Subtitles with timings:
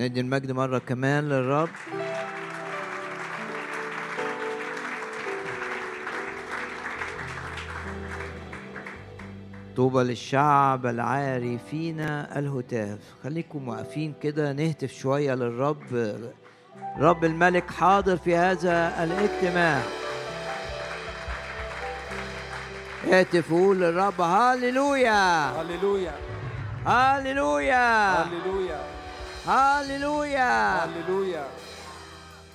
[0.00, 1.68] ندي المجد مرة كمان للرب.
[9.76, 12.98] طوبى للشعب العاري فينا الهتاف.
[13.24, 16.16] خليكم واقفين كده نهتف شوية للرب.
[16.98, 19.82] رب الملك حاضر في هذا الاجتماع.
[23.12, 24.20] اهتفوا للرب.
[24.20, 25.50] هاليلويا.
[25.60, 26.12] هللويا
[26.86, 26.86] هاليلويا.
[26.86, 28.99] هللويا هاليلويا.
[29.46, 30.84] هللويا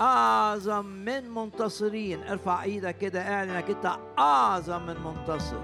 [0.01, 5.59] أعظم من منتصرين ارفع إيدك كده اعلن انك انت أعظم من منتصر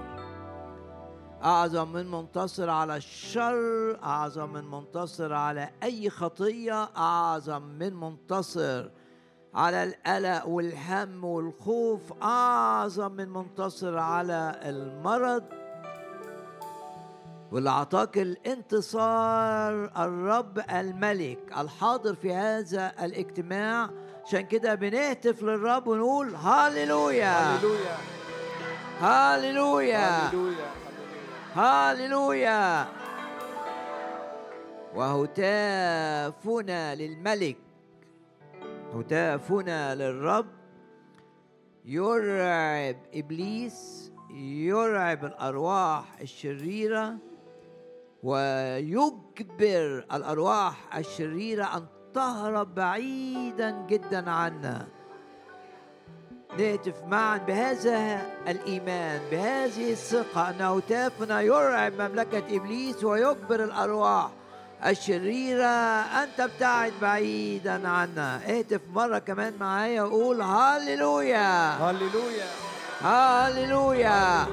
[1.44, 8.90] أعظم من منتصر على الشر أعظم من منتصر على أي خطية أعظم من منتصر
[9.53, 15.44] على القلق والهم والخوف أعظم من منتصر على المرض
[17.52, 23.89] واللي أعطاك الانتصار الرب الملك الحاضر في هذا الاجتماع.
[24.25, 27.58] عشان كده بنهتف للرب ونقول هاليلويا
[29.00, 30.66] هاليلويا هللويا
[31.56, 32.86] هاليلويا
[34.95, 37.58] وهتافنا للملك.
[38.94, 40.47] هتافنا للرب.
[41.86, 44.12] يرعب إبليس.
[44.34, 47.18] يرعب الأرواح الشريرة.
[48.23, 54.88] ويجبر الأرواح الشريرة أن تهرب بعيدا جدا عنا.
[56.58, 64.30] نهتف معا بهذا الإيمان بهذه الثقة أن هتافنا يرعب مملكة إبليس ويجبر الأرواح
[64.85, 65.66] الشريرة
[66.23, 68.35] أن تبتعد بعيدا عنا.
[68.35, 72.47] اهتف مرة كمان معايا وقول هللويا هللويا
[73.02, 74.45] هللويا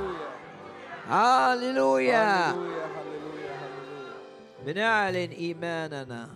[1.08, 2.54] هللويا
[4.66, 6.28] بنعلن إيماننا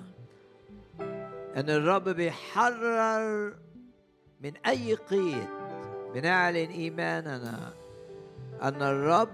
[1.56, 3.55] أن الرب بيحرر
[4.41, 5.48] من أي قيد.
[6.14, 7.73] بنعلن إيماننا
[8.63, 9.29] أن الرب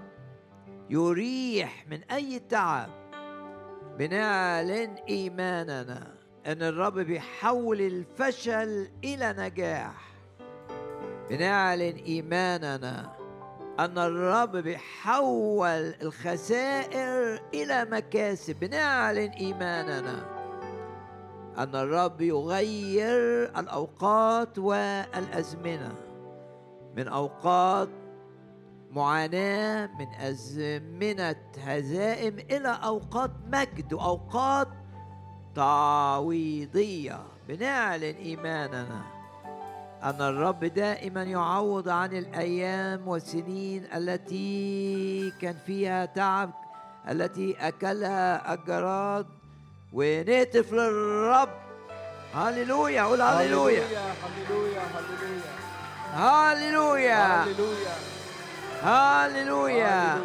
[0.91, 2.91] يريح من أي تعب.
[3.99, 6.15] بنعلن إيماننا
[6.47, 10.09] أن الرب بيحول الفشل إلى نجاح.
[11.31, 13.18] بنعلن إيماننا
[13.79, 18.61] أن الرب بيحول الخسائر إلى مكاسب.
[18.61, 20.39] بنعلن إيماننا.
[21.59, 25.95] أن الرب يغير الأوقات والأزمنة.
[26.97, 27.89] من أوقات
[28.91, 34.69] معاناة من أزمنة هزائم إلى أوقات مجد وأوقات
[35.55, 37.21] تعويضية.
[37.49, 39.18] بنعلن إيماننا.
[40.03, 46.51] أن الرب دائما يعوض عن الأيام والسنين التي كان فيها تعب
[47.11, 49.27] التي أكلها الجراد
[49.93, 51.49] ونهتف للرب
[52.35, 53.85] هللويا قول هللويا
[54.23, 54.83] هللويا
[56.15, 57.99] هللويا هللويا
[58.83, 60.21] هللويا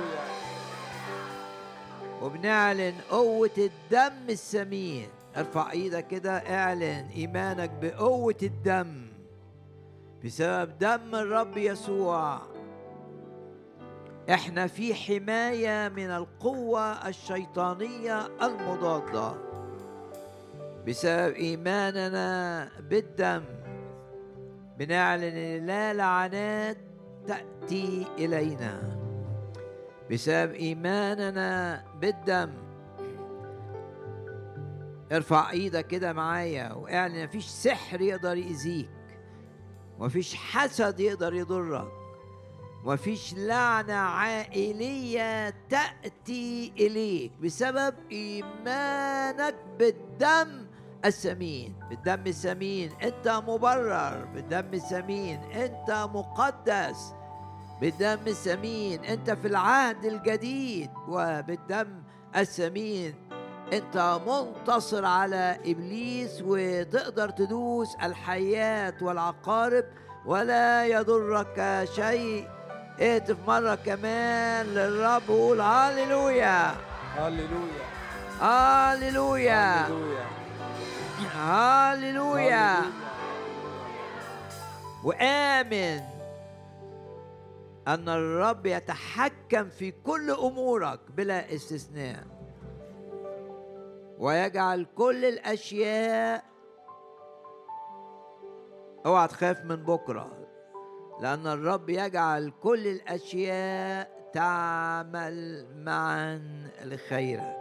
[2.21, 5.07] وبنعلن قوة الدم الثمين
[5.37, 9.02] ارفع إيدك كده اعلن إيمانك بقوة الدم.
[10.23, 12.41] بسبب دم الرب يسوع.
[14.29, 19.33] إحنا في حماية من القوة الشيطانية المضادة.
[20.87, 23.43] بسبب إيماننا بالدم
[24.77, 26.77] بنعلن إن لا لعنات
[27.27, 28.99] تأتي إلينا.
[30.11, 32.53] بسبب إيماننا بالدم.
[35.11, 38.92] ارفع إيدك كده معايا وإعلن مفيش سحر يقدر يأذيك.
[39.99, 41.91] مفيش حسد يقدر يضرك.
[42.85, 50.67] مفيش لعنة عائلية تأتي إليك بسبب إيمانك بالدم
[51.05, 54.25] الثمين بالدم الثمين أنت مبرر.
[54.25, 57.13] بالدم الثمين أنت مقدس.
[57.81, 60.89] بالدم الثمين أنت في العهد الجديد.
[61.07, 62.03] وبالدم
[62.35, 63.15] الثمين
[63.77, 69.85] أنت منتصر على إبليس وتقدر تدوس الحيات والعقارب
[70.25, 72.47] ولا يضرك شيء.
[73.01, 76.75] اهتف مرة كمان للرب وقول هللويا
[77.17, 77.85] هاليلويا
[78.41, 79.87] هللويا
[81.35, 82.75] هاليلويا
[85.03, 86.01] وآمن
[87.87, 92.32] أن الرب يتحكم في كل أمورك بلا استثناء.
[94.19, 96.43] ويجعل كل الأشياء
[99.05, 100.31] اوعى تخاف من بكرة
[101.21, 106.41] لأن الرب يجعل كل الأشياء تعمل معا
[106.83, 107.57] لخيرك.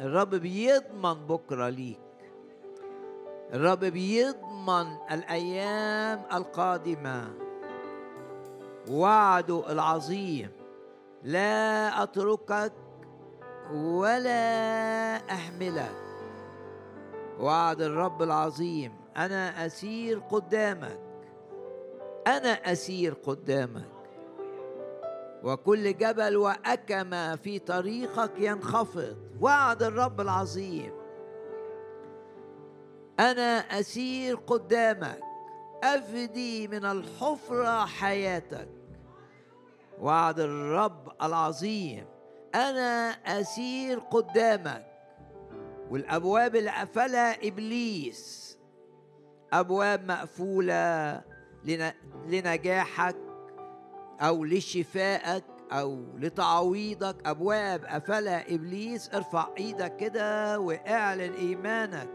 [0.00, 2.00] الرب بيضمن بكرة ليك.
[3.52, 7.34] الرب بيضمن الأيام القادمة.
[8.90, 10.50] وعده العظيم.
[11.22, 12.72] لا أتركك
[13.74, 15.96] ولا احملك
[17.40, 21.00] وعد الرب العظيم أنا أسير قدامك.
[22.26, 23.88] أنا أسير قدامك.
[25.42, 29.16] وكل جبل وأكمة في طريقك ينخفض.
[29.40, 30.92] وعد الرب العظيم
[33.20, 35.20] أنا أسير قدامك.
[35.84, 38.68] أفدي من الحفرة حياتك.
[40.00, 42.15] وعد الرب العظيم
[42.56, 44.86] أنا أسير قدامك.
[45.90, 48.58] والأبواب اللي قفلها إبليس.
[49.52, 51.20] أبواب مقفولة
[52.26, 53.16] لنجاحك
[54.20, 57.16] أو لشفائك أو لتعويضك.
[57.26, 59.14] أبواب قفلها إبليس.
[59.14, 62.08] ارفع إيدك كده واعلن إيمانك.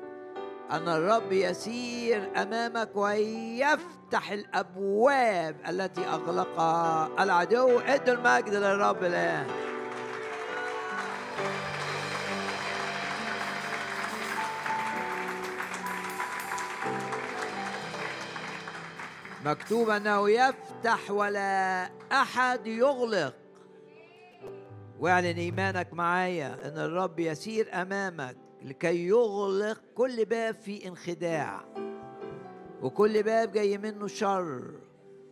[0.72, 7.10] أن الرب يسير أمامك ويفتح الأبواب التي أغلقها.
[7.24, 9.71] العدو ادوا المجد للرب الآن.
[19.46, 23.34] مكتوب أنه يفتح ولا أحد يغلق.
[25.00, 31.66] واعلن إيمانك معايا أن الرب يسير أمامك لكي يغلق كل باب في انخداع
[32.82, 34.62] وكل باب جاي منه شر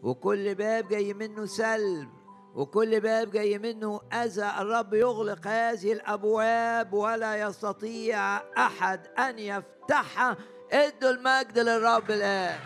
[0.04, 2.10] وكل باب جاي منه سلب
[2.56, 4.52] وكل باب جاي منه أذى.
[4.60, 10.38] الرب يغلق هذه الأبواب ولا يستطيع أحد أن يفتحها.
[10.72, 12.60] ادوا المجد للرب الآن.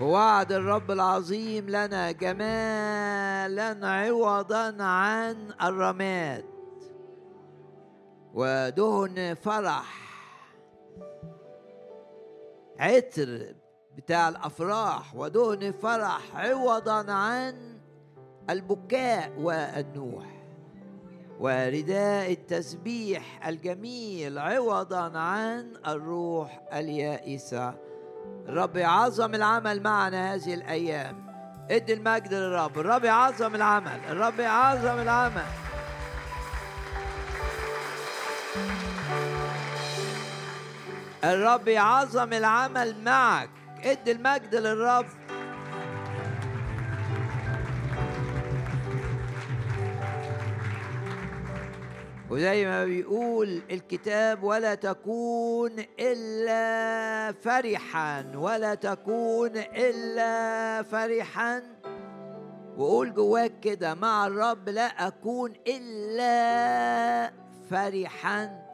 [0.00, 6.44] ووعد الرب العظيم لنا جمالا عوضا عن الرماد.
[8.34, 9.98] ودهن فرح.
[12.78, 13.54] عطر
[13.96, 15.14] بتاع الأفراح.
[15.14, 17.78] ودهن فرح عوضا عن
[18.50, 20.26] البكاء والنوح.
[21.40, 27.87] ورداء التسبيح الجميل عوضا عن الروح اليائسة.
[28.48, 31.28] الرب يعظم العمل معنا هذه الأيام.
[31.70, 32.78] ادي المجد للرب.
[32.78, 34.00] الرب يعظم العمل.
[34.10, 35.44] الرب يعظم العمل.
[41.24, 43.50] الرب يعظم العمل معك.
[43.84, 45.06] ادي المجد للرب.
[52.30, 61.62] وزي ما بيقول الكتاب ولا تكون إلا فرحا ولا تكون إلا فرحا.
[62.76, 67.32] وقول جواك كده مع الرب لا أكون إلا
[67.70, 68.68] فرحا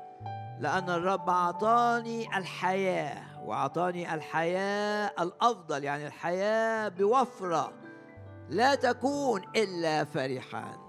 [0.61, 7.73] لأن الرب أعطاني الحياة وأعطاني الحياة الأفضل يعني الحياة بوفرة
[8.51, 10.84] لا تكون إلا فرحا.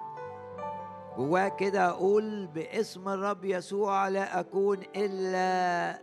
[1.17, 5.99] جواه كده أقول باسم الرب يسوع لا أكون إلا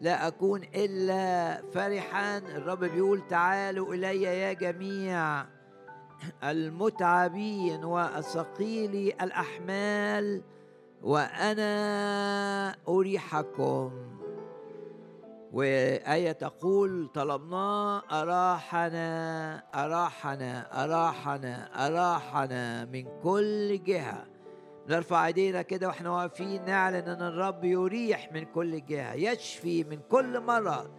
[0.00, 2.38] لا أكون إلا فرحا.
[2.38, 5.44] الرب بيقول تعالوا إلي يا جميع
[6.44, 10.42] المتعبين والثقيل الأحمال
[11.02, 13.90] وأنا أريحكم.
[15.54, 24.26] وآية تقول طلبناه أراحنا أراحنا أراحنا أراحنا من كل جهة.
[24.88, 30.40] نرفع إيدينا كده وإحنا واقفين نعلن إن الرب يريح من كل جهة يشفي من كل
[30.40, 30.90] مرض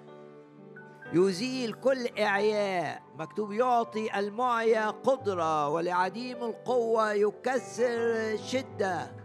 [1.14, 3.02] يزيل كل إعياء.
[3.16, 9.25] مكتوب يعطي المعيا قدرة ولعديم القوة يكسر شدة.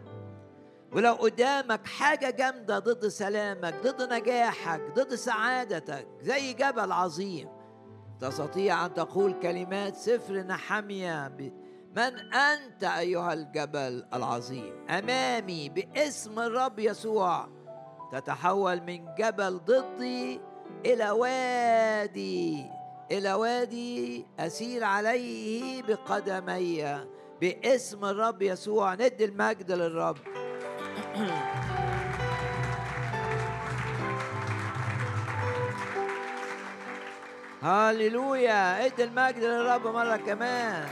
[0.92, 7.48] ولو قدامك حاجة جامدة ضد سلامك ضد نجاحك ضد سعادتك زي جبل عظيم
[8.20, 11.28] تستطيع أن تقول كلمات سفر نحمية
[11.96, 17.48] من أنت أيها الجبل العظيم؟ أمامي باسم الرب يسوع
[18.12, 20.40] تتحول من جبل ضدي
[20.86, 22.66] إلى وادي
[23.10, 27.06] إلى وادي أسير عليه بقدمي
[27.40, 28.94] باسم الرب يسوع.
[28.94, 30.16] ندي المجد للرب.
[37.62, 40.88] هاليلويا ادي المجد للرب مرة كمان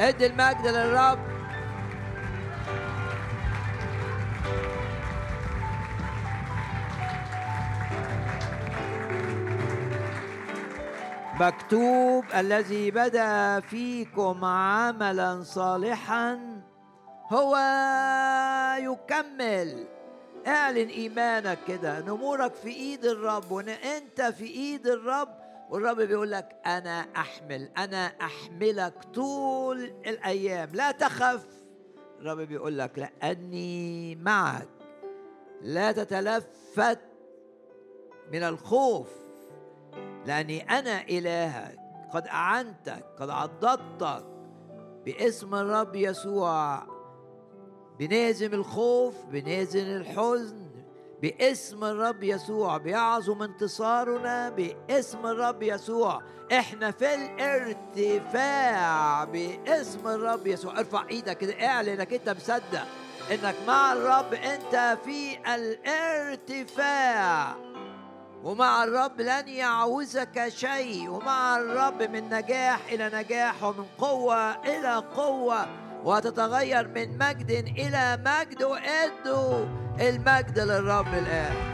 [0.00, 1.31] ادي المجد للرب
[11.40, 16.60] مكتوب الذي بدا فيكم عملا صالحا
[17.28, 17.56] هو
[18.78, 19.86] يكمل.
[20.46, 25.28] اعلن إيمانك كده نمورك في إيد الرب وإن أنت في إيد الرب
[25.70, 30.68] والرب بيقول لك أنا أحمل أنا أحملك طول الأيام.
[30.72, 31.46] لا تخف.
[32.20, 34.68] الرب بيقول لك لأني معك
[35.62, 37.00] لا تتلفت
[38.32, 39.21] من الخوف.
[40.26, 41.78] لأني أنا إلهك.
[42.12, 44.24] قد أعنتك قد عضدتك
[45.04, 46.82] باسم الرب يسوع
[47.98, 50.70] بنازم الخوف بنازم الحزن
[51.22, 56.22] باسم الرب يسوع بيعظم انتصارنا باسم الرب يسوع.
[56.52, 60.78] إحنا في الارتفاع باسم الرب يسوع.
[60.78, 62.86] ارفع إيدك كده اعلن إنك أنت مصدق
[63.30, 67.56] إنك مع الرب أنت في الارتفاع.
[68.42, 75.66] ومع الرب لن يعوزك شيء ومع الرب من نجاح إلى نجاح ومن قوة إلى قوة
[76.04, 79.66] وتتغير من مجد إلى مجد وإدوا
[80.00, 81.72] المجد للرب الآن.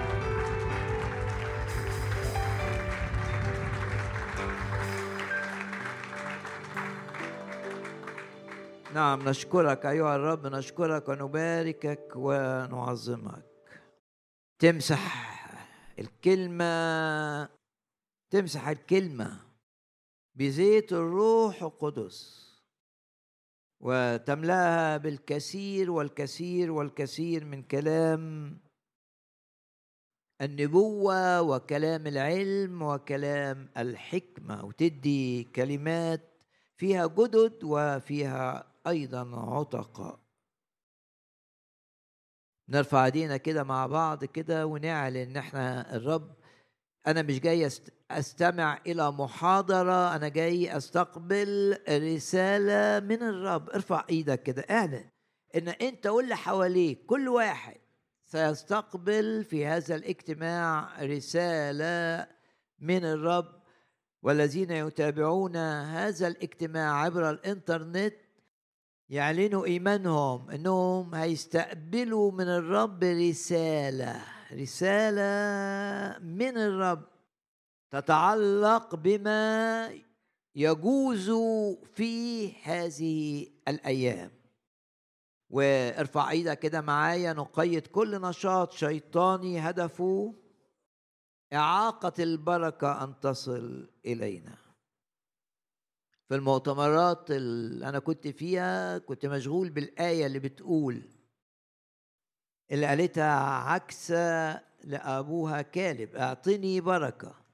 [8.95, 13.45] نعم نشكرك أيها الرب نشكرك ونباركك ونعظمك.
[14.59, 15.28] تمسح.
[15.99, 17.49] الكلمة
[18.31, 19.41] تمسح الكلمة
[20.35, 22.49] بزيت الروح القدس
[23.81, 28.57] وتملاها بالكثير والكثير والكثير من كلام
[30.43, 36.21] النبوة وكلام العلم وكلام الحكمة وتدي كلمات
[36.77, 40.28] فيها جدد وفيها أيضا عتقاء
[42.69, 46.37] نرفع ايدينا كده مع بعض كده ونعلن إن إحنا الرب
[47.07, 47.69] أنا مش جاي
[48.11, 53.71] أستمع إلى محاضرة أنا جاي أستقبل رسالة من الرب.
[53.71, 55.05] ارفع إيدك كده اعلن
[55.57, 57.07] إن أنت واللي حواليك.
[57.07, 57.77] كل واحد
[58.25, 62.27] سيستقبل في هذا الاجتماع رسالة
[62.79, 63.59] من الرب.
[64.23, 68.15] والذين يتابعون هذا الاجتماع عبر الإنترنت
[69.11, 74.23] يعلنوا إيمانهم إنهم هيستقبلوا من الرب رسالة
[74.53, 77.03] رسالة من الرب
[77.91, 79.91] تتعلق بما
[80.55, 81.31] يجوز
[81.95, 84.31] في هذه الأيام.
[85.51, 90.35] وارفع إيدك كده معايا نقيد كل نشاط شيطاني هدفه
[91.53, 94.68] إعاقة البركة أن تصل إلينا.
[96.29, 101.03] في المؤتمرات اللي أنا كنت فيها كنت مشغول بالآية اللي بتقول
[102.71, 104.53] اللي قالتها عكسة
[104.85, 107.45] لأبوها كالب أعطني بركة.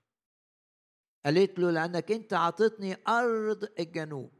[1.24, 4.32] قالت له لأنك أنت عطتني أرض الجنوب.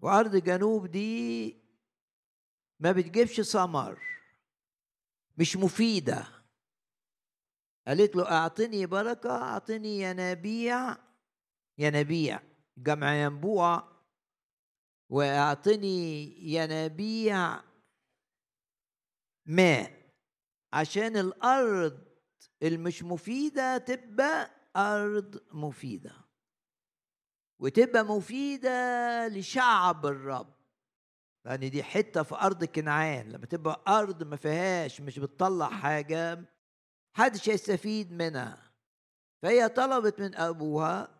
[0.00, 1.56] وأرض الجنوب دي
[2.80, 3.98] ما بتجيبش ثمر
[5.38, 6.26] مش مفيدة.
[7.86, 10.96] قالت له أعطني بركة أعطني ينابيع
[11.78, 12.40] ينابيع
[12.78, 13.94] جمع ينبوع
[15.10, 17.60] وأعطني ينابيع
[19.46, 20.04] ماء.
[20.72, 22.04] عشان الأرض
[22.62, 26.12] المش مفيدة تبقى أرض مفيدة.
[27.58, 30.54] وتبقى مفيدة لشعب الرب.
[31.46, 33.28] يعني دي حتة في أرض كنعان.
[33.28, 36.44] لما تبقى أرض ما فيهاش مش بتطلع حاجة
[37.16, 38.72] محدش هيستفيد منها.
[39.42, 41.13] فهي طلبت من أبوها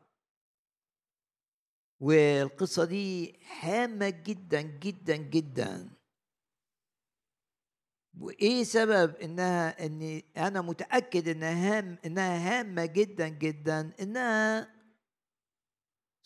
[2.04, 5.90] والقصة دي هامة جدا جدا جدا.
[8.20, 14.74] وإيه سبب إنها اني أنا متأكد إنها هام إنها هامة جدا جدا؟ إنها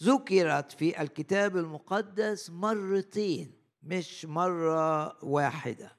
[0.02, 5.96] ذكرت في الكتاب المقدس مرتين مش مرة واحدة.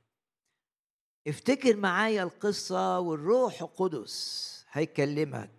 [1.28, 5.59] افتكر معايا القصة والروح القدس هيكلمك.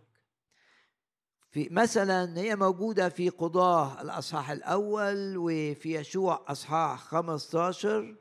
[1.50, 8.16] في مثلا هي موجودة في قضاة الأصحاح الأول وفي يشوع أصحاح 15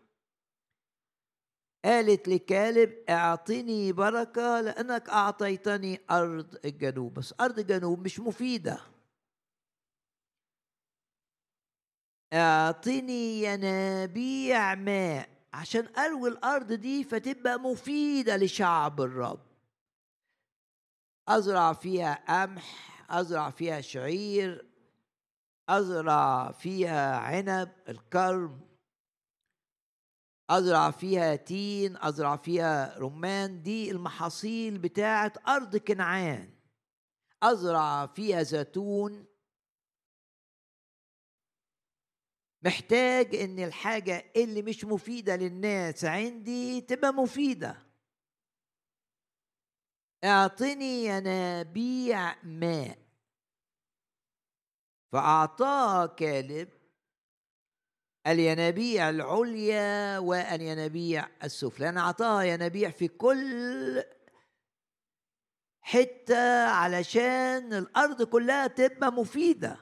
[1.85, 7.13] قالت لكالب أعطني بركة لأنك أعطيتني أرض الجنوب.
[7.13, 8.79] بس أرض الجنوب مش مفيدة.
[12.33, 19.39] أعطني ينابيع ماء عشان أروي الأرض دي فتبقى مفيدة لشعب الرب.
[21.27, 24.69] أزرع فيها قمح أزرع فيها شعير
[25.69, 28.69] أزرع فيها عنب الكرم
[30.49, 33.61] أزرع فيها تين أزرع فيها رمان.
[33.63, 36.53] دي المحاصيل بتاعة أرض كنعان.
[37.43, 39.25] أزرع فيها زيتون.
[42.61, 47.88] محتاج إن الحاجة اللي مش مفيدة للناس عندي تبقى مفيدة.
[50.23, 52.97] اعطني ينابيع ماء.
[55.11, 56.69] فاعطاها كالب
[58.27, 61.89] الينابيع العليا والينابيع السفلى.
[61.89, 64.03] أنا أعطاها ينابيع في كل
[65.81, 69.77] حتة علشان الأرض كلها تبقى مفيدة.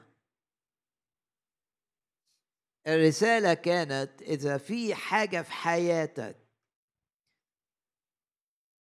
[2.86, 6.47] الرسالة كانت إذا في حاجة في حياتك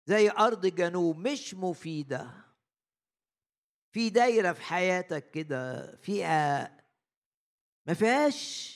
[0.06, 2.46] زي أرض جنوب مش مفيدة.
[3.92, 6.72] في دايرة في حياتك كده فيها
[7.88, 8.76] ما فيهاش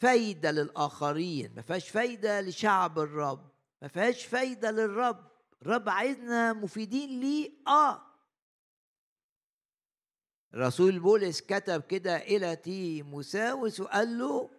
[0.00, 3.50] فايدة للآخرين ما فيهاش فايدة لشعب الرب
[3.82, 5.30] ما فيهاش فايدة للرب.
[5.62, 8.02] الرب عايزنا مفيدين ليه؟ آه.
[10.54, 14.50] الرسول بولس كتب كده إلى تيموساوس وقال له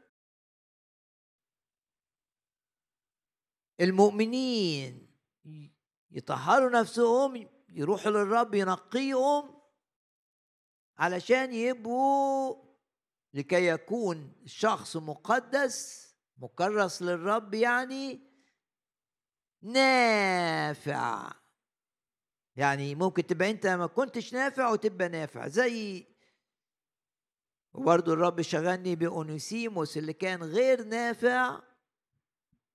[3.82, 5.08] المؤمنين
[6.12, 9.62] يطهروا نفسهم يروحوا للرب ينقيهم
[10.98, 12.56] علشان يبقوا
[13.34, 18.28] لكي يكون الشخص مقدس مكرس للرب يعني
[19.62, 21.32] نافع.
[22.56, 26.08] يعني ممكن تبقى أنت ما كنتش نافع وتبقى نافع زي
[27.74, 31.62] وبرضه الرب شغلني بأونيسيموس اللي كان غير نافع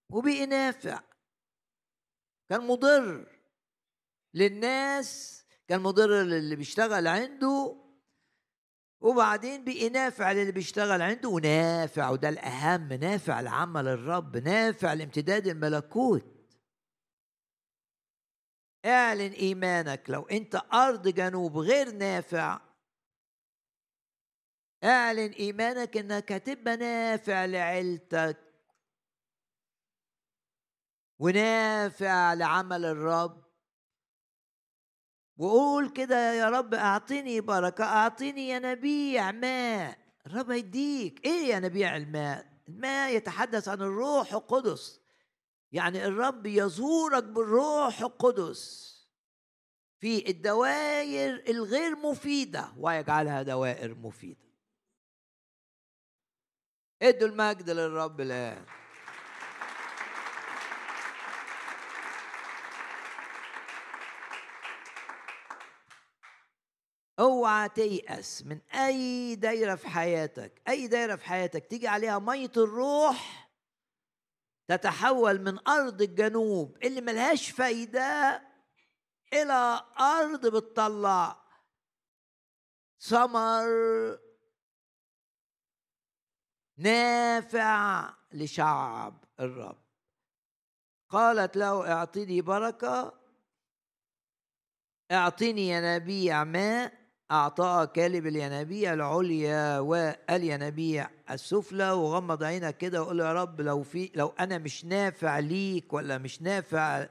[0.08, 1.00] وبقي نافع.
[2.52, 3.26] كان مضر
[4.34, 7.76] للناس كان مضر للي بيشتغل عنده
[9.00, 16.24] وبعدين بقي نافع للي بيشتغل عنده ونافع وده الأهم نافع لعمل الرب نافع لامتداد الملكوت.
[18.84, 22.60] اعلن إيمانك لو أنت أرض جنوب غير نافع
[24.84, 28.41] اعلن إيمانك إنك هتبقى نافع لعيلتك
[31.22, 33.42] ونافع لعمل الرب.
[35.36, 39.98] وقول كده يا رب اعطيني بركة اعطيني ينابيع ماء.
[40.26, 45.00] الرب يديك إيه ينابيع الماء؟ الماء يتحدث عن الروح القدس.
[45.72, 48.92] يعني الرب يزورك بالروح القدس.
[49.98, 52.72] في الدوائر الغير مفيدة.
[52.76, 54.52] ويجعلها دوائر مفيدة.
[57.02, 58.81] ادوا المجد للرب الآن.
[67.18, 73.50] أوعى تيأس من أي دايرة في حياتك أي دايرة في حياتك تيجي عليها مية الروح
[74.68, 78.42] تتحول من أرض الجنوب اللي ملهاش فايدة
[79.32, 81.42] إلى أرض بتطلع
[83.00, 83.68] ثمر
[86.76, 89.82] نافع لشعب الرب.
[91.08, 93.18] قالت له أعطني بركة
[95.12, 97.01] أعطني ينابيع ماء
[97.32, 104.28] أعطاها كالب الينابيع العليا والينابيع السفلى وغمض عينك كده وقول يا رب لو في لو
[104.40, 107.06] أنا مش نافع ليك ولا مش نافع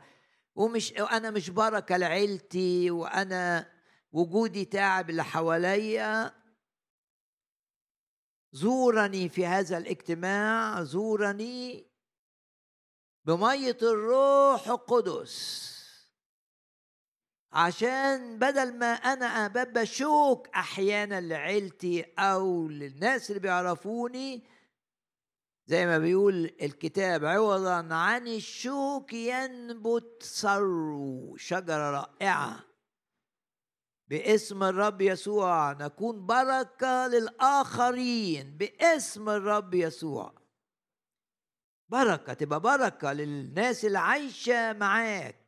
[0.55, 3.71] ومش أنا مش بركة لعيلتي وأنا
[4.11, 6.31] وجودي تعب اللي حواليا.
[8.53, 11.85] زورني في هذا الاجتماع زورني
[13.25, 15.70] بمية الروح القدس.
[17.53, 24.43] عشان بدل ما أنا ببقى شوك أحيانا لعيلتي أو للناس اللي بيعرفوني
[25.65, 32.65] زي ما بيقول الكتاب عوضا عن الشوك ينبت ثرو شجرة رائعة.
[34.07, 38.57] باسم الرب يسوع نكون بركة للآخرين.
[38.57, 40.33] باسم الرب يسوع.
[41.89, 45.40] بركة تبقى بركة للناس اللي عايشة معاك.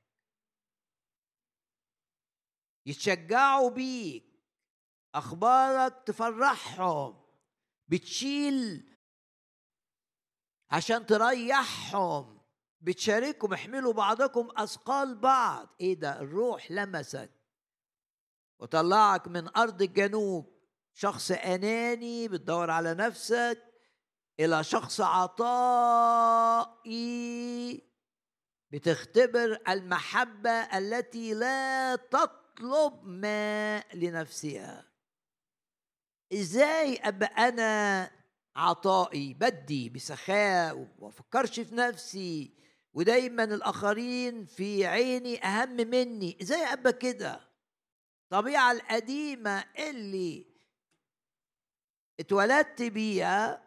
[2.86, 4.24] يتشجعوا بيك
[5.16, 7.24] أخبارك تفرحهم
[7.88, 8.90] بتشيل
[10.72, 12.42] عشان تريحهم
[12.82, 15.70] بتشاركهم احملوا بعضكم أثقال بعض.
[15.82, 17.32] إيه ده؟ الروح لمسك
[18.60, 20.54] وطلعك من أرض الجنوب.
[20.94, 23.64] شخص أناني بتدور على نفسك
[24.40, 26.74] إلى شخص عطائي.
[28.72, 34.86] بتختبر المحبة التي لا تطلع تطلب ما لنفسها.
[36.34, 38.12] إزاي أبقى أنا
[38.56, 42.54] عطائي؟ بدي بسخاء وما افكرش في نفسي
[42.94, 46.38] ودايما الآخرين في عيني أهم مني.
[46.42, 47.40] إزاي أبقى كده؟
[48.24, 50.46] الطبيعة القديمة اللي
[52.20, 53.64] اتولدت بيها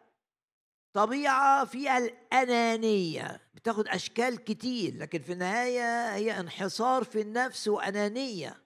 [0.93, 3.41] طبيعة فيها الأنانية.
[3.55, 8.66] بتاخد أشكال كتير لكن في النهاية هي انحصار في النفس وأنانية.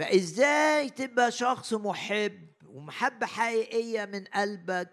[0.00, 4.90] فإزاي تبقى شخص محب ومحبة حقيقية من قلبك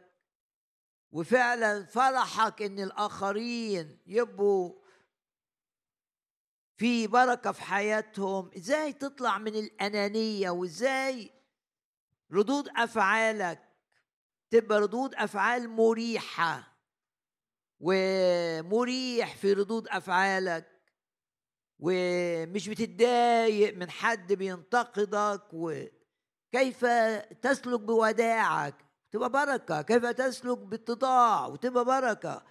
[1.12, 4.74] وفعلا فرحك إن الآخرين يبقوا
[6.78, 11.32] في بركة في حياتهم؟ إزاي تطلع من الأنانية؟ وإزاي
[12.32, 13.70] ردود أفعالك
[14.52, 16.78] تبقى ردود أفعال مريحة
[17.80, 20.77] ومريح في ردود أفعالك؟
[21.80, 26.86] ومش بتتضايق من حد بينتقدك وكيف
[27.42, 28.76] تسلك بوداعك؟
[29.12, 29.82] تبقى بركة.
[29.82, 32.46] كيف تسلك باتضاع وتبقى بركة.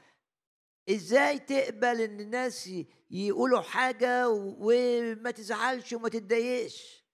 [0.91, 2.71] إزاي تقبل إن الناس
[3.11, 7.05] يقولوا حاجة وما تزعلش وما تتضايقش؟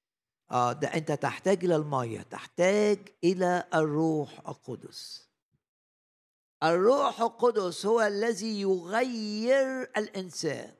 [0.51, 2.23] آه ده أنت تحتاج إلى المية.
[2.23, 5.29] تحتاج إلى الروح القدس.
[6.63, 10.75] الروح القدس هو الذي يغير الإنسان.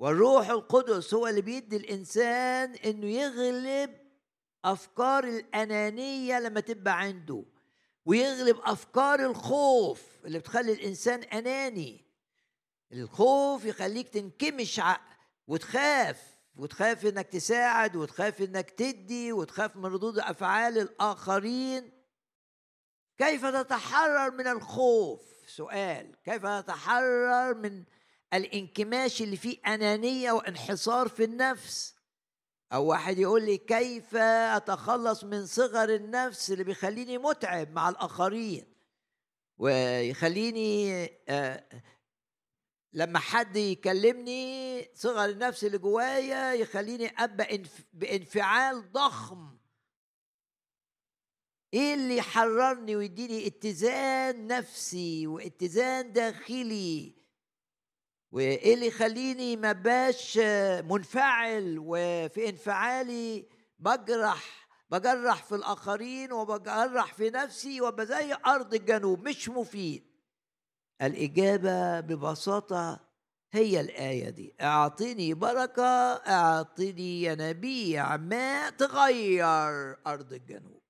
[0.00, 3.96] والروح القدس هو اللي بيدي الإنسان إنه يغلب
[4.64, 7.44] أفكار الأنانية لما تبقى عنده
[8.04, 12.06] ويغلب أفكار الخوف اللي بتخلي الإنسان أناني.
[12.92, 14.80] الخوف يخليك تنكمش
[15.46, 16.22] وتخاف
[16.56, 21.92] وتخاف إنك تساعد وتخاف إنك تدي وتخاف من ردود أفعال الآخرين.
[23.18, 26.14] كيف تتحرر من الخوف؟ سؤال.
[26.24, 27.84] كيف تتحرر من
[28.34, 31.94] الانكماش اللي فيه أنانية وانحصار في النفس.
[32.72, 38.74] أو واحد يقول لي كيف أتخلص من صغر النفس اللي بيخليني متعب مع الآخرين؟
[39.58, 41.64] ويخليني آه،
[42.92, 47.62] لما حد يكلمني صغر النفس اللي جوايا يخليني أبقى
[47.92, 49.58] بانفعال ضخم.
[51.74, 57.19] إيه اللي يحررني ويديني اتزان نفسي واتزان داخلي؟
[58.32, 60.38] وإيه اللي يخليني ما باش
[60.84, 63.46] منفعل وفي انفعالي
[63.78, 70.04] بجرح بجرح في الآخرين وبجرح في نفسي وابقى زي أرض الجنوب مش مفيد.
[71.02, 73.00] الإجابة ببساطة
[73.52, 80.80] هي الآية دي أعطني بركة أعطني ينابيع ماء تغير أرض الجنوب.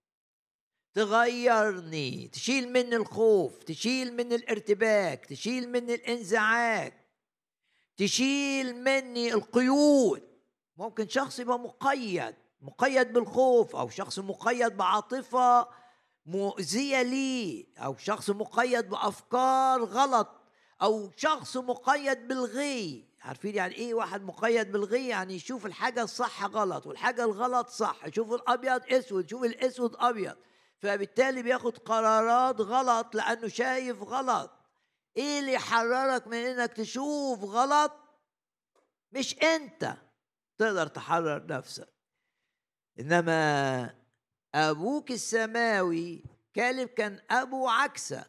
[0.94, 6.92] تغيرني تشيل من الخوف تشيل من الارتباك تشيل من الانزعاج.
[8.00, 10.22] تشيل مني القيود.
[10.76, 15.68] ممكن شخص يبقى مقيد مقيد بالخوف أو شخص مقيد بعاطفة
[16.26, 20.28] مؤذية ليه أو شخص مقيد بأفكار غلط
[20.82, 23.04] أو شخص مقيد بالغي.
[23.22, 27.96] عارفين يعني إيه واحد مقيد بالغي؟ يعني يشوف الحاجة الصح غلط والحاجة الغلط صح.
[28.06, 30.36] يشوف الأبيض أسود يشوف الأسود أبيض.
[30.78, 34.59] فبالتالي بياخد قرارات غلط لأنه شايف غلط.
[35.16, 37.92] إيه اللي يحررك من انك تشوف غلط؟
[39.12, 39.96] مش انت
[40.58, 41.88] تقدر تحرر نفسك.
[43.00, 43.94] انما
[44.54, 48.26] أبوك السماوي كالب كان ابو عكسة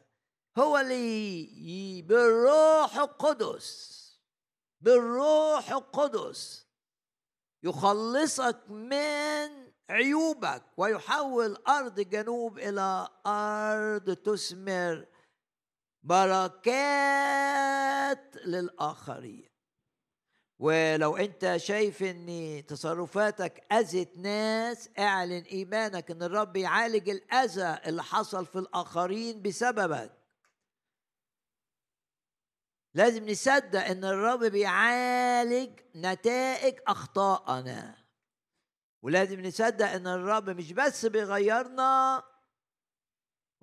[0.58, 4.02] هو اللي بالروح القدس
[4.82, 6.68] بالروح القدس
[7.64, 15.08] يخلصك من عيوبك ويحول أرض الجنوب إلى أرض تثمر.
[16.04, 17.56] بركات
[18.46, 19.52] للآخرين.
[20.60, 28.46] ولو أنت شايف إن تصرفاتك أذت ناس اعلن إيمانك إن الرب يعالج الأذى اللي حصل
[28.46, 30.18] في الآخرين بسببك.
[32.94, 37.98] لازم نصدق إن الرب بيعالج نتائج أخطائنا.
[39.04, 42.24] ولازم نصدق إن الرب مش بس بيغيرنا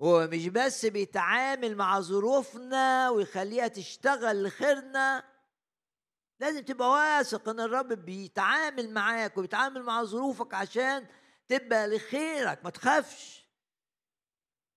[0.01, 5.23] هو مش بس بيتعامل مع ظروفنا ويخليها تشتغل لخيرنا
[6.39, 11.05] لازم تبقى واثق إن الرب بيتعامل معاك وبيتعامل مع ظروفك عشان
[11.47, 13.45] تبقى لخيرك ما تخافش.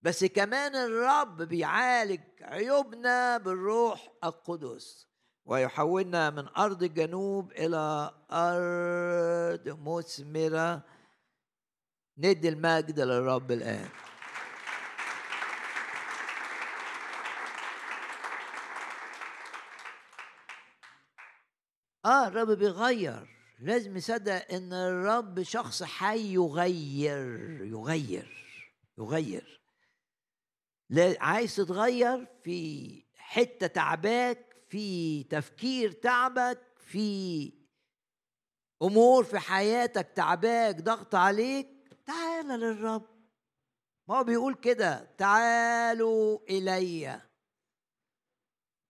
[0.03, 5.07] بس كمان الرب بيعالج عيوبنا بالروح القدس
[5.45, 10.83] ويحولنا من أرض الجنوب إلى أرض مثمرة.
[12.19, 13.89] ندي المجد للرب الآن.
[22.05, 23.29] آه الرب بيغير.
[23.59, 28.59] لازم نصدق إن الرب شخص حي يغير يغير
[28.99, 29.63] يغير.
[31.21, 37.53] عايز تتغير في حتة تعباك في تفكير تعبك في
[38.83, 41.69] أمور في حياتك تعباك ضغط عليك.
[42.07, 43.07] تعال للرب.
[44.09, 47.21] ما هو بيقول كده تعالوا إلي.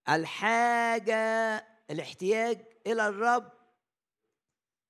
[0.09, 1.57] الحاجة
[1.91, 3.53] الاحتياج إلى الرب.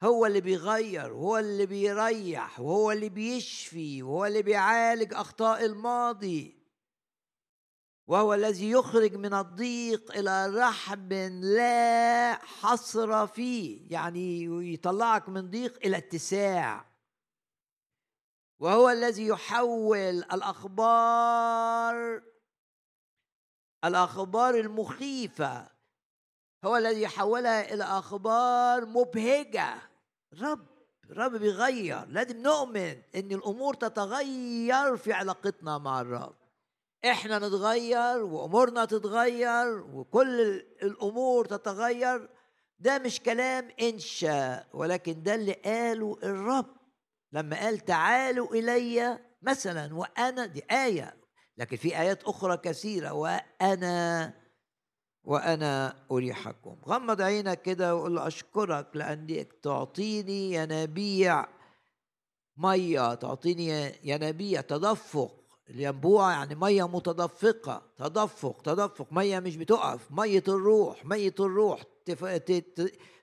[0.02, 6.62] هو اللي بيغير وهو اللي بيريح وهو اللي بيشفي وهو اللي بيعالج أخطاء الماضي.
[8.07, 15.96] وهو الذي يخرج من الضيق إلى رحب لا حصر فيه يعني يطلعك من ضيق إلى
[15.96, 16.92] اتساع.
[18.59, 22.22] وهو الذي يحول الأخبار
[23.85, 25.68] الأخبار المخيفة
[26.64, 29.75] هو الذي يحولها إلى أخبار مبهجة.
[30.42, 30.66] رب
[31.11, 32.07] الرب بيغير.
[32.09, 36.35] لازم نؤمن إن الأمور تتغير في علاقتنا مع الرب.
[37.05, 40.40] إحنا نتغير وأمورنا تتغير وكل
[40.83, 42.29] الأمور تتغير.
[42.79, 46.77] ده مش كلام انشاء ولكن ده اللي قاله الرب.
[47.33, 51.16] لما قال تعالوا إلي مثلا وأنا دي آية.
[51.57, 54.41] لكن في آيات أخرى كثيرة وأنا
[55.24, 56.76] وأنا أريحكم.
[56.87, 61.46] غمض عينك كده وقول له أشكرك لأنك تعطيني ينابيع
[62.56, 65.38] مية تعطيني ينابيع تدفق.
[65.70, 67.82] الينبوع يعني مية متدفقة.
[67.96, 69.12] تدفق تدفق.
[69.12, 70.00] مية مش بتقف.
[70.11, 71.82] مية الروح مية الروح.
[72.06, 72.24] تف...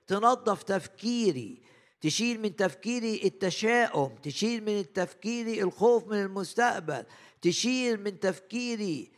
[0.06, 1.62] تنظف تفكيري.
[2.00, 4.14] تشيل من تفكيري التشاؤم.
[4.22, 7.04] تشيل من تفكيري الخوف من المستقبل.
[7.42, 9.12] تشيل من تفكيري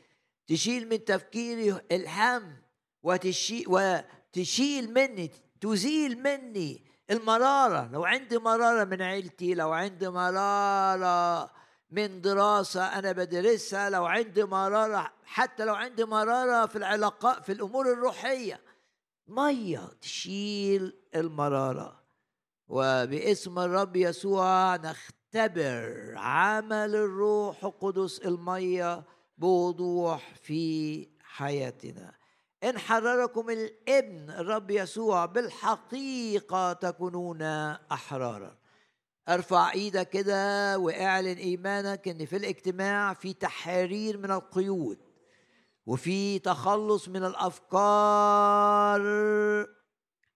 [0.46, 2.61] تشيل من تفكيري الهم.
[3.02, 7.88] وتشيل وتشيل مني تزيل مني المرارة.
[7.92, 11.50] لو عندي مرارة من عيلتي لو عندي مرارة
[11.90, 17.92] من دراسة أنا بدرسها لو عندي مرارة حتى لو عندي مرارة في العلاقات في الأمور
[17.92, 18.60] الروحية.
[19.28, 22.02] مية تشيل المرارة.
[22.68, 29.04] وباسم الرب يسوع نختبر عمل الروح القدس المية
[29.38, 32.21] بوضوح في حياتنا.
[32.64, 37.42] إن حرركم الإبن الرب يسوع بالحقيقة تكونون
[37.92, 38.56] أحرارا.
[39.28, 44.98] ارفع إيدك كده واعلن إيمانك إن في الاجتماع في تحرير من القيود
[45.86, 49.02] وفي تخلص من الأفكار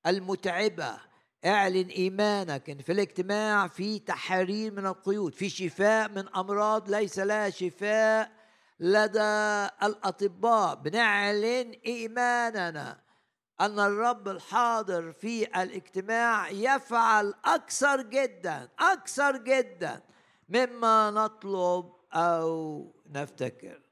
[0.07, 0.99] المتعبة.
[1.45, 7.51] اعلن إيمانك إن في الاجتماع في تحرير من القيود في شفاء من أمراض ليس لها
[7.51, 8.36] شفاء.
[8.81, 13.01] لدى الأطباء بنعلن إيماننا
[13.61, 20.03] أن الرب الحاضر في الاجتماع يفعل أكثر جدا أكثر جدا
[20.49, 23.83] مما نطلب أو نفتكر.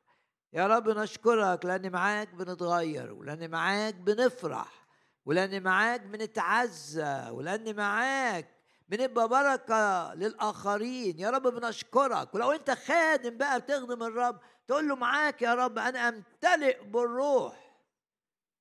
[0.53, 4.87] يا رب نشكرك لأن معاك بنتغير ولان معاك بنفرح
[5.25, 8.51] ولان معاك بنتعزى ولان معاك
[8.89, 11.19] بنبقى بركة للآخرين.
[11.19, 12.35] يا رب بنشكرك.
[12.35, 17.65] ولو أنت خادم بقى بتخدم الرب تقول له معاك يا رب أنا أمتلئ بالروح.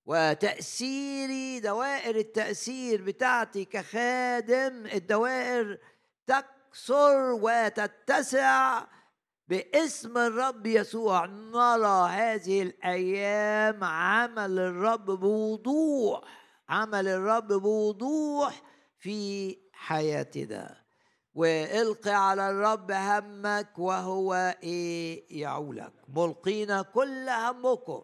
[0.06, 5.80] وتأثيري دوائر التأثير بتاعتي كخادم الدوائر
[6.28, 8.84] تكثر وتتسع
[9.48, 11.26] باسم الرب يسوع.
[11.26, 16.22] نرى هذه الأيام عمل الرب بوضوح
[16.70, 18.62] عمل الرب بوضوح
[19.00, 20.83] في حياتنا.
[21.34, 25.94] والقي على الرب همك وهو إيه؟ يعولك.
[26.08, 28.04] ملقين كل همكم.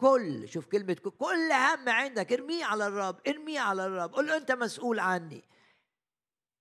[0.00, 2.32] كل شوف كلمة كل, هم عندك.
[2.32, 4.14] ارميه على الرب ارميه على الرب.
[4.14, 5.44] قول له أنت مسؤول عني.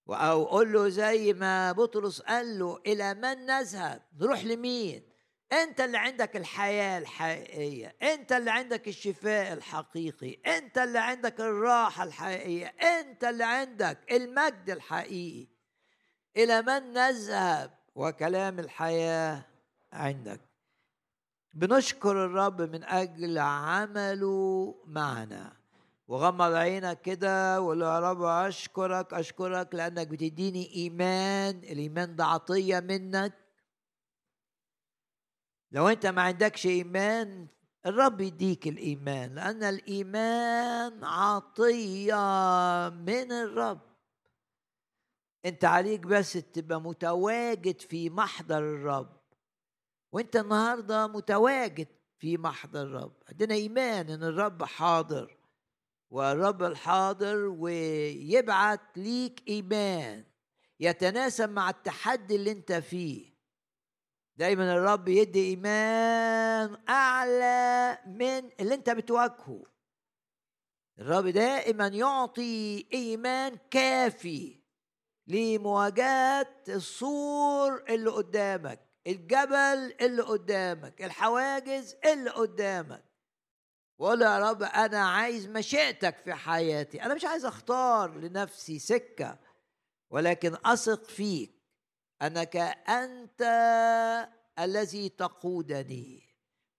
[0.10, 5.10] أو قول له زي ما بطرس قال له إلى من نذهب؟ نروح لمين؟
[5.54, 7.96] أنت اللي عندك الحياة الحقيقية.
[8.02, 10.34] أنت اللي عندك الشفاء الحقيقي.
[10.58, 12.66] أنت اللي عندك الراحة الحقيقية.
[12.68, 15.55] أنت اللي عندك المجد الحقيقي.
[16.38, 19.46] إلى من نذهب وكلام الحياة
[19.94, 20.42] عندك.
[21.54, 25.54] بنشكر الرب من أجل عمله معنا.
[26.08, 33.34] وغمض عينك كده وقول يا رب أشكرك أشكرك لأنك بتديني إيمان الإيمان ده عطية منك.
[35.72, 37.48] لو أنت ما عندكش إيمان
[37.86, 42.16] الرب يديك الإيمان لأن الإيمان عطية
[42.90, 43.95] من الرب.
[45.46, 49.22] انت عليك بس تبقى متواجد في محضر الرب.
[50.12, 51.88] وانت النهارده متواجد
[52.20, 53.14] في محضر الرب.
[53.30, 55.38] عندنا إيمان إن الرب حاضر
[56.10, 60.26] والرب الحاضر ويبعت ليك إيمان
[60.80, 63.36] يتناسب مع التحدي اللي انت فيه.
[64.36, 69.64] دايما الرب يدي إيمان أعلى من اللي انت بتواجهه.
[71.00, 74.65] الرب دائما يعطي إيمان كافي.
[75.28, 83.06] لمواجهة السور اللي قدامك الجبل اللي قدامك الحواجز اللي قدامك.
[84.00, 87.04] وقول يا رب أنا عايز مشيئتك في حياتي.
[87.04, 89.40] أنا مش عايز أختار لنفسي سكة
[90.12, 91.56] ولكن أثق فيك.
[92.22, 92.56] انك
[92.90, 93.42] انت
[94.60, 96.26] الذي تقودني.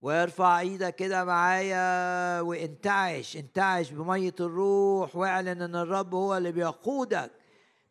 [0.01, 7.31] ويرفع إيدك كده معايا وانتعش انتعش بمية الروح واعلن إن الرب هو اللي بيقودك.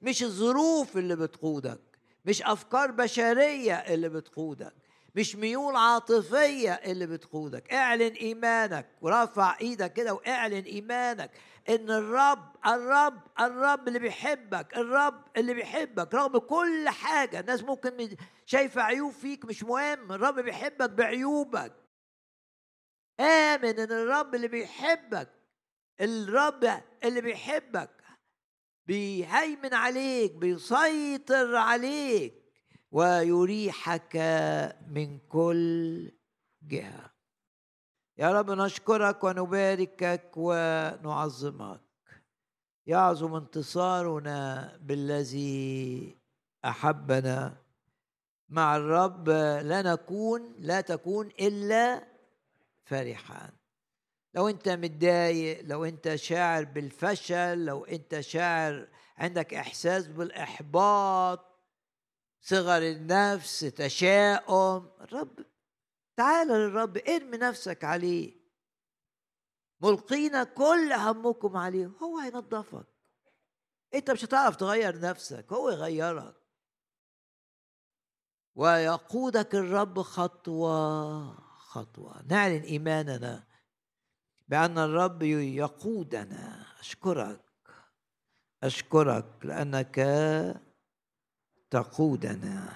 [0.06, 1.80] مش الظروف اللي بتقودك
[2.24, 4.74] مش أفكار بشرية اللي بتقودك
[5.14, 7.72] مش ميول عاطفية اللي بتقودك.
[7.72, 11.30] اعلن إيمانك ورفع إيدك كده واعلن إيمانك
[11.68, 17.40] إن الرب الرب الرب اللي بيحبك الرب اللي بيحبك رغم كل حاجة.
[17.40, 18.16] الناس ممكن
[18.46, 21.72] شايفة عيوب فيك مش مهم الرب بيحبك بعيوبك.
[23.20, 25.28] آمن إن الرب اللي بيحبك
[26.00, 27.90] الرب اللي بيحبك
[28.86, 32.34] بيهيمن عليك بيسيطر عليك
[32.90, 34.16] ويريحك
[34.88, 36.12] من كل
[36.62, 37.12] جهة.
[38.18, 41.80] يا رب نشكرك ونباركك ونعظمك.
[42.86, 46.16] يعظم انتصارنا بالذي
[46.64, 47.56] أحبنا.
[48.48, 49.28] مع الرب
[49.70, 52.06] لا نكون لا تكون إلا
[52.84, 53.55] فرحان.
[54.36, 61.56] لو انت متضايق لو انت شاعر بالفشل لو انت شاعر عندك احساس بالاحباط
[62.40, 65.46] صغر النفس تشاؤم الرب
[66.16, 68.46] تعال للرب ارمي نفسك عليه.
[69.80, 71.86] ملقين كل همكم عليه.
[71.86, 72.86] هو هينظفك
[73.94, 76.36] انت مش هتعرف تغير نفسك هو يغيرك.
[78.54, 82.22] ويقودك الرب خطوة خطوة.
[82.26, 83.55] نعلن إيماننا.
[84.48, 86.66] بأن الرب يقودنا.
[86.80, 87.40] أشكرك.
[88.62, 90.00] أشكرك لأنك
[91.70, 92.74] تقودنا.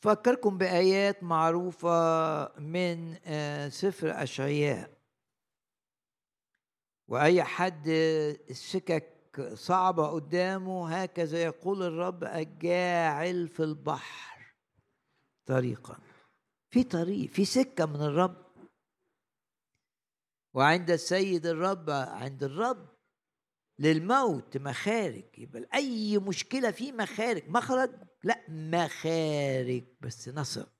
[0.00, 4.90] فكركم بآيات معروفة من آه، سفر أشعياء.
[7.08, 7.88] وأي حد
[8.50, 14.54] السكك صعبة قدامه هكذا يقول الرب الجاعل في البحر
[15.46, 15.98] طريقا.
[16.70, 18.49] في طريق في سكة من الرب
[20.54, 22.88] وعند السيد الرب عند الرب
[23.78, 25.24] للموت مخارج.
[25.38, 27.90] يبقى أي مشكلة في مخارج مخرج؟
[28.24, 30.72] لا مخارج بس نثق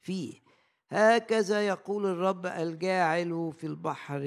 [0.00, 0.40] فيه.
[0.88, 4.22] هكذا يقول الرب الجاعل في البحر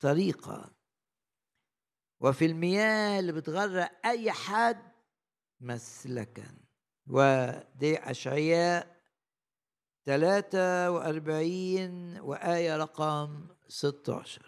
[0.00, 0.74] طريقا.
[2.20, 4.92] وفي المياه اللي بتغرق أي حد
[5.60, 6.58] مسلكا.
[7.06, 8.93] ودي أشعياء
[10.06, 14.42] 43 وآية رقم 16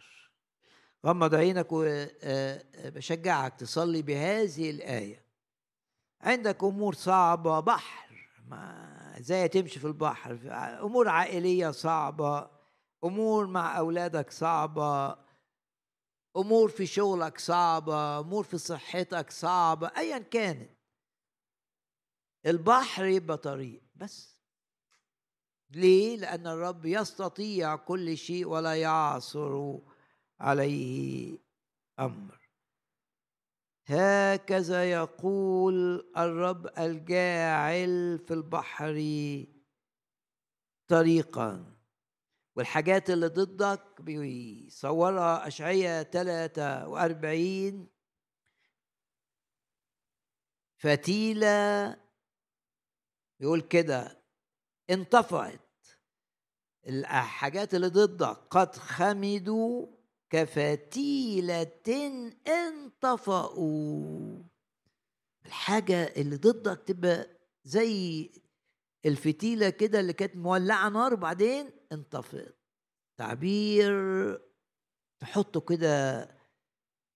[1.07, 5.27] غمض عينك وبشجعك تصلي بهذه الآية.
[6.21, 8.07] عندك أمور صعبة بحر.
[8.47, 10.39] ما إزاي تمشي في البحر؟
[10.83, 12.51] أمور عائلية صعبة
[13.05, 15.17] أمور مع أولادك صعبة
[16.37, 20.71] أمور في شغلك صعبة أمور في صحتك صعبة أيا كانت.
[22.47, 24.36] البحر يبقى طريق بس.
[25.77, 29.79] ليه؟ لأن الرب يستطيع كل شيء ولا يعصر
[30.41, 31.39] عليه
[31.99, 32.41] أمر.
[33.87, 38.95] هكذا يقول الرب الجاعل في البحر
[40.89, 41.77] طريقا.
[42.57, 47.89] والحاجات اللي ضدك بيصورها أشعية 43
[50.79, 51.97] فتيلة
[53.41, 54.23] يقول كده
[54.91, 55.66] انطفأت
[56.89, 59.87] الحاجات اللي ضدك قد خمدوا
[60.31, 61.73] كفتيلة
[62.49, 64.43] انطفأوا.
[65.47, 67.27] الحاجة اللي ضدك تبقى
[67.65, 68.31] زي
[69.07, 72.59] الفتيلة كده اللي كانت مولعة نار وبعدين انطفأت
[73.19, 73.93] تعبير
[75.21, 76.21] تحطه كده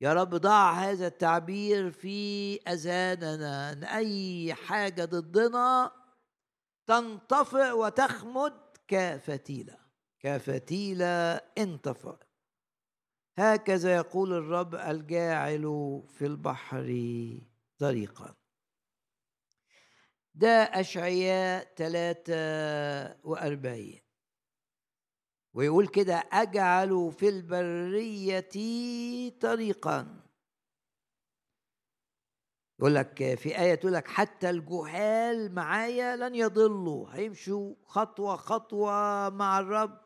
[0.00, 5.92] يا رب ضع هذا التعبير في أذاننا أن أي حاجة ضدنا
[6.86, 9.76] تنطفئ وتخمد كفتيلة
[10.20, 12.24] كفتيلة انطفأت
[13.38, 15.62] هكذا يقول الرب الجاعل
[16.08, 16.86] في البحر
[17.78, 18.34] طريقا.
[20.34, 23.98] ده أشعياء 43
[25.54, 28.50] ويقول كده أجعل في البرية
[29.40, 30.19] طريقا.
[32.80, 37.08] يقول لك في آية تقول لك حتى الجهال معايا لن يضلوا.
[37.10, 40.00] هيمشوا خطوة خطوة مع الرب.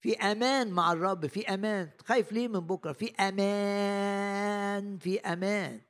[0.00, 1.90] في أمان مع الرب في أمان.
[2.04, 5.80] خايف ليه من بكرة؟ في أمان في أمان.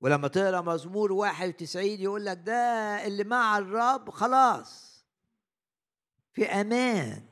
[0.00, 2.54] ولما تقرأ مزمور 91 يقول لك ده
[3.06, 5.04] اللي مع الرب خلاص.
[6.32, 7.29] في أمان.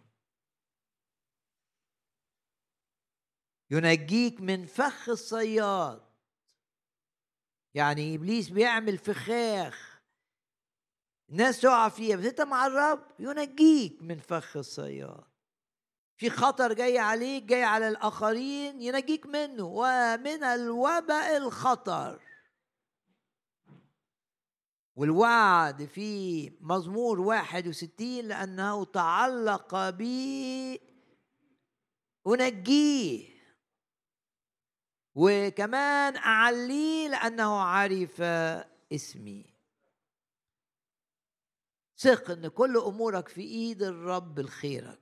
[3.70, 6.02] ينجيك من فخ الصياد.
[7.74, 10.00] يعني إبليس بيعمل فخاخ.
[11.30, 15.24] الناس تقع فيها بس أنت مع الرب ينجيك من فخ الصياد.
[16.16, 19.64] في خطر جاي عليك جاي على الآخرين ينجيك منه.
[19.64, 22.20] ومن الوباء الخطر.
[24.96, 30.80] والوعد في مزمور 61 لأنه تعلق بي.
[32.26, 33.38] أنجيه.
[35.20, 38.20] وكمان أعليه لأنه عرف
[38.92, 39.44] اسمي.
[41.96, 45.00] ثق إن كل أمورك في إيد الرب الخيرك.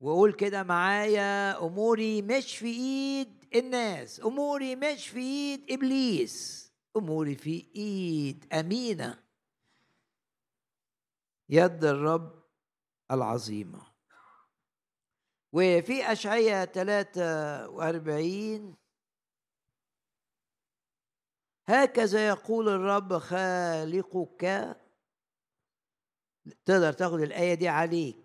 [0.00, 7.66] وقول كده معايا أموري مش في إيد الناس أموري مش في إيد إبليس أموري في
[7.76, 9.22] إيد أمينة.
[11.48, 12.42] يد الرب
[13.10, 13.87] العظيمة.
[15.52, 18.76] وفي أشعية 43
[21.68, 24.76] هكذا يقول الرب خالقك.
[26.66, 28.16] تقدر تاخد الآية دي عليك.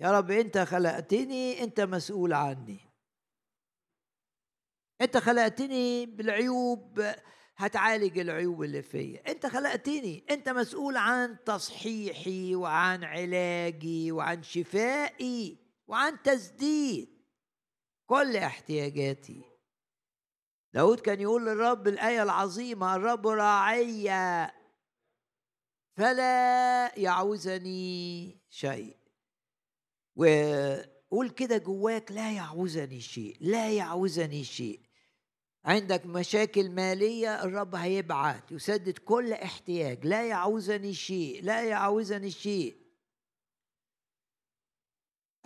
[0.00, 2.80] يا رب أنت خلقتني أنت مسؤول عني.
[5.00, 7.02] أنت خلقتني بالعيوب
[7.56, 9.30] هتعالج العيوب اللي فيا.
[9.30, 15.67] أنت خلقتني أنت مسؤول عن تصحيحي وعن علاجي وعن شفائي.
[15.88, 17.08] وعن تسديد
[18.06, 19.42] كل احتياجاتي.
[20.74, 24.08] داود كان يقول للرب الآية العظيمة الرب راعي
[25.96, 28.96] فلا يعوزني شيء.
[30.16, 34.80] وقول كده جواك لا يعوزني شيء لا يعوزني شيء.
[35.64, 42.87] عندك مشاكل مالية الرب هيبعت يسدد كل احتياج لا يعوزني شيء لا يعوزني شيء.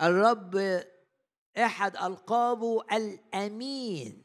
[0.03, 0.83] الرب
[1.57, 4.23] إحد ألقابه الأمين.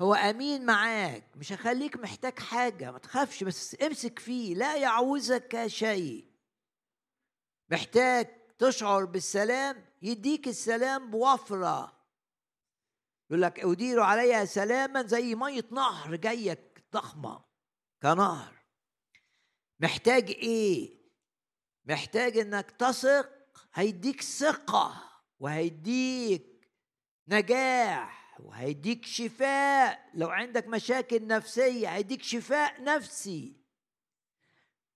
[0.00, 6.30] هو أمين معاك مش هخليك محتاج حاجة ما تخافش بس امسك فيه لا يعوزك شيء.
[7.70, 8.28] محتاج
[8.58, 11.92] تشعر بالسلام يديك السلام بوفرة.
[13.30, 17.44] يقول لك أدير عليها سلاما زي مية نهر جايك ضخمة
[18.02, 18.54] كنهر.
[19.80, 21.04] محتاج إيه؟
[21.84, 23.33] محتاج إنك تثق
[23.74, 25.10] هيديك ثقة
[25.40, 26.68] وهيديك
[27.28, 30.10] نجاح وهيديك شفاء.
[30.14, 33.56] لو عندك مشاكل نفسية هيديك شفاء نفسي.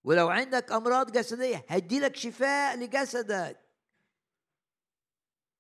[0.05, 3.61] ولو عندك أمراض جسدية هيديلك شفاء لجسدك.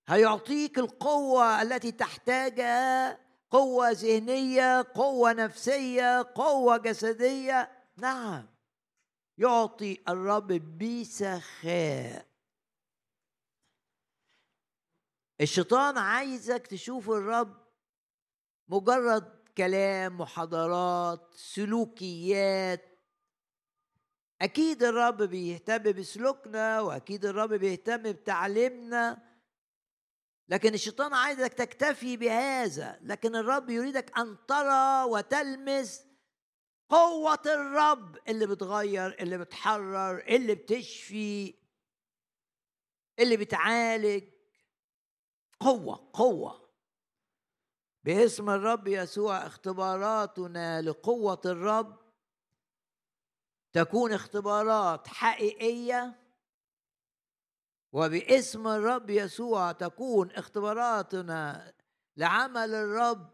[0.09, 3.19] هيعطيك القوة التي تحتاجها.
[3.51, 7.71] قوة ذهنية قوة نفسية قوة جسدية.
[7.97, 8.49] نعم
[9.39, 12.28] يعطي الرب بسخاء
[15.41, 17.57] الشيطان عايزك تشوف الرب
[18.68, 22.99] مجرد كلام محاضرات سلوكيات.
[24.43, 29.22] أكيد الرب بيهتم بسلوكنا وأكيد الرب بيهتم بتعليمنا.
[30.49, 32.99] لكن الشيطان عايزك تكتفي بهذا.
[33.03, 36.05] لكن الرب يريدك أن ترى وتلمس
[36.89, 41.55] قوة الرب اللي بتغير اللي بتحرر اللي بتشفي
[43.18, 44.24] اللي بتعالج.
[45.61, 46.69] قوة قوة.
[48.05, 51.97] باسم الرب يسوع اختباراتنا لقوة الرب
[53.73, 56.19] تكون اختبارات حقيقية
[57.93, 61.73] وباسم الرب يسوع تكون اختباراتنا
[62.17, 63.31] لعمل الرب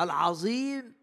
[0.00, 0.94] العظيم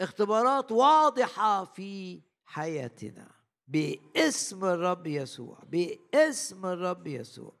[0.00, 3.30] اختبارات واضحة في حياتنا.
[3.68, 7.59] باسم الرب يسوع باسم الرب يسوع.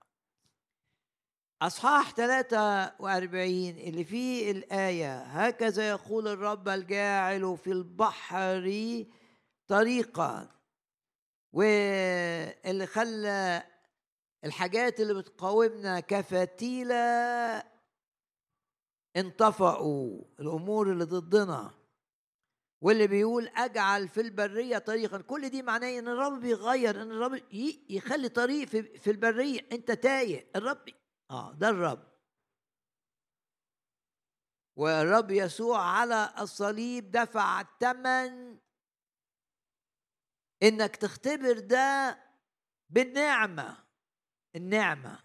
[1.62, 9.04] أصحاح 43 اللي فيه الآية هكذا يقول الرب الجاعل في البحر
[9.68, 10.48] طريقا.
[11.52, 13.62] واللي خلى
[14.44, 16.94] الحاجات اللي بتقاومنا كفتيلة
[19.16, 21.70] انطفأوا الأمور اللي ضدنا.
[22.82, 25.18] واللي بيقول أجعل في البرية طريقا.
[25.18, 27.40] كل دي معناه إن الرب بيغير إن الرب
[27.90, 29.60] يخلي طريق في البرية.
[29.72, 30.78] أنت تايه الرب
[31.30, 32.10] آه ده الرب.
[34.76, 38.58] والرب يسوع على الصليب دفع الثمن
[40.62, 42.18] إنك تختبر ده
[42.90, 43.84] بالنعمة.
[44.56, 45.18] النعمة.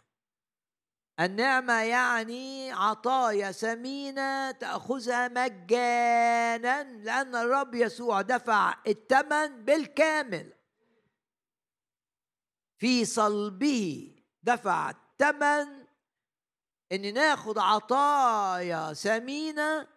[1.19, 10.53] النعمة يعني عطايا ثمينة تأخذها مجانا لأن الرب يسوع دفع الثمن بالكامل.
[12.77, 15.84] في صلبه دفع الثمن
[16.91, 19.87] إن ناخد عطايا ثمينه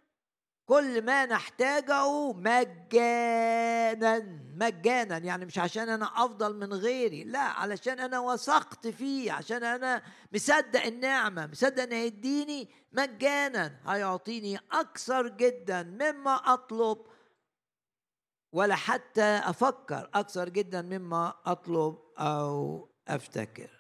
[0.68, 4.18] كل ما نحتاجه مجانا
[4.55, 10.03] مجانا يعني مش عشان أنا أفضل من غيري لا علشان أنا وثقت فيه عشان أنا
[10.32, 16.99] مصدق النعمة مصدق إن هيديني مجانا هيعطيني أكثر جدا مما أطلب
[18.53, 23.78] ولا حتى أفكر أكثر جدا مما أطلب أو أفتكر.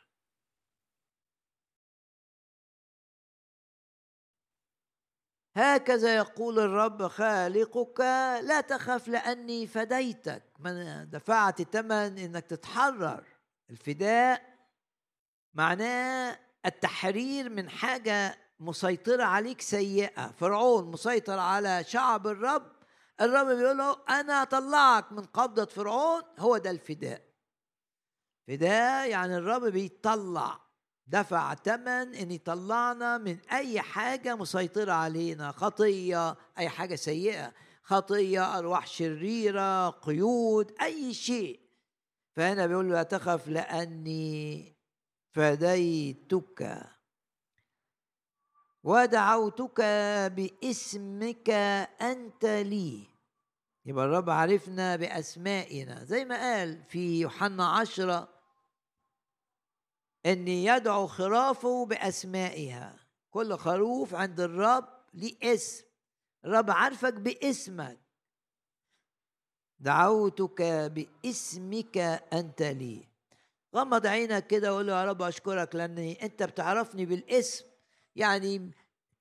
[5.58, 8.00] هكذا يقول الرب خالقك
[8.42, 10.42] لا تخف لأني فديتك.
[10.58, 13.24] من دفعت ثمن إنك تتحرر.
[13.70, 14.42] الفداء
[15.54, 20.32] معناه التحرير من حاجة مسيطرة عليك سيئة.
[20.32, 22.72] فرعون مسيطر على شعب الرب.
[23.20, 26.22] الرب بيقول له أنا أطلعك من قبضة فرعون.
[26.38, 27.22] هو ده الفداء.
[28.48, 30.67] فداء يعني الرب بيطلع.
[31.08, 37.52] دفع ثمن إن يطلعنا من أي حاجة مسيطرة علينا خطية أي حاجة سيئة
[37.82, 41.60] خطية أرواح شريرة قيود أي شيء.
[42.36, 44.76] فهنا بيقول له لا تخف لأني
[45.32, 46.86] فديتك.
[48.82, 49.80] ودعوتك
[50.36, 51.50] باسمك
[52.00, 53.06] أنت لي.
[53.86, 56.04] يبقى الرب عرفنا بأسمائنا.
[56.04, 58.37] زي ما قال في يوحنا عشرة
[60.28, 62.96] ان يدعو خرافه بأسمائها.
[63.30, 65.84] كل خروف عند الرب ليه اسم.
[66.44, 67.98] الرب عارفك باسمك.
[69.78, 71.98] دعوتك باسمك
[72.32, 73.08] أنت لي.
[73.76, 77.64] غمض عينك كده وقول له يا رب أشكرك لأني أنت بتعرفني بالاسم.
[78.16, 78.70] يعني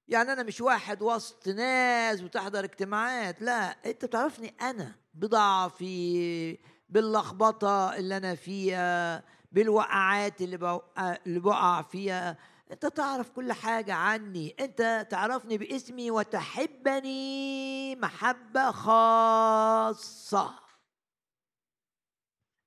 [0.08, 3.42] يعني أنا مش واحد وسط ناس وتحضر اجتماعات.
[3.42, 6.58] لا أنت بتعرفني أنا بضعفي
[6.90, 9.24] باللخبطة اللي أنا فيها.
[9.52, 12.38] بالوقعات اللي اللي بقع فيها.
[12.72, 14.56] انت تعرف كل حاجة عني.
[14.60, 20.60] انت تعرفني باسمي وتحبني محبة خاصة.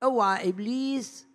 [0.03, 1.27] اوعى إبليس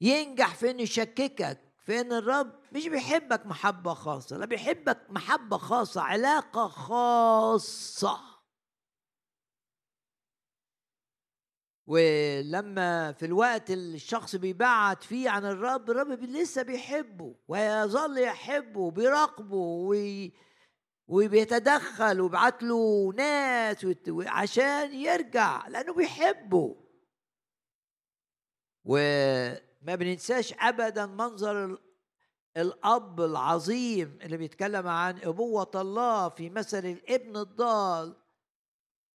[0.00, 6.00] ينجح في انه يشككك؟ في ان الرب؟ مش بيحبك محبة خاصة لا بيحبك محبة خاصة
[6.00, 8.31] علاقة خاصة.
[11.86, 19.56] ولما في الوقت اللي الشخص بيبعد فيه عن الرب الرب لسه بيحبه ويظل يحبه بيراقبه
[19.56, 20.32] وي
[21.08, 26.76] وبيتدخل ويبعت له ناس عشان يرجع لأنه بيحبه.
[28.84, 31.78] وما بننساش ابدا منظر
[32.56, 38.21] الأب العظيم اللي بيتكلم عن أبوة الله في مثل الابن الضال.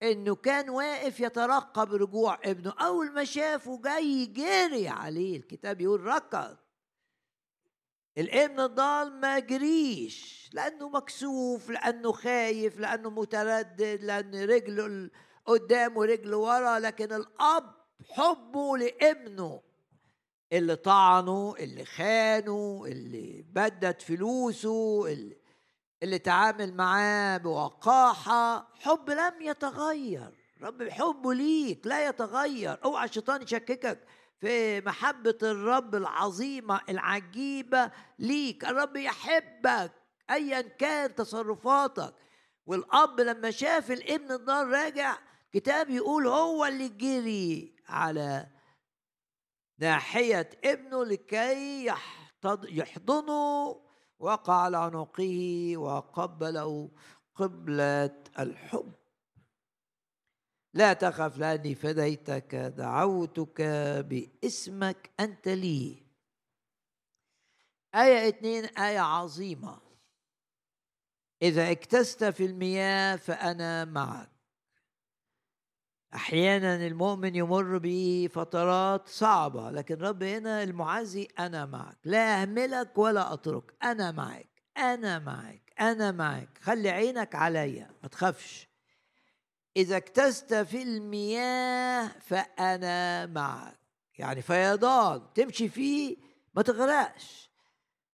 [0.03, 2.73] إنه كان واقف يترقب رجوع ابنه.
[2.79, 5.37] أول ما شافه جاي جري عليه.
[5.37, 6.57] الكتاب يقول ركض.
[8.17, 10.49] الابن الضال ما جريش.
[10.53, 15.09] لأنه مكسوف لأنه خايف لأنه متردد لأن رجله
[15.45, 16.79] قدام ورجله ورا.
[16.79, 17.75] لكن الأب
[18.09, 19.61] حبه لابنه.
[20.53, 25.37] اللي طعنه اللي خانه اللي بدت فلوسه اللي
[26.03, 30.31] اللي تعامل معاه بوقاحة حب لم يتغير.
[30.61, 32.79] رب حبه ليك لا يتغير.
[32.85, 34.07] اوعى الشيطان يشككك
[34.39, 38.65] في محبة الرب العظيمة العجيبة ليك.
[38.65, 39.91] الرب يحبك
[40.29, 42.13] أيا كان تصرفاتك.
[42.65, 45.17] والأب لما شاف الابن النار راجع
[45.53, 48.47] كتاب يقول هو اللي جري على
[49.79, 51.93] ناحية ابنه لكي
[52.69, 53.86] يحضنه.
[54.19, 56.91] وقع على عنقه وقبله
[57.35, 58.93] قبلة الحب.
[60.73, 63.61] لا تخف لأني فديتك دعوتك
[64.09, 66.03] باسمك أنت لي.
[67.95, 69.81] آية اتنين آية عظيمة.
[71.41, 74.36] إذا اكتست في المياه فأنا معك.
[76.17, 83.73] أحيانا المؤمن يمر بفترات صعبة لكن رب هنا المعزي أنا معك لا أهملك ولا أترك
[83.83, 86.49] أنا معك أنا معك أنا معك.
[86.61, 88.67] خلي عينك عليا ما تخافش.
[89.77, 93.79] إذا اكتست في المياه فأنا معك.
[94.17, 96.17] يعني فيضان تمشي فيه
[96.53, 97.51] ما تغرقش.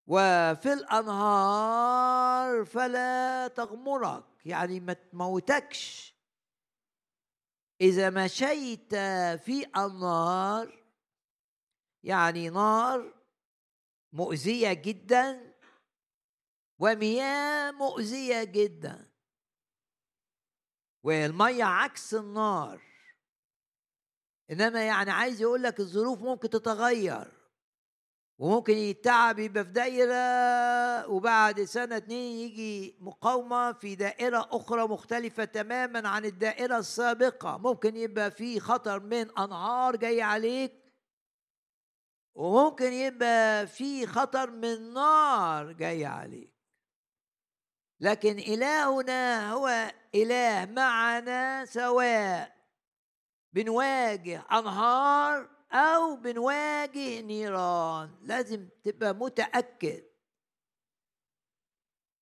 [0.07, 6.12] وفي الأنهار فلا تغمرك يعني ما تموتكش.
[7.81, 8.95] إذا مشيت
[9.45, 10.83] في النار
[12.03, 13.23] يعني نار
[14.13, 15.53] مؤذية جدا
[16.79, 19.09] ومياه مؤذية جدا.
[21.03, 22.81] والمية عكس النار.
[24.51, 27.42] إنما يعني عايز يقول لك الظروف ممكن تتغير.
[28.43, 36.09] وممكن يتعب يبقى في دايرة وبعد سنة اتنين يجي مقاومة في دائرة أخرى مختلفة تماما
[36.09, 37.57] عن الدائرة السابقة.
[37.57, 40.73] ممكن يبقى في خطر من أنهار جاي عليك.
[42.35, 46.53] وممكن يبقى في خطر من نار جاي عليك.
[47.99, 52.55] لكن إلهنا هو إله معنا سواء
[53.53, 58.15] بنواجه أنهار أو بنواجه نيران.
[58.21, 60.03] لازم تبقى متأكد.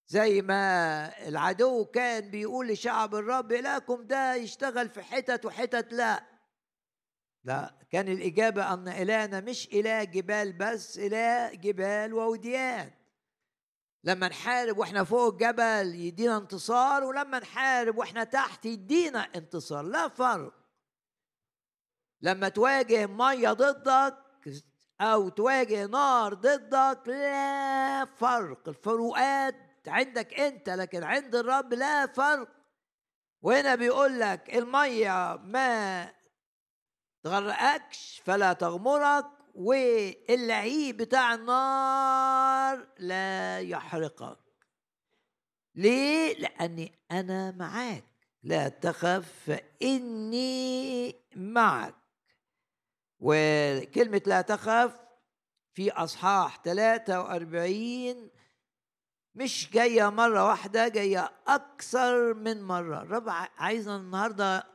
[0.08, 6.26] زي ما العدو كان بيقول لشعب الرب إلهكم ده يشتغل في حتت وحتت لا.
[7.44, 12.92] لا كان الإجابة أن إلهنا مش إله جبال بس إله جبال ووديان.
[14.04, 19.84] لما نحارب وإحنا فوق الجبل يدينا انتصار ولما نحارب وإحنا تحت يدينا انتصار.
[19.84, 20.61] لا فرق.
[22.22, 24.18] لما تواجه مية ضدك
[25.02, 28.68] أو تواجه نار ضدك لا فرق.
[28.70, 29.56] الفروقات
[29.88, 32.48] عندك أنت لكن عند الرب لا فرق.
[33.42, 36.14] وهنا بيقول لك المية ما
[37.24, 44.38] تغرقكش فلا تغمرك واللعيب بتاع النار لا يحرقك.
[45.76, 48.04] ليه؟ لأني أنا معاك.
[48.44, 49.32] لا تخف
[49.82, 52.01] فإني معك.
[53.22, 55.00] وكلمة لا تخف
[55.74, 58.30] في أصحاح 43
[59.36, 63.02] مش جاية مرة واحدة جاية أكثر من مرة.
[63.02, 64.68] الرب عايزنا النهاردة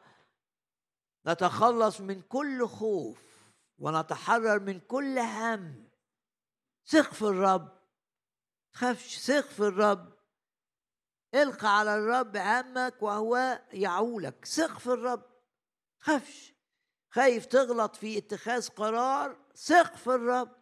[1.26, 3.18] نتخلص من كل خوف
[3.78, 5.88] ونتحرر من كل هم.
[6.86, 7.78] ثق في الرب.
[8.72, 10.12] تخافش ثق في الرب.
[11.34, 14.44] القى على الرب همك وهو يعولك.
[14.44, 15.22] ثق في الرب.
[16.00, 16.55] تخافش.
[17.16, 20.56] خايف تغلط في اتخاذ قرار ثق في الرب.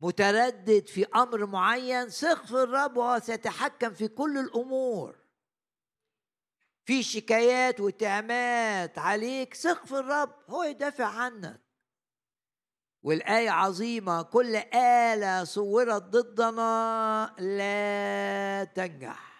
[0.00, 5.16] متردد في أمر معين ثق في الرب وهو سيتحكم في كل الأمور.
[6.84, 11.60] في شكايات واتهامات عليك ثق في الرب هو يدافع عنك.
[13.02, 19.33] والآية عظيمة كل آلة صورت ضدنا لا تنجح.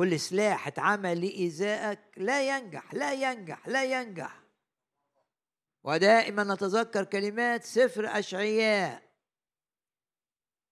[0.00, 4.42] كل سلاح اتعمل لإيذائك لا ينجح لا ينجح لا ينجح.
[5.84, 9.02] ودائما نتذكر كلمات سفر أشعياء.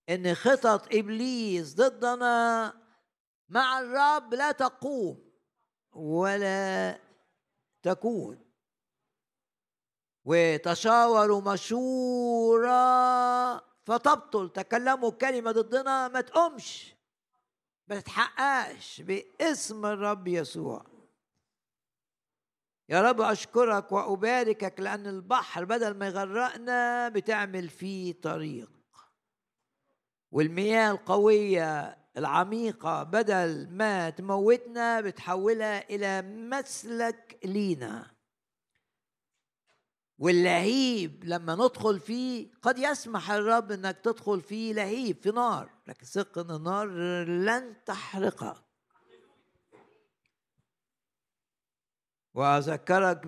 [0.08, 2.72] إن خطط إبليس ضدنا
[3.48, 5.32] مع الرب لا تقوم
[5.92, 6.98] ولا
[7.82, 8.44] تكون.
[10.24, 12.78] وتشاوروا مشورة
[13.58, 16.97] فتبطل تكلموا كلمة ضدنا ما تقومش.
[17.88, 18.02] ما
[18.98, 20.86] باسم الرب يسوع.
[22.88, 28.70] يا رب أشكرك وأباركك لأن البحر بدل ما يغرقنا بتعمل فيه طريق.
[30.30, 38.14] والمياه القوية العميقة بدل ما تموتنا بتحولها إلى مسلك لينا.
[40.18, 45.77] واللهيب لما ندخل فيه قد يسمح الرب إنك تدخل فيه لهيب في نار.
[45.88, 46.86] لكن ثق ان النار
[47.24, 48.64] لن تحرقك
[52.34, 53.26] وأذكرك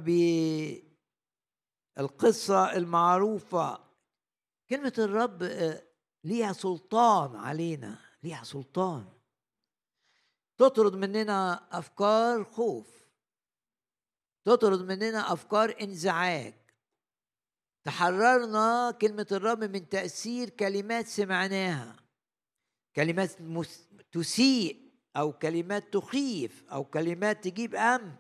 [1.97, 3.81] بالقصة المعروفة
[4.71, 5.83] كلمة الرب آه،
[6.25, 9.07] ليها سلطان علينا ليها سلطان.
[10.59, 13.01] تطرد مننا أفكار خوف
[14.45, 16.55] تطرد مننا أفكار انزعاج.
[17.85, 22.10] تحررنا كلمة الرب من تأثير كلمات سمعناها.
[22.97, 23.31] كلمات
[24.13, 28.15] تسيء أو كلمات تخيف أو كلمات تجيب أمن.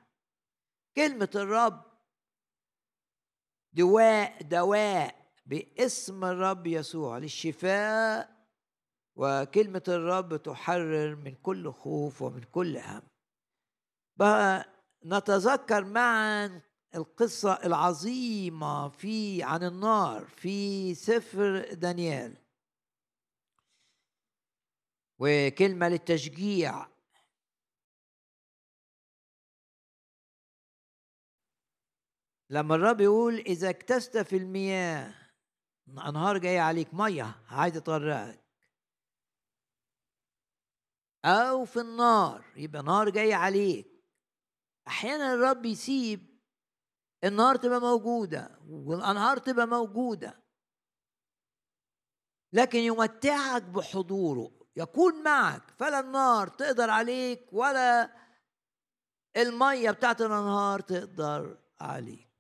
[0.97, 1.83] كلمة الرب
[3.73, 8.41] دواء دواء باسم الرب يسوع للشفاء
[9.17, 13.03] وكلمة الرب تحرر من كل خوف ومن كل هم.
[14.17, 14.69] بقى
[15.05, 16.61] نتذكر معا
[16.95, 22.37] القصة العظيمة في عن النار في سفر دانيال.
[25.21, 26.87] وكلمة للتشجيع.
[32.51, 35.15] لما الرب يقول إذا اكتست في المياه
[35.89, 38.45] أنهار جاية عليك مية عايزة تغرقك
[41.25, 43.87] أو في النار يبقى نار جاية عليك.
[44.89, 46.41] أحيانا الرب يسيب
[47.25, 50.43] النار تبقى موجودة والأنهار تبقى موجودة
[52.53, 54.60] لكن يمتعك بحضوره.
[54.81, 58.11] يكون معك فلا النار تقدر عليك ولا
[59.37, 62.31] المية بتاعت الأنهار تقدر عليك.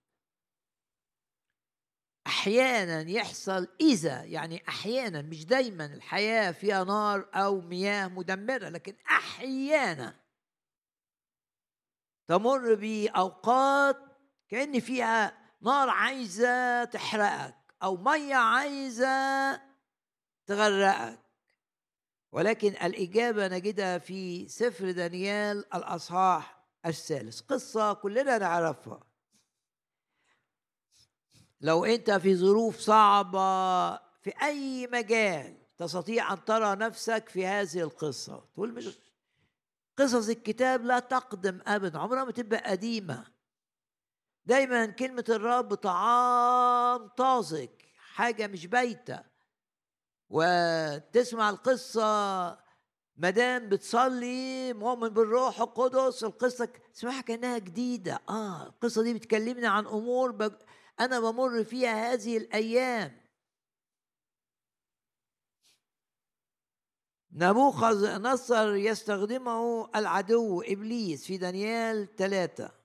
[2.27, 10.15] أحيانا يحصل إذا يعني أحيانا مش دايما الحياة فيها نار أو مياه مدمرة لكن أحيانا
[12.29, 13.97] تمر بأوقات
[14.49, 19.55] كأن فيها نار عايزة تحرقك أو مية عايزة
[20.47, 21.20] تغرقك.
[22.33, 27.41] ولكن الإجابة نجدها في سفر دانيال الأصحاح الثالث.
[27.41, 29.01] قصة كلنا نعرفها.
[31.61, 38.45] لو أنت في ظروف صعبة في أي مجال تستطيع أن ترى نفسك في هذه القصة
[38.55, 38.99] تقول مش
[39.97, 43.27] قصص الكتاب لا تقدم ابدا عمرها ما تبقى قديمة.
[44.47, 49.30] دايما كلمة الرب طعام طازج حاجة مش بايتة.
[50.31, 52.71] وتسمع القصة.
[53.17, 58.21] مدام بتصلي مؤمن بالروح القدس القصة تسمعها كأنها جديدة.
[58.29, 60.53] آه القصة دي بتكلمني عن أمور بج...
[61.01, 63.21] أنا بمر فيها هذه الأيام.
[67.33, 72.80] نبوخذ نصر يستخدمه العدو إبليس في دانيال ثلاثة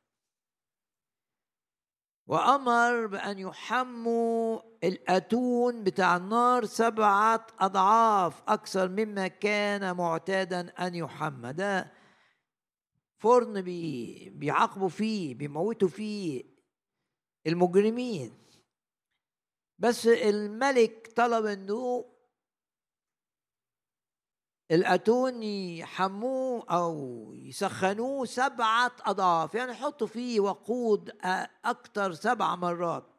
[2.28, 11.54] وأمر بأن يحموا الأتون بتاع النار سبعة أضعاف أكثر مما كان معتادا أن يحمى.
[11.54, 11.92] ده
[13.18, 13.62] فرن
[14.36, 16.44] بيعاقبوا فيه بيموتوا فيه
[17.48, 18.34] المجرمين.
[19.80, 22.06] بس الملك طلب إنه
[24.72, 31.12] الأتون يحموه أو يسخنوه سبعة أضعاف يعني يحطوا فيه وقود
[31.66, 33.16] أكتر سبع مرات.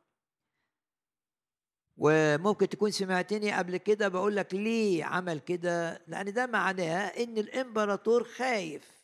[1.97, 8.24] وممكن تكون سمعتني قبل كده بقول لك ليه عمل كده؟ لأن ده معناه إن الإمبراطور
[8.24, 8.97] خايف.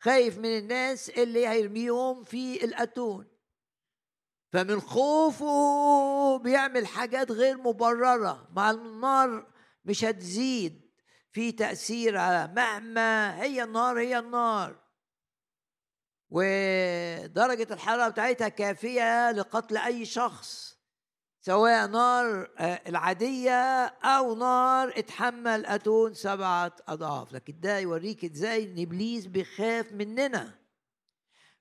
[0.00, 3.26] خايف من الناس اللي هيرميهم في الأتون.
[4.52, 8.48] فمن خوفه بيعمل حاجات غير مبررة.
[8.56, 9.52] مع النار
[9.84, 10.81] مش هتزيد.
[11.32, 14.82] في تأثير على مهما هي النار هي النار.
[16.30, 20.78] ودرجة الحرارة بتاعتها كافية لقتل أي شخص
[21.40, 27.32] سواء نار آه، العادية أو نار اتحمل أتون سبعة أضعاف.
[27.32, 30.58] لكن ده يوريك إزاي إن إبليس بيخاف مننا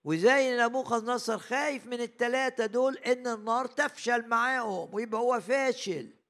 [0.03, 6.20] وزي نبوخذ نصر خايف من التلاتة دول إن النار تفشل معاهم ويبقى هو فاشل.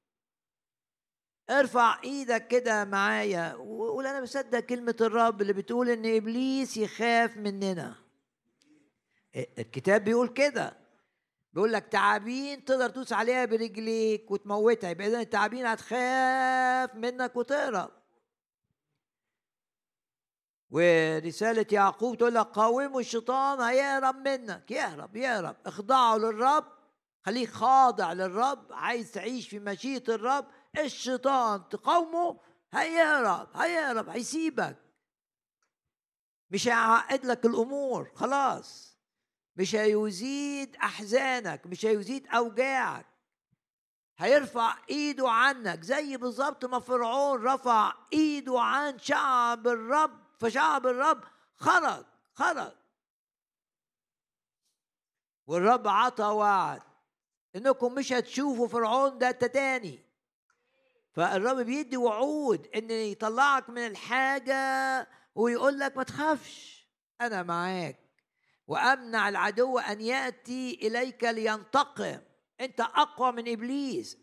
[1.50, 7.94] ارفع إيدك كده معايا وقول أنا بصدق كلمة الرب اللي بتقول إن إبليس يخاف مننا.
[9.58, 10.76] الكتاب بيقول كده.
[11.52, 14.90] بيقول لك تعابين تقدر تدوس عليها برجليك وتموتها.
[14.90, 17.90] يبقى اذا التعابين هتخاف منك وتهرب
[20.70, 24.70] ورسالة يعقوب تقول لك قاوموا الشيطان هيهرب منك.
[24.70, 25.56] يهرب يهرب.
[25.66, 26.64] اخضعوا للرب.
[27.22, 28.72] خليك خاضع للرب.
[28.72, 30.46] عايز تعيش في مشيئة الرب.
[30.78, 32.40] الشيطان تقاومه
[32.72, 34.76] هيهرب هيهرب هيسيبك.
[36.50, 38.98] مش هيعقد لك الأمور خلاص.
[39.56, 43.06] مش هيزيد أحزانك مش هيزيد أوجاعك.
[44.18, 51.24] هيرفع إيده عنك زي بالظبط ما فرعون رفع إيده عن شعب الرب فشعب الرب
[51.56, 52.04] خرج
[52.34, 52.72] خرج.
[55.46, 56.82] والرب عطى وعد
[57.56, 60.11] إنكم مش هتشوفوا فرعون ده تاني.
[61.12, 66.88] فالرب بيدي وعود إن يطلعك من الحاجة ويقول لك ما تخافش
[67.20, 67.98] أنا معاك
[68.66, 72.20] وأمنع العدو أن يأتي إليك لينتقم
[72.60, 74.18] أنت أقوى من إبليس.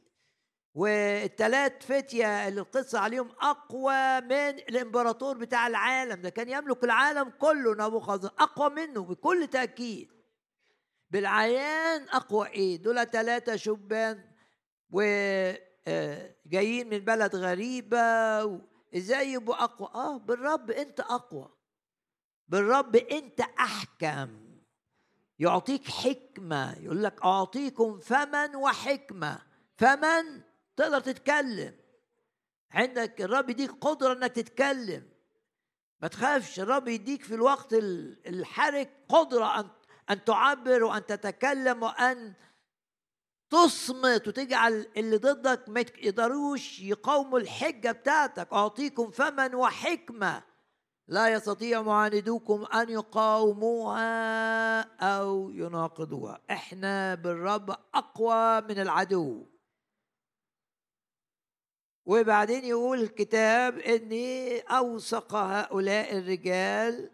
[0.73, 7.73] والثلاث فتية اللي القصة عليهم أقوى من الإمبراطور بتاع العالم ده كان يملك العالم كله
[7.87, 10.09] نبوخذ أقوى منه بكل تأكيد.
[11.09, 14.23] بالعيان أقوى إيه؟ دول ثلاثة شبان
[14.91, 16.35] وجايين آه،
[16.83, 17.99] من بلد غريبة
[18.95, 21.49] إزاي يبقوا أقوى؟ آه بالرب أنت أقوى.
[22.47, 24.49] بالرب أنت أحكم.
[25.39, 26.79] يعطيك حكمة.
[26.79, 29.39] يقول لك أعطيكم فمن وحكمة.
[29.77, 30.41] فمن؟
[30.75, 31.75] تقدر تتكلم.
[32.71, 35.09] عندك الرب يديك قدرة إنك تتكلم.
[36.01, 39.69] ما تخافش الرب يديك في الوقت الحرج قدرة أن
[40.09, 42.33] أن تعبر وأن تتكلم وأن
[43.49, 48.53] تصمت وتجعل اللي ضدك ما يقدروش يقاوموا الحجة بتاعتك.
[48.53, 50.43] أعطيكم فما وحكمة.
[51.07, 56.41] لا يستطيع معاندوكم أن يقاوموها أو يناقضوها.
[56.51, 59.45] إحنا بالرب أقوى من العدو.
[62.05, 67.11] وبعدين يقول الكتاب إني أوثق هؤلاء الرجال.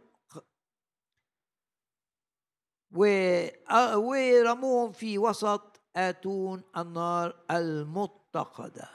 [2.92, 8.90] ورموهم في وسط آتون النار المتقدة.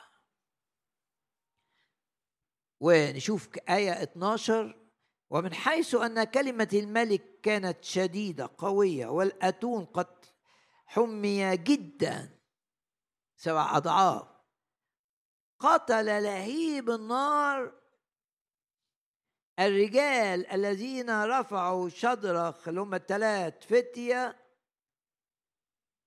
[2.80, 4.76] ونشوف آية 12
[5.30, 10.24] ومن حيث أن كلمة الملك كانت شديدة قوية والأتون قد
[10.86, 12.38] حمي جدا
[13.36, 14.28] سبع أضعاف.
[15.59, 17.80] قتل لهيب النار
[19.59, 24.36] الرجال الذين رفعوا شدرخ اللي هم الثلاث فتية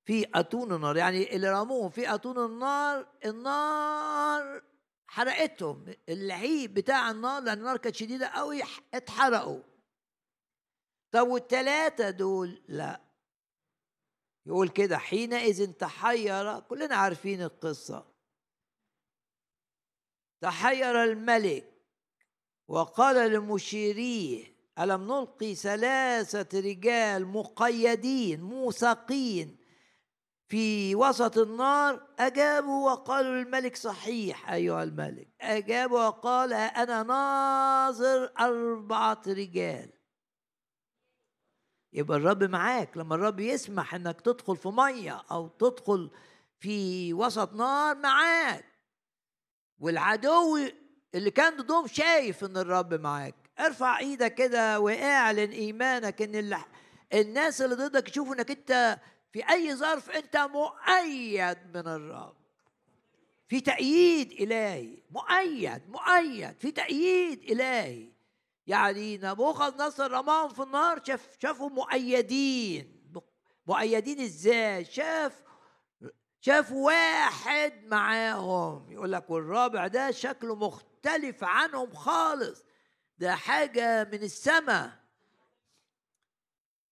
[0.05, 0.97] في أتون النار.
[0.97, 4.63] يعني اللي رموهم في أتون النار النار
[5.07, 5.93] حرقتهم.
[6.09, 8.61] اللهيب بتاع النار لأن النار كانت شديدة قوي
[8.93, 9.61] اتحرقوا.
[11.11, 13.01] طب والثلاثة دول؟ لا.
[14.45, 18.13] يقول كده حينئذ تحير كلنا عارفين القصة.
[20.41, 21.73] تحير الملك
[22.67, 29.62] وقال لمشيريه ألم نلقي ثلاثة رجال مقيدين موثقين
[30.53, 35.27] في وسط النار أجابوا وقالوا للملك صحيح أيها الملك.
[35.41, 39.89] أجاب وقال أنا ناظر أربعة رجال.
[41.93, 42.97] يبقى الرب معاك.
[42.97, 46.11] لما الرب يسمح إنك تدخل في مية أو تدخل
[46.59, 48.65] في وسط نار معاك.
[49.79, 50.59] والعدو
[51.15, 53.35] اللي كان ضدهم شايف إن الرب معاك.
[53.59, 56.57] ارفع إيدك كده واعلن إيمانك إن
[57.13, 58.99] الناس اللي ضدك يشوفوا إنك أنت
[59.33, 62.35] في أي ظرف أنت مؤيد من الرب.
[63.47, 65.03] في تأييد إلهي.
[65.11, 66.59] مؤيد مؤيد.
[66.59, 68.11] في تأييد إلهي.
[68.67, 73.11] يعني نبوخذ نصر رماهم في النار شاف شافوا مؤيدين.
[73.67, 75.43] مؤيدين إزاي؟ شاف
[76.41, 78.91] شاف واحد معاهم.
[78.91, 82.65] يقول لك والرابع ده شكله مختلف عنهم خالص.
[83.17, 85.02] ده حاجة من السماء.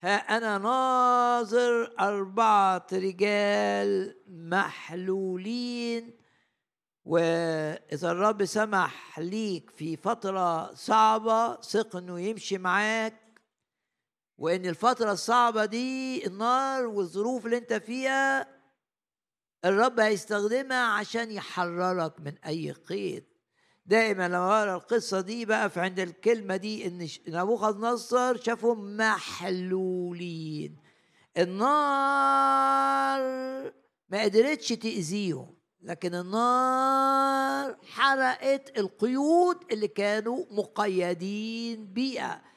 [0.03, 6.17] ها أنا ناظر أربعة رجال محلولين
[7.05, 13.41] وإذا الرب سمح ليك في فترة صعبة ثق إنه يمشي معاك
[14.37, 18.47] وإن الفترة الصعبة دي النار والظروف اللي أنت فيها
[19.65, 23.30] الرب هيستخدمها عشان يحررك من أي قيد.
[23.85, 30.77] دائما لما أقرأ القصة دي بقى في عند الكلمة دي إن نبوخذ نصر شافهم محلولين.
[31.37, 33.21] النار
[34.09, 42.50] ما قدرتش تأذيهم لكن النار حرقت القيود اللي كانوا مقيدين بيها.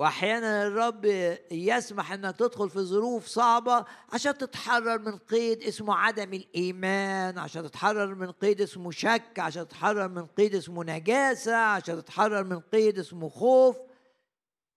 [0.00, 1.04] وأحيانا الرب
[1.50, 8.14] يسمح إنك تدخل في ظروف صعبة عشان تتحرر من قيد اسمه عدم الإيمان عشان تتحرر
[8.14, 13.28] من قيد اسمه شك عشان تتحرر من قيد اسمه نجاسة عشان تتحرر من قيد اسمه
[13.28, 13.76] خوف.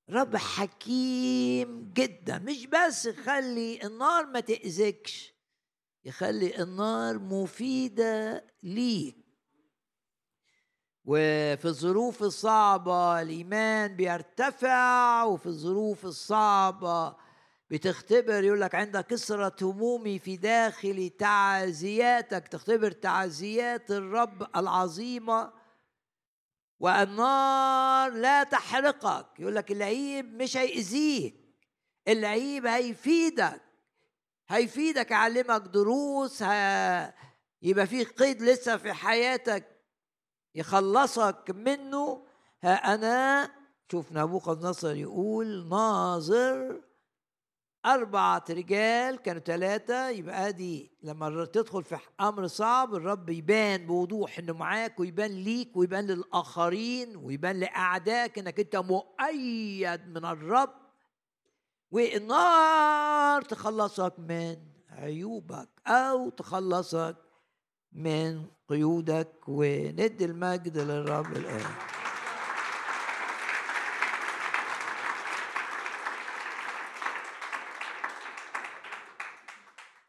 [0.09, 2.39] رب حكيم جدا.
[2.39, 5.33] مش بس يخلي النار ما تاذكش
[6.05, 9.22] يخلي النار مفيدة ليك.
[11.05, 17.15] وفي الظروف الصعبة الإيمان بيرتفع وفي الظروف الصعبة
[17.69, 25.63] بتختبر يقول لك عندك كسرة همومي في داخل تعزياتك تختبر تعزيات الرب العظيمة.
[26.79, 31.35] والنار لا تحرقك يقول لك اللعيب مش هيأذيك
[32.07, 33.61] اللعيب هيفيدك
[34.47, 37.13] هيفيدك يعلمك دروس ه...
[37.61, 39.72] يبقى في قيد لسه في حياتك.
[40.55, 42.25] يخلصك منه.
[42.63, 43.49] ها أنا
[43.91, 46.81] شوف نبوخذ نصر يقول ناظر.
[47.85, 54.53] أربعة رجال كانوا ثلاثة يبقى دي لما تدخل في أمر صعب الرب يبان بوضوح إنه
[54.53, 60.73] معاك ويبان ليك ويبان للآخرين ويبان لأعدائك إنك أنت مؤيد من الرب.
[61.91, 64.57] والنار تخلصك من
[64.89, 67.15] عيوبك أو تخلصك
[67.91, 71.65] من قيودك وندي المجد للرب الآن.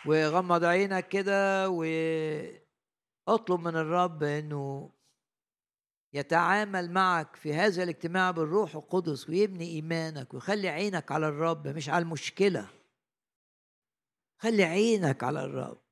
[0.06, 4.90] وغمض عينك كده وأطلب من الرب إنه
[6.12, 12.02] يتعامل معك في هذا الاجتماع بالروح القدس ويبني إيمانك ويخلي عينك على الرب مش على
[12.02, 12.68] المشكلة.
[14.38, 15.83] خلي عينك على الرب.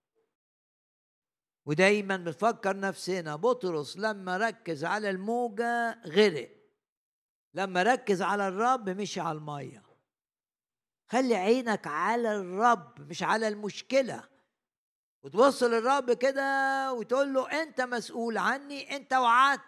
[1.66, 6.50] ودايما بنفكر نفسنا بطرس لما ركز على الموجة غرق.
[7.54, 9.82] لما ركز على الرب مشي على المية.
[11.08, 14.28] خلي عينك على الرب مش على المشكلة.
[15.22, 19.62] وتبص للرب كده وتقول له أنت مسؤول عني أنت وعدت.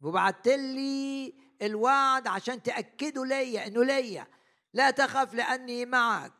[0.00, 4.26] وبعت لي الوعد عشان تأكده ليا إنه ليا.
[4.72, 6.32] لا تخف لأني معك.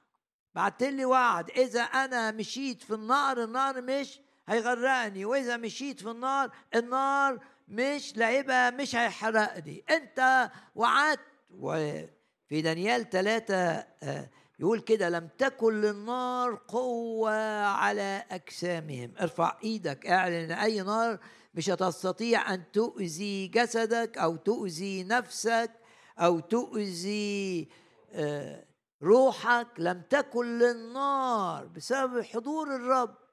[0.55, 1.51] بعت لي وعد.
[1.51, 7.39] إذا أنا مشيت في النار النار مش هيغرقني وإذا مشيت في النار النار
[7.69, 9.85] مش لا مش هيحرقني.
[9.91, 11.21] أنت وعدت.
[11.51, 13.57] وفي دانيال ثلاثة
[14.03, 19.13] آه، يقول كده لم تكن للنار قوة على أجسامهم.
[19.21, 20.53] ارفع إيدك اعلن.
[20.53, 21.19] أي نار
[21.55, 25.71] مش هتستطيع أن تؤذي جسدك أو تؤذي نفسك
[26.19, 27.69] أو تؤذي
[28.13, 28.65] آه،
[29.03, 29.67] روحك.
[29.79, 33.24] لم تكن للنار بسبب حضور الرب.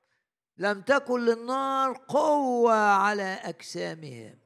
[0.61, 4.37] لم تكن للنار قوة على أجسامهم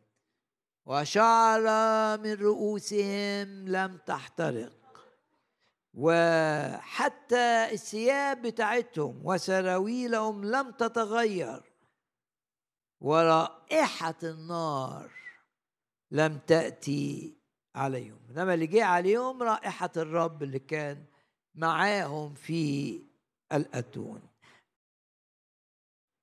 [0.85, 1.61] وشعر
[2.17, 4.71] من رؤوسهم لم تحترق.
[5.93, 11.63] وحتى الثياب بتاعتهم وسراويلهم لم تتغير.
[13.01, 15.11] ورائحة النار
[16.11, 17.37] لم تأتي
[17.75, 18.19] عليهم.
[18.29, 21.05] إنما اللي جه عليهم رائحة الرب اللي كان
[21.55, 23.01] معاهم في
[23.53, 24.34] الأتون.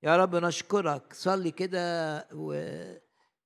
[0.03, 1.13] يا رب نشكرك.
[1.13, 2.27] صلي كده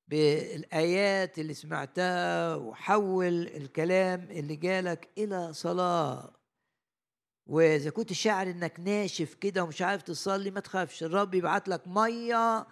[0.08, 6.34] بالآيات اللي سمعتها وحول الكلام اللي جالك إلى صلاة.
[7.46, 11.04] وإذا كنت شاعر إنك ناشف كده ومش عارف تصلي ما تخافش.
[11.04, 12.68] الرب يبعت لك مية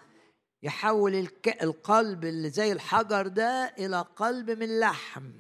[0.64, 1.28] يحول.
[1.62, 5.32] القلب اللي زي الحجر ده إلى قلب من لحم.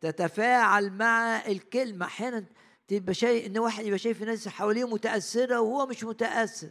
[0.00, 2.06] تتفاعل مع الكلمة.
[2.06, 2.44] أحيانا
[2.88, 6.70] تبقى شايف إن واحد يبقى شايف الناس حواليه متأثرة وهو مش متأثر.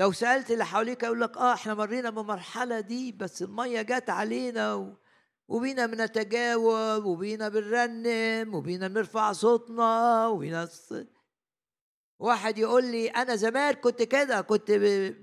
[0.00, 4.74] لو سألت اللي حواليك يقول لك آه إحنا مرينا بمرحلة دي بس المية جت علينا
[4.74, 4.96] و...
[5.48, 10.68] وبينا بنتجاوب وبينا بنرنم وبينا بنرفع صوتنا وبينا
[12.18, 14.70] واحد يقول لي أنا زمان كنت كده كنت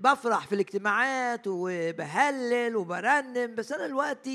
[0.00, 4.30] بفرح في الاجتماعات وبهلل وبرنم بس أنا دلوقتي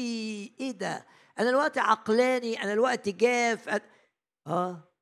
[0.59, 1.05] إيه ده؟
[1.39, 3.81] أنا دلوقتي عقلاني أنا دلوقتي جاف
[4.47, 4.92] آه.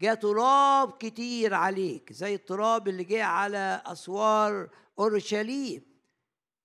[0.00, 5.88] جاء تراب كتير عليك زي التراب اللي جه على أسوار أورشليم.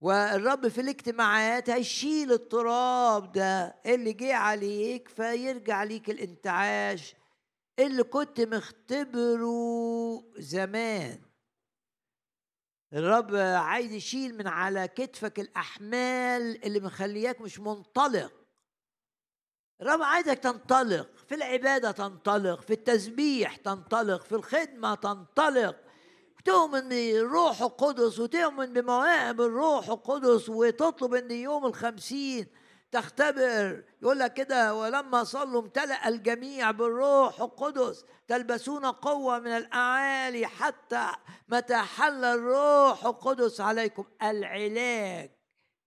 [0.02, 7.16] والرب في الاجتماعات هيشيل التراب ده اللي جه عليك فيرجع ليك الانتعاش
[7.80, 9.52] اللي كنت مختبره
[10.38, 11.22] زمان.
[12.94, 18.34] الرب عايز يشيل من على كتفك الأحمال اللي مخلياك مش منطلق.
[19.82, 21.10] الرب عايزك تنطلق.
[21.28, 25.76] في العبادة تنطلق في التسبيح تنطلق في الخدمة تنطلق.
[26.46, 32.48] تؤمن بالروح القدس وتؤمن بمواهب الروح القدس وتطلب إن يوم الخمسين
[32.92, 33.84] تختبر.
[34.02, 41.08] يقول لك كده ولما صلوا امتلأ الجميع بالروح القدس تلبسون قوة من الأعالي حتى
[41.50, 44.06] متى حل الروح القدس عليكم.
[44.24, 45.32] العلاج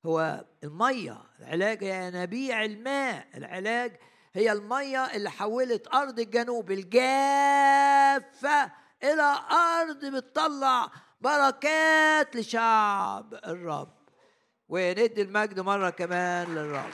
[0.07, 3.97] هو المية العلاج ينابيع الماء العلاج
[4.37, 8.73] هي المية اللي حولت أرض الجنوب الجافة
[9.03, 13.97] إلى أرض بتطلع بركات لشعب الرب.
[14.69, 16.91] وندي المجد مرة كمان للرب.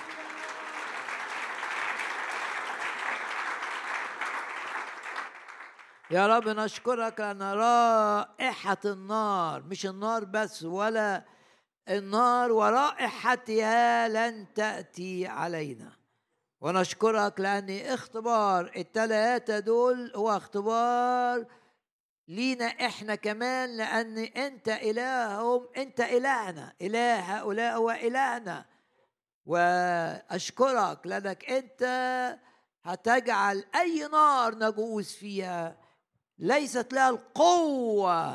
[6.11, 11.25] يا رب نشكرك أن رائحة النار مش النار بس ولا
[11.89, 16.02] النار ورائحتها لن تأتي علينا.
[16.63, 21.47] ونشكرك لأن اختبار التلاتة دول هو اختبار
[22.29, 28.65] لينا إحنا كمان لأن أنت إلههم أنت إلهنا إله هؤلاء هو إلهنا
[29.47, 31.83] وأشكرك لأنك أنت
[32.85, 35.77] هتجعل أي نار نجوز فيها.
[36.39, 38.35] ليست لها القوة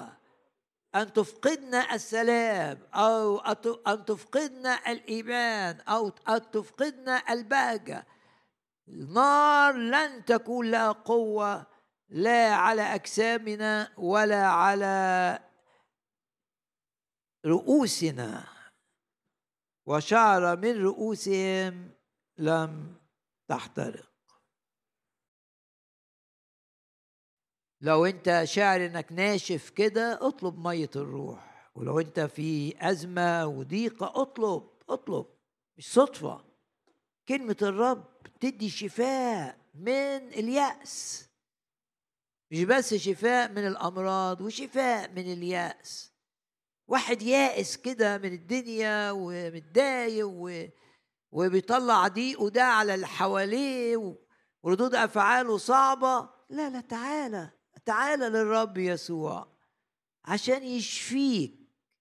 [0.95, 3.39] أن تفقدنا السلام أو
[3.87, 8.05] أن تفقدنا الإيمان أو أن تفقدنا البهجة.
[8.87, 11.67] النار لن تكون لها قوة
[12.09, 15.39] لا على أجسامنا ولا على
[17.45, 18.47] رؤوسنا.
[19.85, 21.91] وشعر من رؤوسهم
[22.37, 22.95] لم
[23.47, 24.11] تحترق.
[27.81, 31.71] لو انت شاعر انك ناشف كده اطلب مية الروح.
[31.75, 35.25] ولو انت في أزمة وضيقة اطلب اطلب.
[35.77, 36.45] مش صدفة.
[37.27, 41.27] كلمة الرب تدي شفاء من اليأس.
[42.51, 46.13] مش بس شفاء من الأمراض وشفاء من اليأس.
[46.87, 50.65] واحد يائس كده من الدنيا ومتضايق و...
[51.31, 54.15] وبيطلع ضيقه ده على اللي حواليه
[54.63, 56.29] وردود أفعاله صعبة.
[56.49, 57.51] لا لا تعالى
[57.85, 59.57] تعالى للرب يسوع
[60.25, 61.57] عشان يشفيك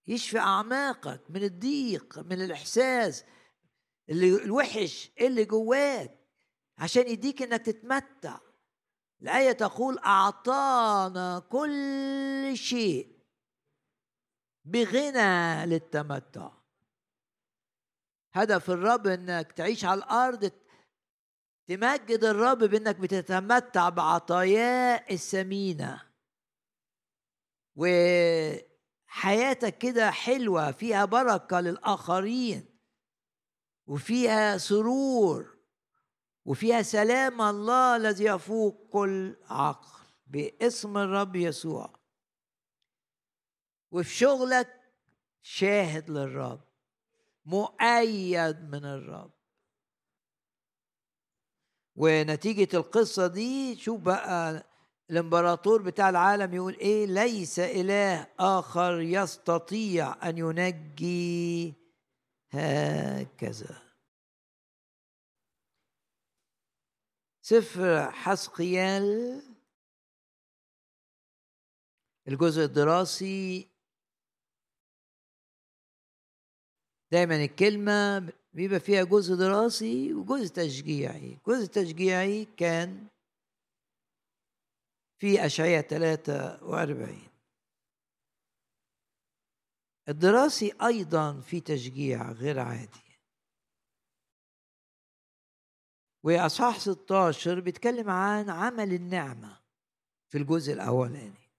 [0.07, 3.24] يشفي أعماقك من الضيق من الإحساس
[4.09, 6.16] اللي الوحش اللي جواك.
[6.79, 8.39] عشان يديك إنك تتمتع.
[9.22, 13.16] الآية تقول أعطانا كل شيء
[14.64, 16.51] بغنى للتمتع.
[18.33, 20.53] هدف الرب إنك تعيش على الأرض
[21.68, 26.03] تمجد الرب بإنك بتتمتع بعطاياه الثمينة.
[27.77, 32.79] وحياتك كده حلوة فيها بركة للآخرين
[33.87, 35.56] وفيها سرور.
[36.47, 41.90] وفيها سلام الله الذي يفوق كل عقل باسم الرب يسوع.
[43.90, 44.80] وفي شغلك
[45.42, 46.61] شاهد للرب
[47.44, 49.30] مؤيد من الرب.
[51.97, 54.66] ونتيجة القصة دي شوف بقى
[55.11, 61.74] الإمبراطور بتاع العالم يقول إيه ليس إله آخر يستطيع أن ينجي
[62.51, 63.86] هكذا.
[67.49, 69.42] سفر حسقيال.
[72.28, 73.68] الجزء الدراسي.
[77.12, 81.32] دايما الكلمة بيبقى فيها جزء دراسي وجزء تشجيعي.
[81.34, 83.07] الجزء التشجيعي كان
[85.18, 87.28] في أشعية 43
[90.09, 93.06] الدراسي أيضا في تشجيع غير عادي.
[96.23, 99.61] وأصحاح 16 بيتكلم عن عمل النعمة
[100.29, 101.51] في الجزء الأولاني.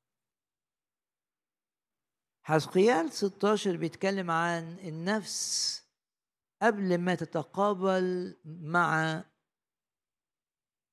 [2.44, 5.84] حزقيال 16 بيتكلم عن النفس
[6.62, 9.24] قبل ما تتقابل مع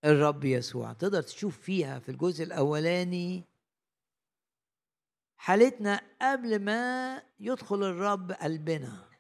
[0.04, 0.92] الرب يسوع.
[0.92, 3.44] تقدر تشوف فيها في الجزء الأولاني
[5.36, 9.13] حالتنا قبل ما يدخل الرب قلبنا.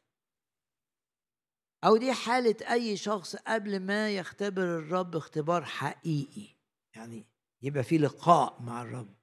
[1.84, 6.48] أو دي حالة أي شخص قبل ما يختبر الرب اختبار حقيقي.
[6.94, 7.26] يعني
[7.62, 9.14] يبقى في لقاء مع الرب.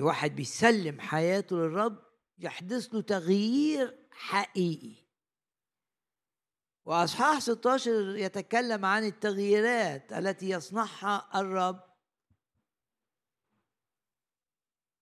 [0.00, 2.02] واحد بيسلم حياته للرب
[2.38, 4.94] يحدث له تغيير حقيقي.
[6.84, 11.80] وأصحاح 16 يتكلم عن التغييرات التي يصنعها الرب.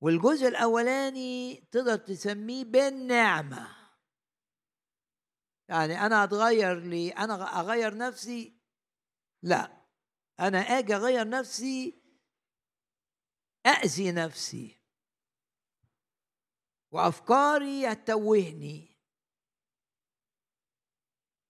[0.01, 3.80] والجزء الأولاني تقدر تسميه بالنعمة.
[5.71, 8.61] يعني أنا أتغير لي أنا أغير نفسي؟
[9.43, 9.87] لا.
[10.41, 12.03] أنا آجي أغير نفسي
[13.67, 14.81] اذي نفسي.
[16.93, 18.99] وأفكاري هتوهني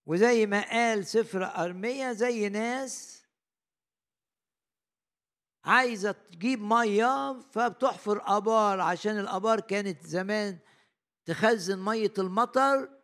[0.07, 3.25] وزي ما قال سفر ارميا زي ناس
[5.65, 10.59] عايزة تجيب مية فبتحفر آبار عشان الآبار كانت زمان
[11.25, 13.00] تخزن مية المطر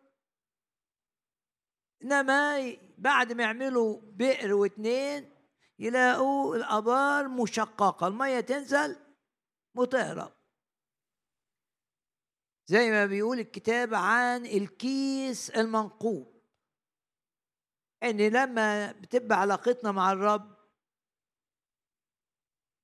[2.03, 5.31] إنما بعد ما يعملوا بئر واتنين
[5.79, 8.95] يلاقوا الآبار مشققة المية تنزل
[9.75, 10.31] وتهرب
[12.69, 16.37] زي ما بيقول الكتاب عن الكيس المنقوب.
[18.03, 20.57] إن لما بتبقى علاقتنا مع الرب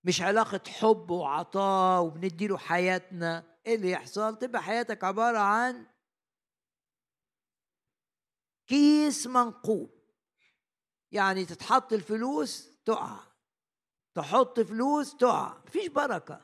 [0.04, 5.86] مش علاقة حب وعطاء وبنديله حياتنا إيه اللي يحصل؟ تبقى حياتك عبارة عن
[8.68, 10.04] كيس منقوب.
[11.12, 13.20] يعني تتحط الفلوس تقع.
[14.16, 15.58] تحط فلوس تقع.
[15.68, 16.42] مفيش بركة.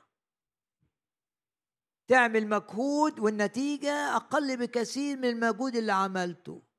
[2.07, 6.69] تعمل مجهود والنتيجة أقل بكثير من المجهود اللي عملته.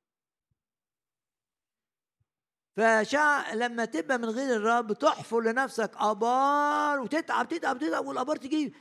[2.77, 8.75] فشع لما تبقى من غير الرب تحفر لنفسك أبار وتتعب تتعب تتعب والأبار تجي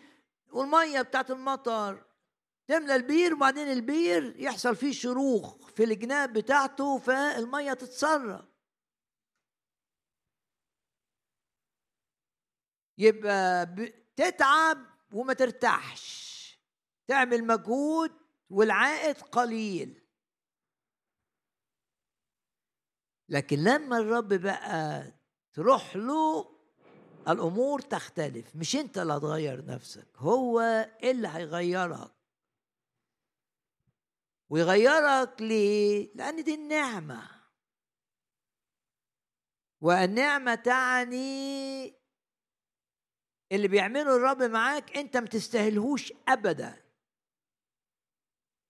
[0.51, 2.08] والمية بتاعت المطر
[2.69, 8.45] تملى البير وبعدين البير يحصل فيه شروخ في الجناب بتاعته فالمية تتسرب
[12.97, 13.65] يبقى
[14.15, 14.77] تتعب
[15.13, 16.29] وما ترتاحش.
[17.07, 18.11] تعمل مجهود
[18.49, 20.01] والعائد قليل.
[23.29, 25.03] لكن لما الرب بقى
[25.53, 26.55] تروح له
[27.27, 28.55] الأمور تختلف.
[28.55, 30.59] مش أنت اللي هتغير نفسك هو
[31.03, 32.18] اللي هيغيرك.
[34.49, 37.29] ويغيرك ليه؟ لأن دي النعمة.
[39.81, 41.93] والنعمة تعني
[43.51, 46.85] اللي بيعمله الرب معاك أنت ما تستاهلهوش ابدا.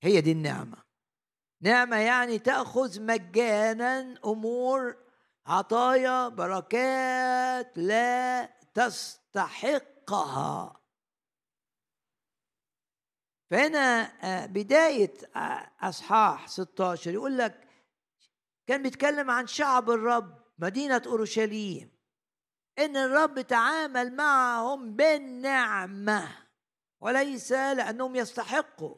[0.03, 0.83] هي دي النعمة.
[1.61, 4.97] نعمة يعني تأخذ مجانا أمور
[5.45, 10.78] عطايا بركات لا تستحقها.
[13.49, 17.67] فهنا آه، بداية آه، أصحاح 16 يقول لك
[18.67, 21.91] كان بيتكلم عن شعب الرب مدينة أورشليم
[22.79, 26.49] إن الرب تعامل معهم بالنعمة
[27.01, 28.95] وليس لأنهم يستحقوا.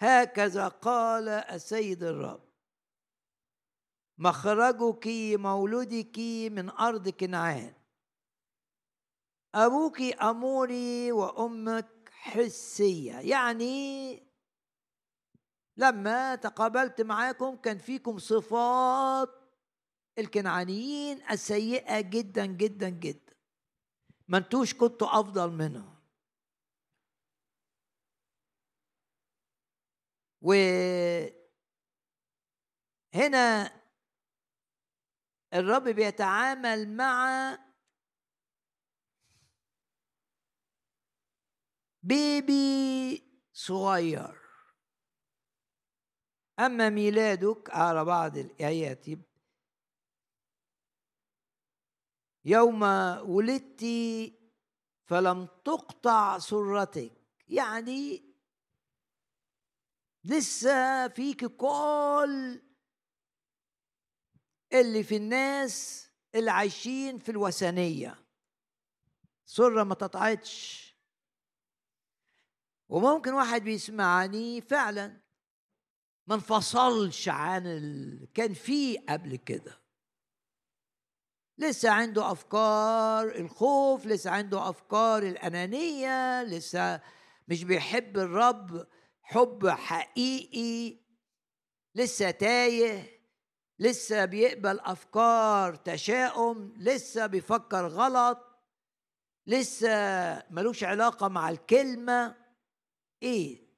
[0.00, 2.50] هكذا قال السيد الرب
[4.18, 6.18] مخرجك مولودك
[6.52, 7.79] من أرض كنعان.
[9.54, 13.12] أبوك أموري وأمك حسية.
[13.14, 14.22] يعني
[15.76, 19.28] لما تقابلت معاكم كان فيكم صفات
[20.18, 23.34] الكنعانيين السيئة جدا جدا جدا.
[24.28, 26.00] ما انتوش كنتوا أفضل منهم.
[30.42, 31.30] وهنا
[35.54, 37.58] الرب بيتعامل مع
[42.02, 44.40] بيبي صغير.
[46.58, 49.06] أما ميلادك على بعض الآيات
[52.44, 52.82] يوم
[53.30, 53.84] ولدت
[55.04, 57.12] فلم تقطع سرتك.
[57.48, 58.30] يعني
[60.24, 62.62] لسه فيك كل
[64.72, 68.26] اللي في الناس اللي عايشين في الوثنية.
[69.44, 70.89] سرة ما تقطعتش.
[72.90, 75.20] وممكن واحد بيسمعني فعلا.
[76.26, 78.28] ما انفصلش عن ال...
[78.34, 79.80] كان فيه قبل كده.
[81.58, 87.00] لسه عنده أفكار الخوف لسه عنده أفكار الأنانية لسه
[87.48, 88.86] مش بيحب الرب
[89.22, 91.00] حب حقيقي
[91.94, 93.20] لسه تايه
[93.78, 98.38] لسه بيقبل أفكار تشاؤم لسه بيفكر غلط
[99.46, 99.88] لسه
[100.50, 102.39] ملوش علاقة مع الكلمة.
[103.22, 103.70] إيه؟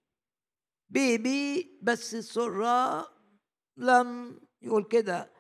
[0.89, 3.09] بيبي بس السره
[3.77, 5.32] لم يقول كده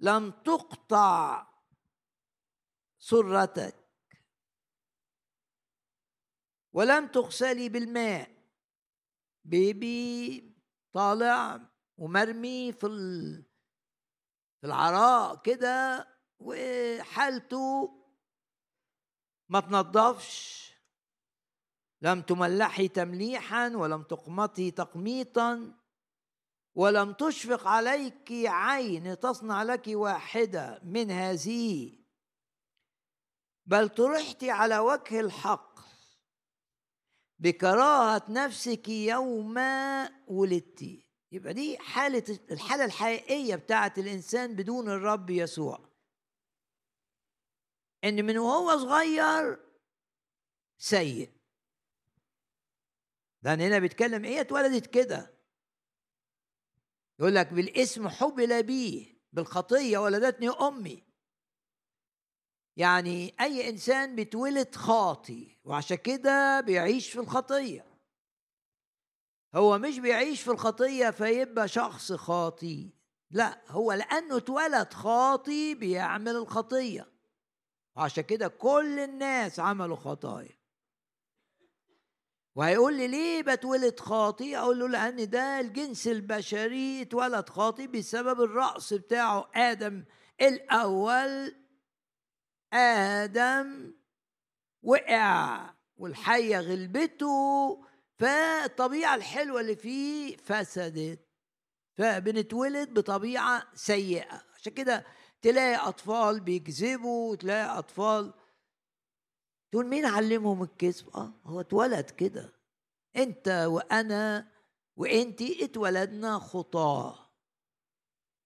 [0.00, 1.48] لم تقطع
[2.98, 3.74] سرتك.
[6.72, 8.38] ولم تغسلي بالماء.
[9.44, 10.42] بيبي
[10.92, 11.60] طالع
[11.96, 12.86] ومرمي في
[14.60, 16.06] في العراء كده
[16.38, 17.94] وحالته
[19.48, 20.67] ما تنضفش.
[22.02, 25.74] لم تملحي تمليحا ولم تقمطي تقميطا
[26.74, 31.98] ولم تشفق عليك عين تصنع لك واحدة من هذه.
[33.66, 35.78] بل طرحت على وجه الحق.
[37.38, 39.54] بكراهة نفسك يوم
[40.26, 40.84] ولدت.
[41.32, 45.88] يبقى دي حالة الحالة الحقيقية بتاعت الإنسان بدون الرب يسوع.
[48.04, 49.58] إن من وهو صغير
[50.78, 51.37] سيء.
[53.42, 55.38] ده هنا بيتكلم إيه اتولدت كده؟
[57.18, 61.04] يقول لك بالاسم حبل بيه بالخطية ولدتني أمي.
[62.76, 67.86] يعني أي إنسان بيتولد خاطي وعشان كده بيعيش في الخطية.
[69.54, 72.92] هو مش بيعيش في الخطية فيبقى شخص خاطي.
[73.30, 77.12] لا هو لأنه اتولد خاطي بيعمل الخطية.
[77.96, 80.57] وعشان كده كل الناس عملوا خطايا.
[82.58, 88.94] وهيقول لي ليه بتولد خاطي أقول له لأن ده الجنس البشري اتولد خاطي بسبب الرأس
[88.94, 90.04] بتاعه آدم
[90.40, 91.54] الأول
[92.72, 93.94] آدم
[94.82, 97.84] وقع والحية غلبته.
[98.18, 101.28] فالطبيعة الحلوة اللي فيه فسدت.
[101.98, 104.42] فبنتولد بطبيعة سيئة.
[104.56, 105.04] عشان كده
[105.42, 108.34] تلاقي أطفال بيكذبوا تلاقي أطفال
[109.72, 112.52] تقول مين علمهم الكذب؟ آه هو اتولد كده.
[113.16, 114.52] أنت وأنا
[114.96, 117.28] وأنتي اتولدنا خطاة.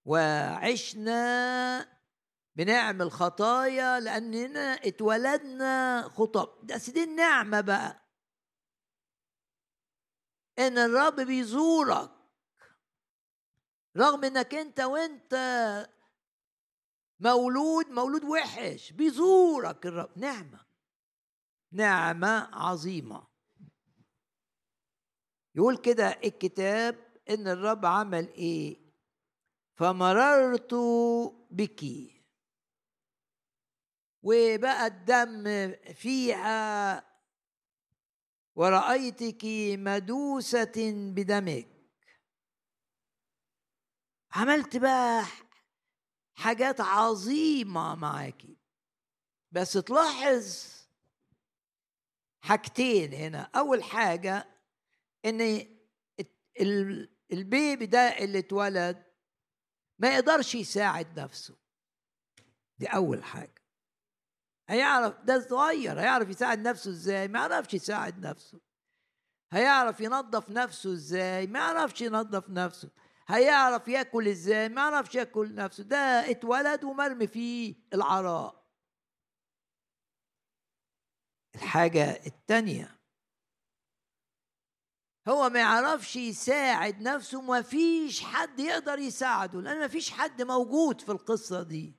[0.05, 1.23] وعشنا
[2.57, 8.03] بنعمل خطايا لأننا اتولدنا خطاب بس دي النعمة بقى.
[10.59, 12.11] إن الرب بيزورك.
[13.97, 15.35] رغم إنك أنت وأنت
[17.21, 20.19] مولود مولود وحش بيزورك الرب.
[20.19, 20.72] نعمة.
[21.73, 23.27] نعمة عظيمة.
[25.55, 28.93] يقول كده الكتاب إن الرب عمل إيه؟
[29.75, 30.75] فمررت
[31.51, 31.85] بك.
[34.23, 37.13] وبقى الدم فيها
[38.55, 39.45] ورأيتك
[39.79, 41.69] مدوسة بدمك.
[44.33, 45.25] عملت بقى
[46.35, 48.57] حاجات عظيمة معاكي.
[49.53, 50.72] بس تلاحظ
[52.43, 53.51] حاجتين هنا.
[53.57, 54.49] أول حاجة
[55.25, 55.67] إن
[57.33, 59.05] البيبي ده اللي اتولد
[59.99, 61.57] ما يقدرش يساعد نفسه.
[62.79, 63.63] دي أول حاجة.
[64.69, 68.61] هيعرف ده صغير هيعرف يساعد نفسه إزاي؟ ما يعرفش يساعد نفسه.
[69.53, 72.91] هيعرف ينظف نفسه إزاي؟ ما يعرفش ينظف نفسه.
[73.27, 75.85] هيعرف ياكل إزاي؟ ما يعرفش ياكل نفسه.
[75.85, 78.62] ده اتولد ومرمي فيه العراء.
[81.55, 82.99] الحاجة التانية.
[85.29, 91.01] هو ما يعرفش يساعد نفسه ما فيش حد يقدر يساعده لأن ما فيش حد موجود
[91.01, 91.95] في القصة دي.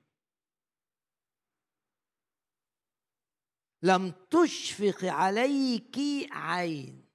[3.82, 5.96] لم تشفق عليك
[6.30, 7.08] عين.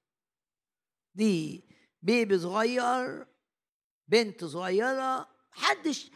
[1.16, 1.70] دي
[2.02, 3.28] بيبي صغير
[4.08, 6.12] بنت صغيرة حدش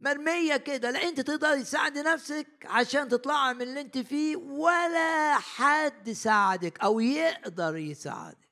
[0.00, 6.10] مرمية كده لا أنت تقدري تساعدي نفسك عشان تطلعي من اللي أنت فيه ولا حد
[6.10, 8.46] ساعدك أو يقدر يساعدك.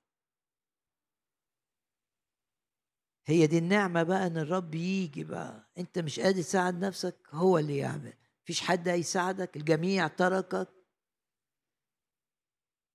[3.27, 5.71] هي دي النعمة بقى إن الرب يجي بقى.
[5.79, 8.15] أنت مش قادر تساعد نفسك هو اللي يعمل.
[8.43, 10.69] مفيش حد هيساعدك الجميع تركك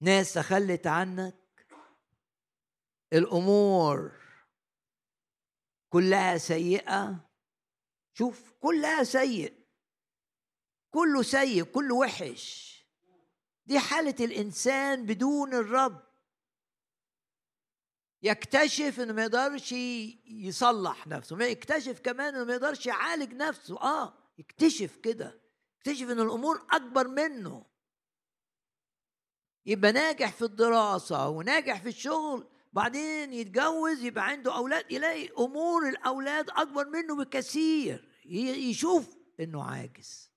[0.01, 1.35] ناس تخلت عنك.
[3.13, 4.11] الأمور
[5.89, 7.28] كلها سيئة.
[8.19, 9.53] شوف كلها سيء.
[10.91, 12.75] كله سيء كله وحش.
[13.65, 16.01] دي حالة الإنسان بدون الرب.
[18.23, 19.71] يكتشف إنه ما يقدرش
[20.25, 23.81] يصلح نفسه ما يكتشف كمان إنه ما يقدرش يعالج نفسه.
[23.81, 25.41] آه يكتشف كده.
[25.77, 27.65] يكتشف إن الأمور أكبر منه.
[29.65, 36.49] يبقى ناجح في الدراسة وناجح في الشغل بعدين يتجوز يبقى عنده أولاد يلاقي أمور الأولاد
[36.49, 38.08] أكبر منه بكثير.
[38.29, 40.29] يشوف إنه عاجز.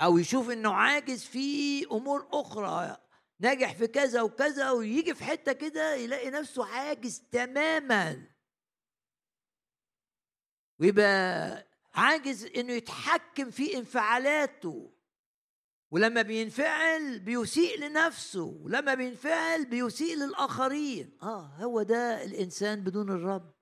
[0.00, 2.96] أو يشوف إنه عاجز في أمور أخرى
[3.40, 8.26] ناجح في كذا وكذا ويجي في حتة كده يلاقي نفسه عاجز تماما.
[10.80, 14.92] ويبقى عاجز إنه يتحكم في انفعالاته.
[15.90, 21.18] ولما بينفعل بيسيء لنفسه ولما بينفعل بيسيء للآخرين.
[21.22, 23.59] آه هو ده الإنسان بدون الرب.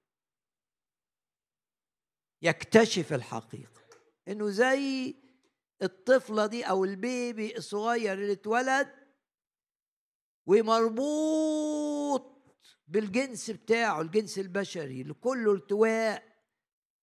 [2.42, 3.80] يكتشف الحقيقة.
[4.28, 5.14] إنه زي
[5.82, 8.94] الطفلة دي أو البيبي الصغير اللي اتولد
[10.46, 12.38] ومربوط
[12.86, 16.28] بالجنس بتاعه الجنس البشري اللي كله التواء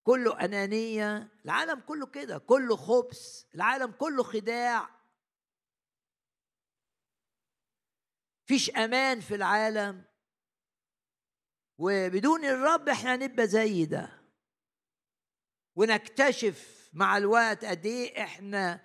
[0.04, 4.90] كله أنانية العالم كله كده كله خبث العالم كله خداع.
[8.46, 10.06] فيش أمان في العالم.
[11.78, 14.15] وبدون الرب إحنا نبقى زي ده.
[15.76, 18.82] ونكتشف مع الوقت قد إيه إحنا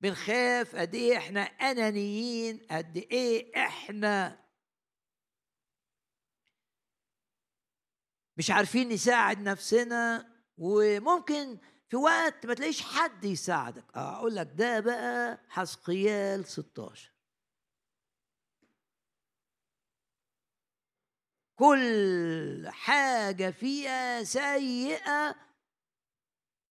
[0.00, 4.42] بنخاف قد إيه إحنا أنانيين قد إيه إحنا
[8.36, 10.32] مش عارفين نساعد نفسنا.
[10.58, 11.58] وممكن
[11.88, 13.84] في وقت ما تلاقيش حد يساعدك.
[13.94, 17.12] أقول لك ده بقى حسقيال 16
[21.56, 25.34] كل حاجة فيها سيئة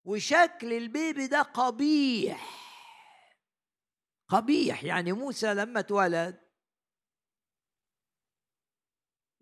[0.05, 2.61] وشكل البيبي ده قبيح.
[4.27, 6.41] قبيح يعني موسى لما اتولد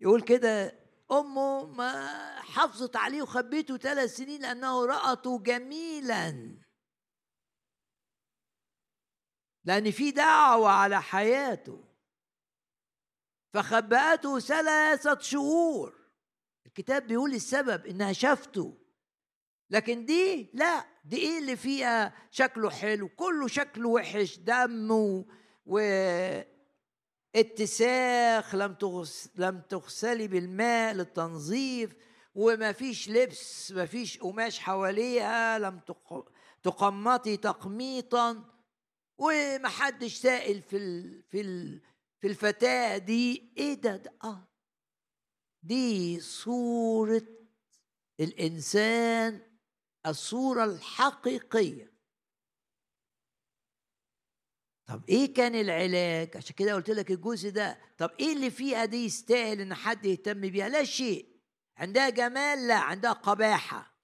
[0.00, 0.80] يقول كده
[1.10, 2.10] أمه ما
[2.40, 6.58] حافظت عليه وخبيته ثلاث سنين لأنه رأته جميلا.
[9.64, 11.84] لأن في دعوة على حياته.
[13.54, 16.10] فخبأته ثلاثة شهور.
[16.66, 18.79] الكتاب بيقول السبب إنها شافته.
[19.70, 24.90] لكن دي لا دي إيه اللي فيها شكله حلو؟ كله شكله وحش دم
[25.66, 25.78] و
[27.36, 31.96] اتساخ لم تغس لم تغسلي بالماء للتنظيف
[32.34, 35.80] وما فيش لبس ما فيش قماش حواليها لم
[36.62, 38.44] تقمطي تقميطا
[39.18, 41.82] ومحدش سائل في ال في ال
[42.20, 43.52] في الفتاة دي.
[43.56, 44.48] إيه ده, ده آه.
[45.62, 47.22] دي صورة
[48.20, 49.49] الإنسان
[50.06, 51.90] الصورة الحقيقية.
[54.86, 57.80] طب إيه كان العلاج؟ عشان كده قلت لك الجزء ده.
[57.98, 61.40] طب إيه اللي فيها دي يستاهل إن حد يهتم بيها؟ لا شيء.
[61.76, 62.78] عندها جمال؟ لا.
[62.78, 63.94] عندها قباحة.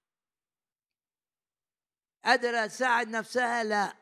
[2.25, 3.97] قادرة تساعد نفسها؟ لا.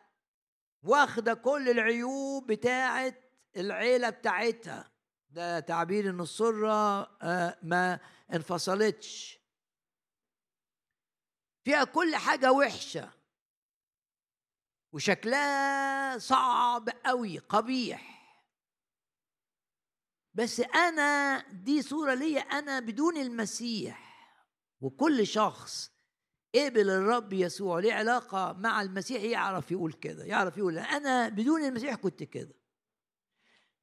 [0.82, 3.20] واخدة كل العيوب بتاعت
[3.56, 4.92] العيلة بتاعتها.
[5.30, 8.00] ده تعبير إن السرة آه، ما
[8.34, 9.43] انفصلتش.
[11.65, 13.12] فيها كل حاجة وحشة.
[14.93, 18.15] وشكلها صعب قوي قبيح.
[20.35, 24.15] بس أنا دي صورة ليا أنا بدون المسيح.
[24.81, 25.93] وكل شخص
[26.55, 31.95] قبل الرب يسوع ليه علاقة مع المسيح يعرف يقول كده يعرف يقول أنا بدون المسيح
[31.95, 32.55] كنت كده.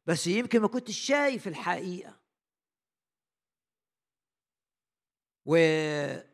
[0.05, 2.21] بس يمكن ما كنتش شايف الحقيقة.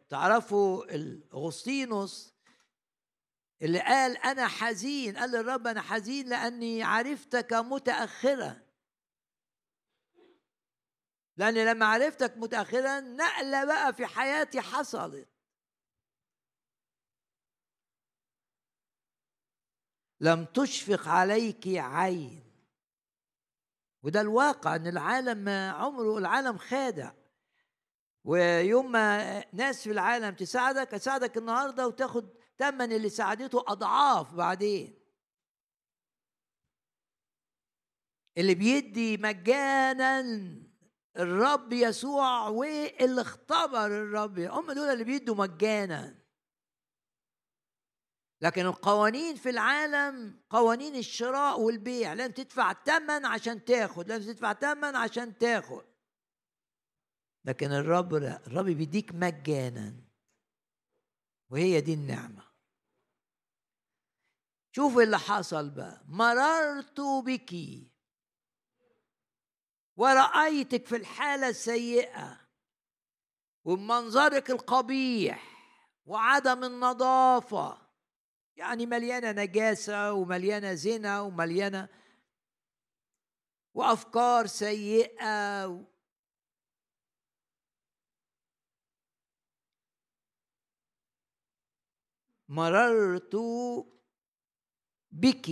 [0.08, 0.86] وتعرفوا
[1.34, 2.34] اغسطينوس
[3.62, 8.68] اللي قال أنا حزين قال للرب أنا حزين لأني عرفتك متأخرا.
[11.38, 15.30] لأني لما عرفتك متأخرا نقلة بقى في حياتي حصلت.
[20.22, 22.44] لم تشفق عليك عين.
[24.04, 27.17] وده الواقع إن العالم عمره العالم خادع.
[28.28, 35.00] ويوم ما ناس في العالم تساعدك تساعدك النهارده وتاخد تمن اللي ساعدته أضعاف بعدين.
[38.38, 40.22] اللي بيدي مجانا
[41.18, 46.16] الرب يسوع واللي اختبر الرب هم دول اللي بيدوا مجانا.
[48.42, 54.96] لكن القوانين في العالم قوانين الشراء والبيع لازم تدفع ثمن عشان تاخد لازم تدفع ثمن
[54.96, 55.87] عشان تاخد.
[57.48, 59.94] لكن الرب لا الرب بيديك مجانا
[61.50, 62.44] وهي دي النعمة.
[64.72, 66.02] شوف اللي حصل بقى.
[66.08, 67.56] مررت بك.
[69.98, 72.40] ورأيتك في الحالة السيئة.
[73.64, 75.58] ومنظرك القبيح.
[76.06, 77.82] وعدم النظافة.
[78.56, 81.90] يعني مليانة نجاسة ومليانة زنا ومليانة
[83.74, 85.66] وأفكار سيئة
[92.50, 93.36] مررت
[95.12, 95.48] بك.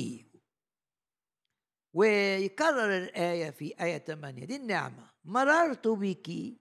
[1.94, 5.12] ويكرر الآية في آية 8 دي النعمة.
[5.24, 6.58] مررت بك.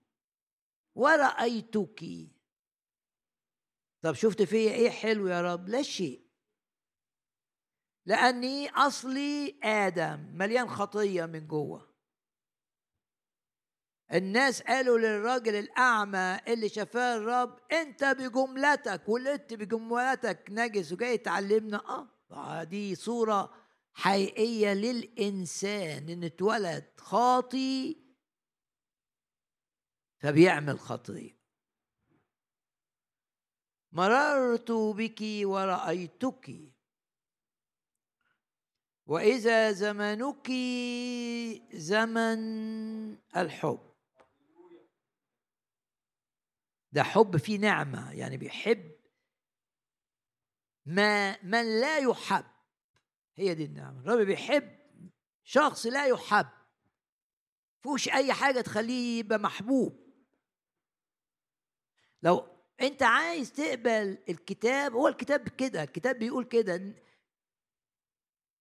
[0.95, 2.05] ورأيتك.
[4.03, 6.25] طب شفت فيا إيه حلو يا رب؟ لا شيء.
[8.07, 11.94] لأني أصلي آدم مليان خطية من جوه.
[14.13, 22.09] الناس قالوا للراجل الأعمى اللي شفاه الرب أنت بجملتك ولدت بجملتك نجس وجاي تعلمنا.
[22.31, 23.55] آه دي صورة
[23.93, 27.97] حقيقية للإنسان إن اتولد خاطي
[30.19, 31.39] فبيعمل خطيه
[33.93, 36.75] مررت بك ورأيتك
[39.07, 40.51] وإذا زمنك
[41.73, 42.39] زمن
[43.37, 43.94] الحب.
[46.95, 48.93] ده حب فيه نعمة يعني بيحب
[50.87, 52.45] ما من لا يحب.
[53.37, 54.01] هي دي النعمة.
[54.01, 54.79] الرب بيحب
[55.45, 56.47] شخص لا يحب.
[57.83, 60.15] فيهوش أي حاجة تخليه يبقى محبوب.
[62.23, 62.47] لو
[62.81, 66.75] أنت عايز تقبل الكتاب هو الكتاب كده الكتاب بيقول كده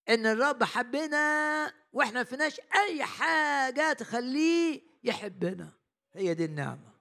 [0.09, 5.71] إن الرب حبنا وإحنا فيناش أي حاجة تخليه يحبنا.
[6.13, 6.92] هي دي النعمة.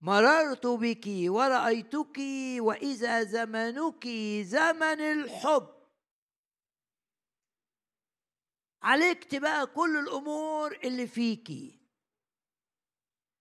[0.00, 2.18] مررت بك ورأيتك
[2.60, 4.08] وإذا زمنك
[4.42, 5.80] زمن الحب.
[8.82, 11.80] عليك بقى كل الأمور اللي فيكي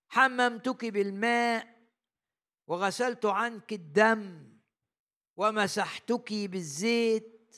[0.10, 1.80] حممتك بالماء
[2.68, 4.58] وغسلت عنك الدم
[5.38, 7.58] ومسحتك بالزيت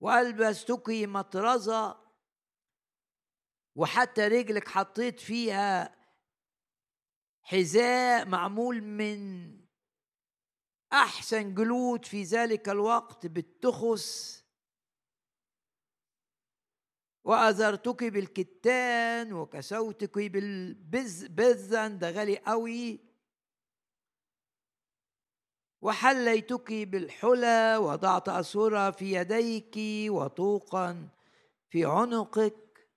[0.00, 2.02] وألبستك مطرزة
[3.74, 6.01] وحتى رجلك حطيت فيها
[7.42, 9.52] حذاء معمول من
[10.92, 14.42] أحسن جلود في ذلك الوقت بالتخس
[17.24, 23.00] وأزرتك بالكتان وكسوتك بالبزن ده غالي قوي
[25.82, 29.76] وحليتك بالحلى وضعت أسورة في يديك
[30.12, 31.08] وطوقا
[31.70, 32.88] في عنقك.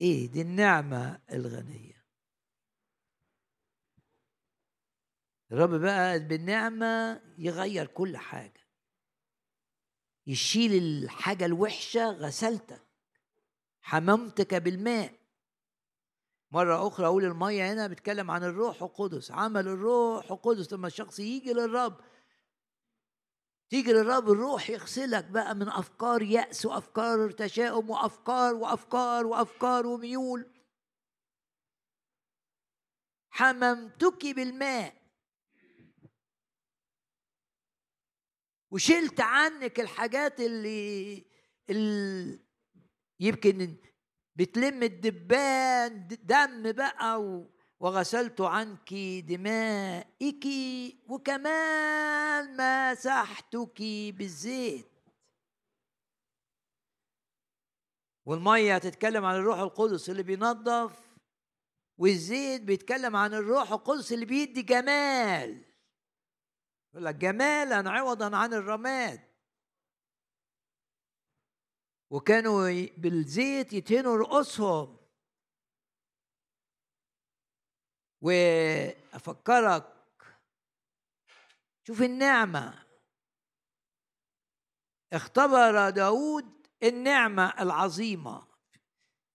[0.00, 1.93] إيه دي النعمة الغنية.
[5.54, 8.66] الرب بقى بالنعمة يغير كل حاجة.
[10.26, 12.82] يشيل الحاجة الوحشة غسلتك
[13.80, 15.14] حممتك بالماء.
[16.50, 20.72] مرة أخرى أقول المية هنا بتكلم عن الروح القدس عمل الروح القدس.
[20.72, 22.00] لما الشخص يجي للرب
[23.68, 30.50] تيجي للرب الروح يغسلك بقى من أفكار يأس وأفكار تشاؤم وأفكار وأفكار وأفكار وميول.
[33.30, 35.03] حممتك بالماء.
[38.74, 41.24] وشلت عنك الحاجات اللي,
[41.70, 42.38] اللي
[43.20, 43.76] يمكن
[44.36, 47.44] بتلم الدبان دم بقى
[47.80, 48.94] وغسلت عنك
[49.28, 50.44] دمائك
[51.08, 53.82] وكمان مسحتك
[54.18, 54.90] بالزيت.
[58.26, 61.16] والمية تتكلم عن الروح القدس اللي بينظف
[61.98, 65.73] والزيت بيتكلم عن الروح القدس اللي بيدي جمال.
[66.94, 69.20] يقول لك جمالا عوضا عن الرماد.
[72.10, 74.98] وكانوا بالزيت يتهنوا رؤوسهم.
[78.22, 79.92] وأفكرك
[81.86, 82.86] شوف النعمة.
[85.12, 88.46] اختبر داود النعمة العظيمة.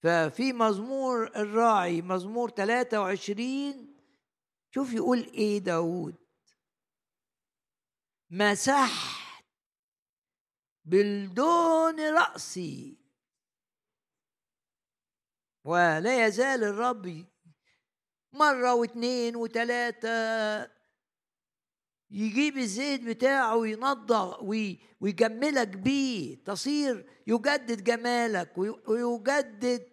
[0.03, 3.95] ففي مزمور الراعي مزمور 23
[4.71, 6.15] شوف يقول إيه داود؟
[8.29, 9.43] مسحت
[10.85, 12.97] بالدون رأسي.
[15.65, 17.25] ولا يزال الرب
[18.33, 20.71] مرة واثنين وثلاثة
[22.11, 24.43] يجيب الزيت بتاعه وينضغ
[25.01, 26.43] ويجملك بيه.
[26.43, 28.57] تصير يجدد جمالك
[28.87, 29.89] ويجدد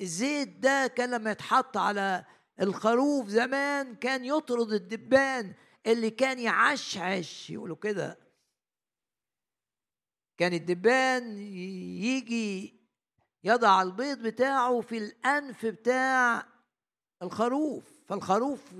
[0.00, 2.24] الزيت ده كان لما يتحط على
[2.60, 3.28] الخروف.
[3.28, 5.54] زمان كان يطرد الدبان
[5.86, 8.18] اللي كان يعشعش يقولوا كده.
[10.36, 11.38] كان الدبان
[12.02, 12.80] يجي
[13.44, 16.46] يضع البيض بتاعه في الأنف بتاع
[17.22, 18.72] الخروف فالخروف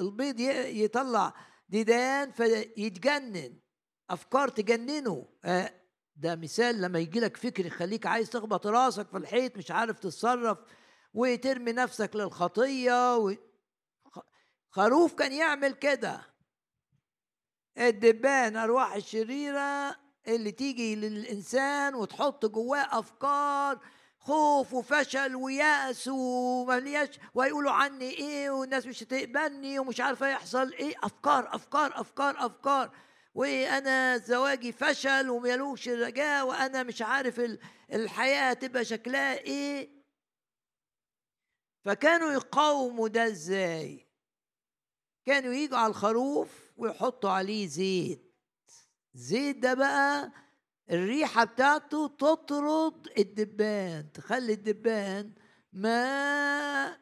[0.00, 1.34] البيض يطلع
[1.68, 3.58] ديدان فيتجنن
[4.10, 5.28] أفكار تجننه.
[5.44, 5.72] آه،
[6.16, 10.58] ده مثال لما يجي لك فكر يخليك عايز تخبط راسك في الحيط مش عارف تتصرف
[11.14, 13.34] وترمي نفسك للخطية و...
[14.70, 16.35] خروف كان يعمل كده.
[17.78, 19.96] الدبان ارواح الشريرة
[20.28, 23.78] اللي تيجي للإنسان وتحط جواه أفكار
[24.18, 30.94] خوف وفشل ويأس وملياش ويقولوا عني إيه والناس مش هتقبلني ومش عارفة يحصل إيه.
[31.02, 32.90] أفكار أفكار أفكار أفكار.
[33.34, 37.40] وأنا زواجي فشل وميلوش رجاء وأنا مش عارف
[37.92, 39.90] الحياة هتبقى شكلها إيه.
[41.84, 44.06] فكانوا يقاوموا ده إزاي؟
[45.26, 48.32] كانوا يجوا على الخروف ويحطوا عليه زيت.
[49.14, 50.32] زيت ده بقى
[50.90, 55.32] الريحة بتاعته تطرد الدبان تخلي الدبان
[55.72, 56.98] ما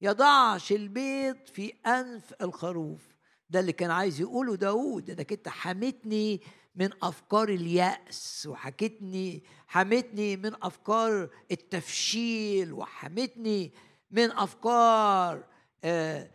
[0.00, 3.14] يضعش البيض في أنف الخروف.
[3.50, 6.40] ده اللي كان عايز يقوله داود إنك أنت حمتني
[6.74, 13.72] من أفكار اليأس وحكيتني حمتني من أفكار التفشيل وحمتني
[14.10, 15.44] من أفكار
[15.84, 16.30] آه،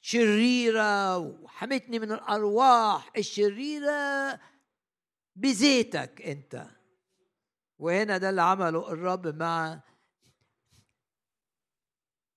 [0.00, 4.40] شريرة وحمتني من الأرواح الشريرة
[5.36, 6.66] بزيتك أنت.
[7.78, 9.80] وهنا ده اللي عمله الرب مع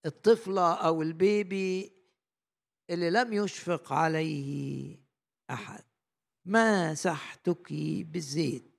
[0.06, 1.92] الطفلة أو البيبي
[2.90, 4.98] اللي لم يشفق عليه
[5.50, 5.84] أحد.
[6.46, 8.78] مسحتك بالزيت؟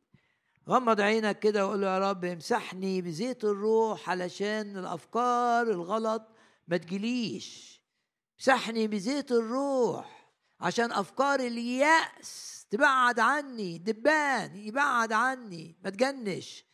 [0.69, 6.23] غمض عينك كده وقول يا رب امسحني بزيت الروح علشان الأفكار الغلط
[6.69, 7.78] ما تجيليش.
[8.39, 16.65] امسحني بزيت الروح عشان أفكار اليأس تبعد عني دبان يبعد عني ما تجنش.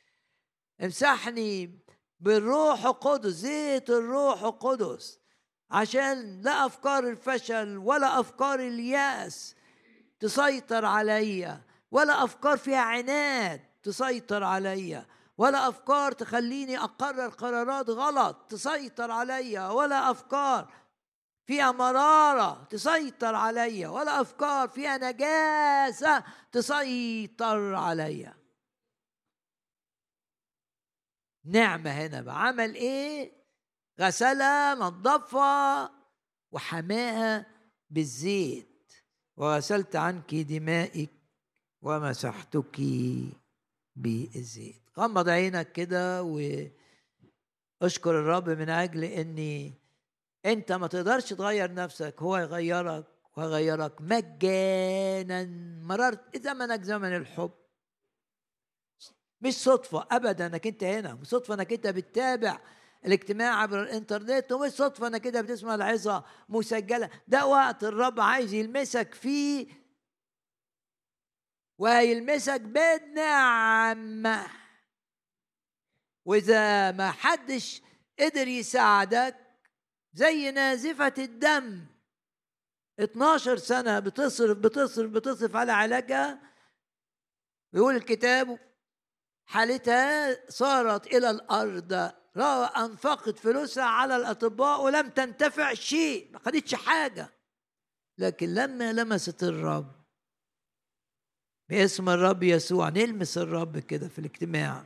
[0.82, 1.78] امسحني
[2.20, 5.18] بالروح القدس زيت الروح القدس
[5.70, 9.54] عشان لا أفكار الفشل ولا أفكار اليأس
[10.20, 15.06] تسيطر عليا ولا أفكار فيها عناد تسيطر عليا
[15.38, 20.83] ولا أفكار تخليني أقرر قرارات غلط تسيطر عليا ولا أفكار
[21.46, 28.34] فيها مرارة تسيطر عليا ولا أفكار فيها نجاسة تسيطر عليا.
[31.44, 32.46] نعمة هنا بقى.
[32.46, 33.32] عمل إيه؟
[34.00, 35.90] غسلها نظفها
[36.52, 37.46] وحماها
[37.90, 38.92] بالزيت.
[39.36, 41.10] وغسلت عنك دمائك
[41.82, 42.80] ومسحتك
[43.96, 44.90] بالزيت.
[44.98, 49.83] غمض عينك كده واشكر الرب من أجل إني
[50.46, 53.06] انت ما تقدرش تغير نفسك هو يغيرك
[53.36, 55.44] ويغيرك مجانا
[55.82, 57.50] مررت زمنك زمن الحب.
[59.40, 62.60] مش صدفة أبدا أنك أنت هنا مش صدفة أنك أنت بتتابع
[63.06, 67.10] الاجتماع عبر الإنترنت ومش صدفة أنك أنت بتسمع العظة مسجلة.
[67.28, 69.66] ده وقت الرب عايز يلمسك فيه
[71.78, 74.46] وهيلمسك بالنعمة
[76.24, 77.82] وإذا ما حدش
[78.20, 79.43] قدر يساعدك
[80.14, 81.86] زي نازفة الدم.
[83.00, 86.40] 12 سنة بتصرف بتصرف بتصرف على علاجها.
[87.72, 88.58] يقول الكتاب
[89.44, 91.92] حالتها صارت إلى الأرض.
[92.36, 96.32] رأى أنفقت فلوسها على الأطباء ولم تنتفع شيء.
[96.32, 97.28] ما خدتش حاجة.
[98.18, 100.04] لكن لما لمست الرب
[101.68, 104.84] باسم الرب يسوع نلمس الرب كده في الاجتماع.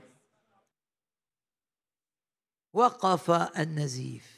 [2.73, 4.38] وقف النزيف.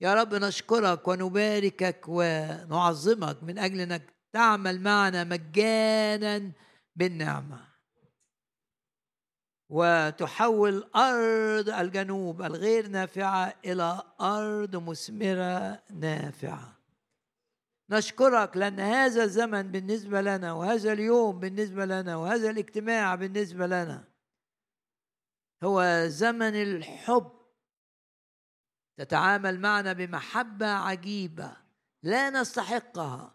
[0.00, 6.52] يا رب نشكرك ونباركك ونعظمك من أجل أنك تعمل معنا مجانا
[6.96, 7.68] بالنعمة.
[9.70, 16.78] وتحول أرض الجنوب الغير نافعة إلى أرض مثمرة نافعة.
[17.90, 24.04] نشكرك لأن هذا الزمن بالنسبة لنا وهذا اليوم بالنسبة لنا وهذا الاجتماع بالنسبة لنا
[25.64, 27.37] هو زمن الحب
[28.98, 31.56] تتعامل معنا بمحبة عجيبة
[32.02, 33.34] لا نستحقها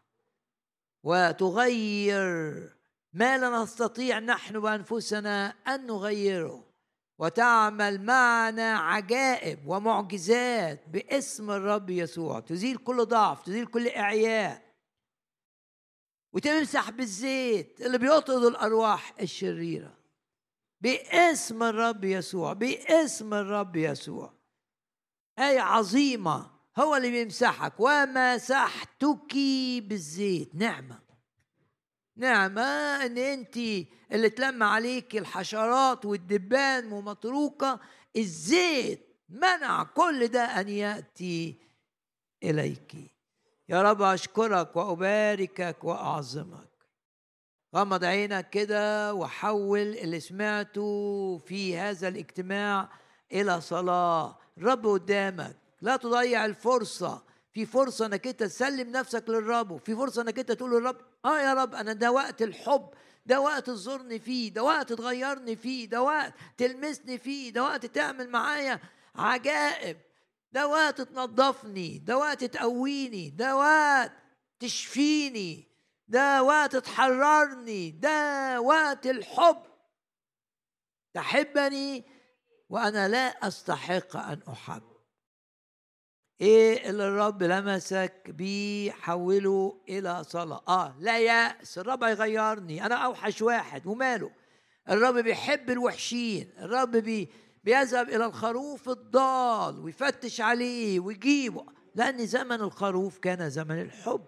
[1.03, 2.69] وتغير
[3.13, 6.73] ما لا نستطيع نحن بانفسنا أن نغيره.
[7.19, 12.39] وتعمل معنا عجائب ومعجزات باسم الرب يسوع.
[12.39, 14.73] تزيل كل ضعف تزيل كل إعياء.
[16.33, 19.97] وتمسح بالزيت اللي بيطرد الأرواح الشريرة.
[20.81, 24.33] باسم الرب يسوع باسم الرب يسوع.
[25.39, 26.51] آية عظيمة.
[26.77, 27.73] هو اللي بيمسحك.
[27.79, 29.35] ومسحتك
[29.81, 30.55] بالزيت.
[30.55, 30.99] نعمة.
[32.17, 32.61] نعمة
[33.05, 33.57] إن أنت
[34.11, 37.79] اللي تلم عليك الحشرات والدبان ومتروكة.
[38.15, 41.57] الزيت منع كل ده أن يأتي
[42.43, 42.95] إليك.
[43.69, 46.69] يا رب أشكرك وأباركك وأعظمك.
[47.75, 52.89] غمض عينك كده وحول اللي سمعته في هذا الاجتماع
[53.33, 59.95] إلى صلاه الرب قدامك لا تضيع الفرصه في فرصه انك انت تسلم نفسك للرب وفي
[59.95, 62.89] فرصه انك انت تقول للرب آه يا رب أنا ده وقت الحب
[63.25, 68.29] ده وقت تزورني فيه ده وقت تغيرني فيه ده وقت تلمسني فيه ده وقت تعمل
[68.29, 68.79] معايا
[69.15, 69.97] عجائب
[70.51, 74.11] ده وقت تنظفني ده وقت تقويني ده وقت
[74.59, 75.67] تشفيني
[76.07, 79.63] ده وقت تحررني ده وقت الحب
[81.13, 82.03] تحبني
[82.69, 84.83] وأنا لا أستحق أن أحب.
[86.41, 90.63] إيه اللي الرب لمسك بيه حوله إلى صلاة.
[90.67, 94.31] آه لا يأس الرب هيغيرني أنا أوحش واحد وماله.
[94.89, 97.29] الرب بيحب الوحشين الرب بي
[97.63, 101.65] بيذهب إلى الخروف الضال ويفتش عليه ويجيبه
[101.95, 104.25] لأن زمن الخروف كان زمن الحب.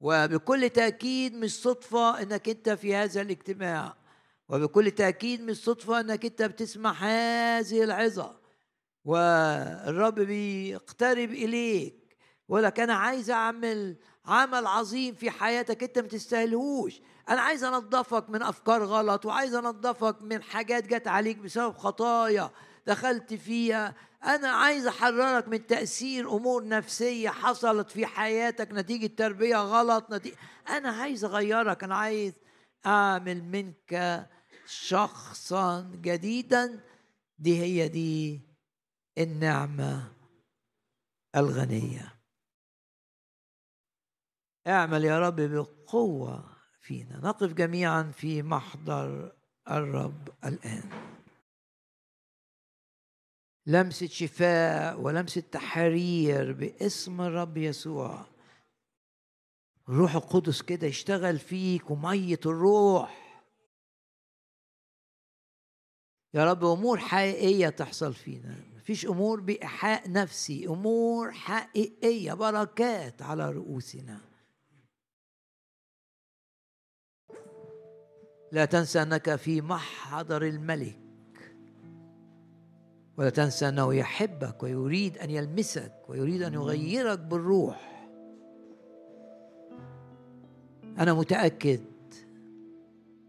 [0.00, 3.96] وبكل تأكيد مش صدفة إنك أنت في هذا الاجتماع.
[4.48, 8.40] وبكل تأكيد مش صدفة أنك أنت بتسمع هذه العظة.
[9.04, 12.16] والرب بيقترب إليك.
[12.48, 13.96] ولك أنا عايز أعمل
[14.26, 17.00] عمل عظيم في حياتك أنت ما تستاهلهوش.
[17.28, 22.50] أنا عايز أنظفك من أفكار غلط وعايز أنظفك من حاجات جت عليك بسبب خطايا
[22.86, 23.94] دخلت فيها.
[24.24, 30.36] أنا عايز أحررك من تأثير أمور نفسية حصلت في حياتك نتيجة تربية غلط نتيجة
[30.68, 31.84] أنا عايز أغيرك.
[31.84, 32.32] أنا عايز
[32.86, 34.26] أعمل منك
[34.66, 36.80] شخصا جديدا
[37.38, 38.40] دي هي دي
[39.18, 40.12] النعمة
[41.36, 42.14] الغنية.
[44.66, 47.16] اعمل يا رب بقوة فينا.
[47.16, 49.32] نقف جميعا في محضر
[49.70, 50.90] الرب الآن.
[53.66, 58.26] لمسة شفاء ولمسة تحرير باسم الرب يسوع.
[59.88, 63.25] الروح القدس كده يشتغل فيك ومية الروح.
[66.34, 68.54] يا رب أمور حقيقية تحصل فينا.
[68.76, 74.20] مفيش أمور بإيحاء نفسي أمور حقيقية بركات على رؤوسنا.
[78.52, 80.98] لا تنسى أنك في محضر الملك
[83.16, 88.08] ولا تنسى أنه يحبك ويريد أن يلمسك ويريد أن يغيرك بالروح.
[90.98, 91.80] أنا متأكد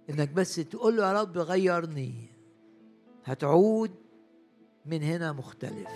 [0.09, 2.36] إنك بس تقول له يا رب غيرني.
[3.27, 3.91] هتعود
[4.85, 5.87] من هنا مختلف.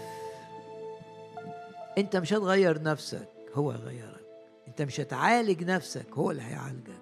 [1.97, 4.25] انت مش هتغير نفسك هو هيغيرك.
[4.67, 7.01] انت مش هتعالج نفسك هو اللي هيعالجك.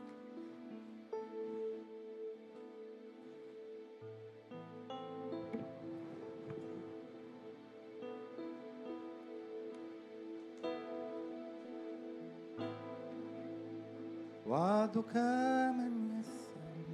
[14.48, 16.86] وعدك من يسأل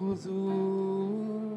[0.00, 1.55] يأخذون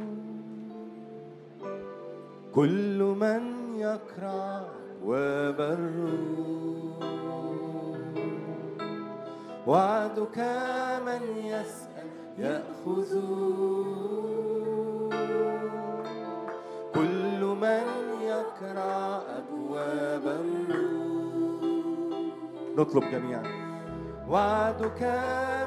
[2.60, 4.62] كل من يكرع
[5.06, 5.80] وبر
[9.68, 10.38] وعدك
[11.06, 13.12] من يسأل يأخذ.
[16.96, 17.86] كل من
[18.22, 20.26] يكرع أبواب
[22.78, 23.44] نطلب جميعا.
[24.30, 25.02] وعدك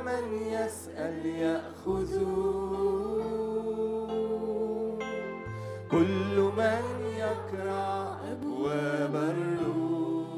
[0.04, 2.12] من يسأل يأخذ.
[5.92, 6.82] كل من
[7.16, 10.28] يكرع أبواب الروح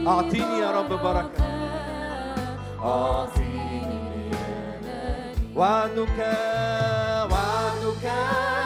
[0.08, 1.44] أعطيني يا رب بركة.
[2.84, 4.32] أعطيني
[5.56, 6.20] وعدك
[7.32, 8.61] وعدك.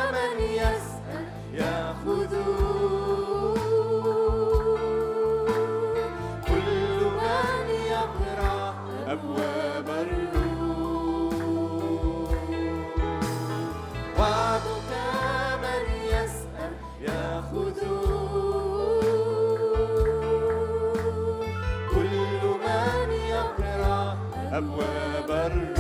[24.61, 25.74] Webber.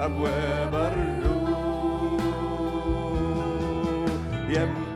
[0.00, 1.30] أبواب الروح
[4.48, 4.90] يمتلئون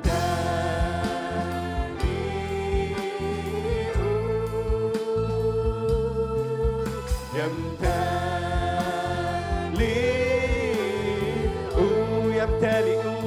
[12.24, 13.24] يمتلئون يمتلئون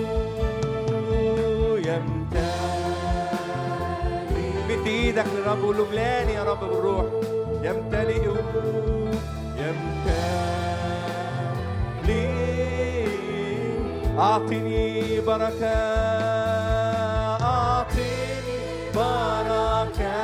[1.85, 2.67] يمتلئون
[4.69, 5.79] مد إيدك للرب وقول
[6.29, 7.05] يا رب بالروح.
[7.63, 8.37] يمتلئون
[9.57, 10.46] يمتلئون.
[14.17, 15.65] أعطني بركة
[17.41, 20.17] أعطني بركة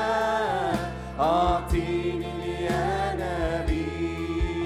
[1.19, 2.25] أعطني
[2.65, 4.65] يا نبي.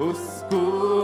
[0.00, 0.99] اسكب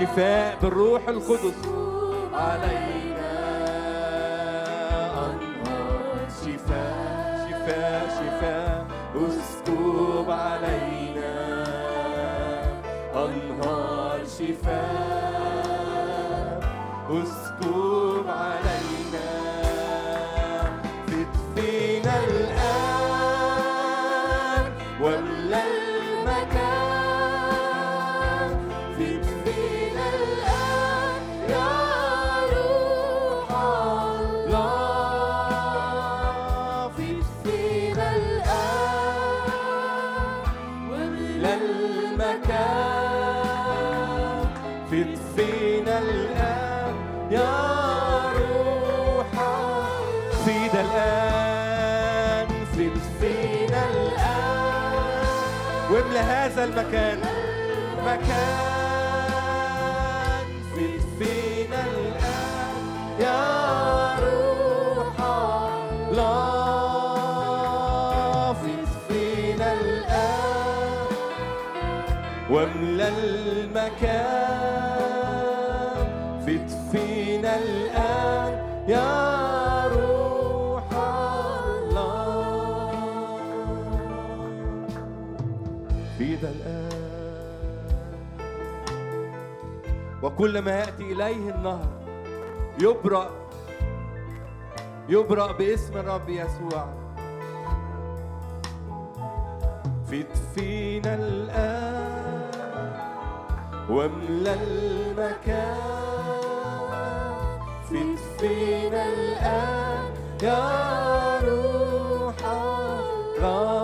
[0.00, 1.54] شفاء بالروح القدس.
[2.32, 3.32] علينا
[5.26, 8.86] أنهار شفاء شفاء شفاء.
[9.16, 11.34] أسكب علينا
[13.14, 15.00] أنهار شفاء.
[17.10, 17.39] أسكب
[50.90, 54.94] الآن فيض فينا الآن.
[55.90, 57.18] واملى هذا المكان.
[58.06, 59.30] مكان
[60.74, 62.74] فيض فينا الآن.
[63.20, 63.44] يا
[64.18, 65.16] روح
[66.10, 66.92] الله
[68.52, 71.06] فيض فينا الآن.
[72.50, 74.39] واملى المكان.
[90.40, 91.88] كل ما يأتي إليه النهر
[92.80, 93.30] يبرأ
[95.08, 96.84] يبرأ باسم الرب يسوع.
[100.10, 102.50] في فينا الآن
[103.90, 105.76] واملأ المكان.
[107.88, 110.04] في فينا الآن
[110.42, 113.79] يا روح الله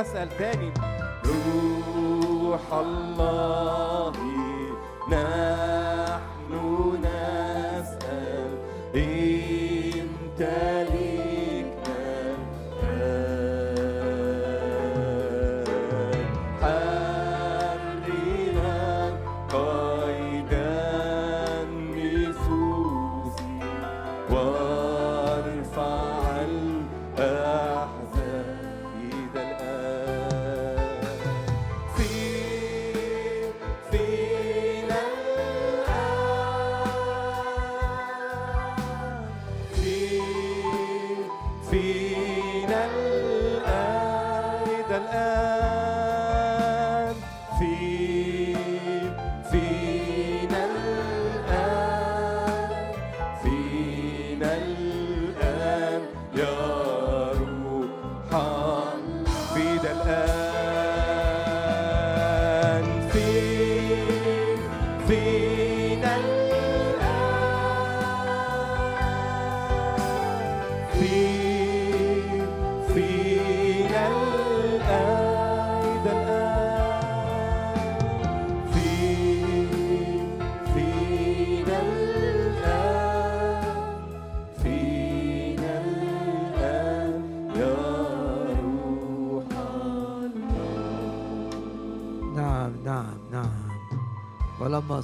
[0.00, 0.72] نسأل تاني.
[2.42, 3.87] روح الله.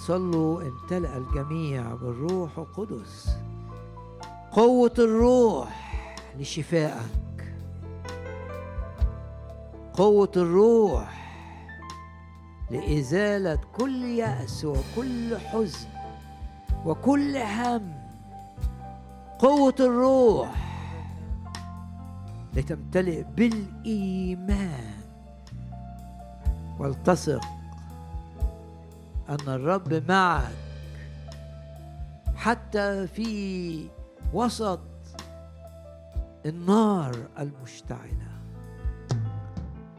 [0.07, 3.37] صلوا امتلأ الجميع بالروح القدس.
[4.53, 5.95] قوة الروح
[6.39, 7.55] لشفائك.
[9.93, 11.25] قوة الروح
[12.71, 15.89] لإزالة كل يأس وكل حزن
[16.85, 17.95] وكل هم.
[19.39, 20.55] قوة الروح
[22.55, 24.95] لتمتلئ بالإيمان.
[26.79, 27.54] ولتصق
[29.29, 30.55] أن الرب معك.
[32.37, 33.89] حتى في
[34.33, 34.81] وسط
[36.47, 38.35] النار المشتعلة.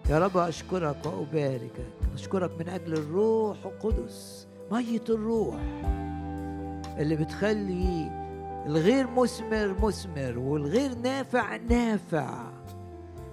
[0.09, 5.59] يا رب أشكرك وأباركك أشكرك من أجل الروح القدس مية الروح
[6.97, 8.11] اللي بتخلي
[8.65, 12.43] الغير مثمر مثمر والغير نافع نافع.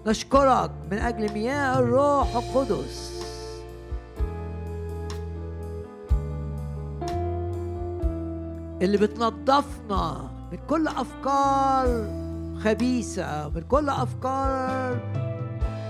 [0.06, 3.21] نشكرك من أجل مياه الروح القدس.
[8.82, 12.06] اللي بتنظفنا من كل أفكار
[12.64, 14.94] خبيثة من كل أفكار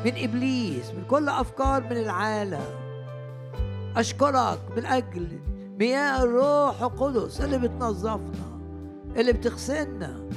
[0.04, 2.64] من إبليس من كل أفكار من العالم.
[3.96, 5.28] أشكرك من أجل
[5.80, 8.60] مياه الروح القدس اللي بتنظفنا
[9.16, 10.28] اللي بتغسلنا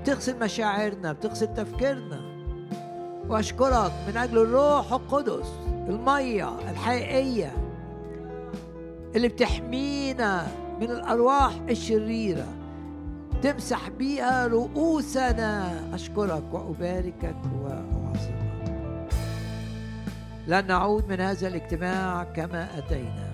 [0.00, 2.20] بتغسل مشاعرنا بتغسل تفكيرنا.
[3.28, 5.48] وأشكرك من أجل الروح القدس
[5.88, 7.52] الميه الحقيقية
[9.16, 10.46] اللي بتحمينا
[10.80, 12.46] من الأرواح الشريرة.
[13.42, 15.80] تمسح بيها رؤوسنا.
[15.94, 18.36] أشكرك وأباركك واعظمك
[20.46, 23.30] لن نعود من هذا الاجتماع كما أتينا.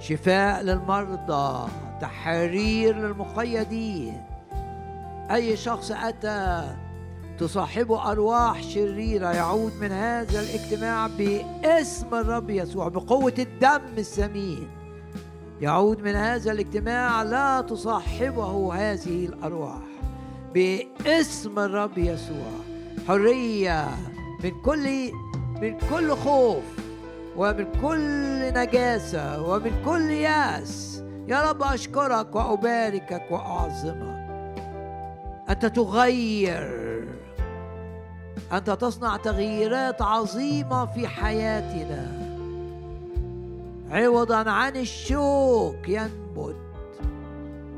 [0.00, 1.70] شفاء للمرضى
[2.00, 4.22] تحرير للمقيدين.
[5.30, 6.76] أي شخص أتى
[7.38, 14.68] تصاحبه أرواح شريرة يعود من هذا الاجتماع باسم الرب يسوع بقوة الدم الثمين
[15.60, 19.82] يعود من هذا الاجتماع لا تصاحبه هذه الأرواح
[20.54, 22.52] باسم الرب يسوع.
[23.08, 23.88] حرية
[24.44, 25.12] من كل
[25.60, 26.64] من كل خوف
[27.36, 31.02] ومن كل نجاسة ومن كل يأس.
[31.28, 34.24] يا رب أشكرك وأباركك وأعظمك.
[35.50, 37.04] أنت تغير
[38.52, 42.23] أنت تصنع تغييرات عظيمة في حياتنا.
[43.94, 46.56] عوضا عن الشوك ينبت.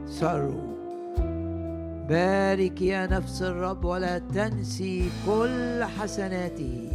[0.09, 0.77] ثرو
[2.09, 6.89] بارك يا نفس الرب ولا تنسي كل حسناته.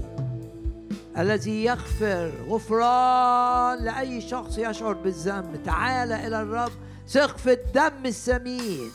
[1.18, 5.64] الذي يغفر غفران لأي شخص يشعر بالذنب.
[5.64, 6.72] تعال إلى الرب
[7.08, 8.92] ثق في الدم الثمين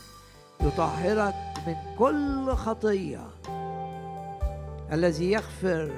[0.61, 1.35] يطهرك
[1.67, 3.27] من كل خطية.
[4.91, 5.91] الذي يغفر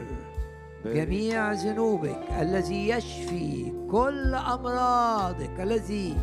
[0.85, 6.17] جميع ذنوبك الذي يشفي كل أمراضك الذي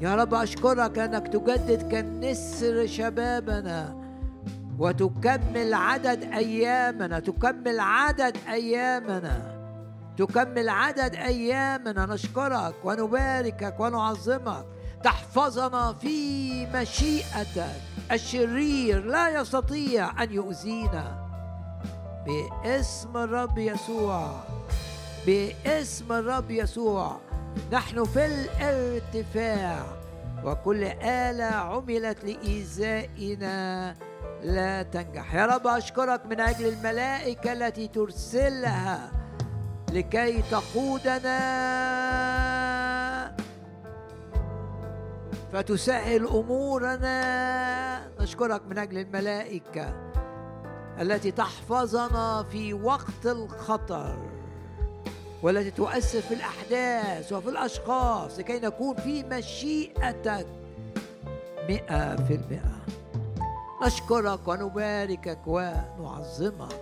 [0.00, 3.96] يا رب أشكرك أنك تجدد كالنسر شبابنا
[4.78, 9.60] وتكمل عدد أيامنا تكمل عدد أيامنا
[10.16, 12.06] تكمل عدد أيامنا.
[12.06, 14.66] نشكرك ونباركك ونعظمك.
[15.04, 17.80] تحفظنا في مشيئتك.
[18.12, 21.29] الشرير لا يستطيع أن يؤذينا.
[22.26, 24.30] باسم الرب يسوع.
[25.26, 27.16] باسم الرب يسوع.
[27.72, 29.86] نحن في الارتفاع.
[30.44, 33.96] وكل آلة عملت لإيذائنا
[34.42, 35.34] لا تنجح.
[35.34, 39.12] يا رب أشكرك من أجل الملائكة التي ترسلها
[39.92, 41.40] لكي تقودنا.
[45.52, 47.20] فتسهل أمورنا.
[48.20, 49.94] نشكرك من أجل الملائكة.
[51.00, 54.18] التي تحفظنا في وقت الخطر
[55.42, 60.46] والتي تؤثر في الأحداث وفي الأشخاص لكي نكون في مشيئتك
[61.68, 62.80] مئة في المئة.
[63.86, 66.80] نشكرك ونباركك ونعظمك.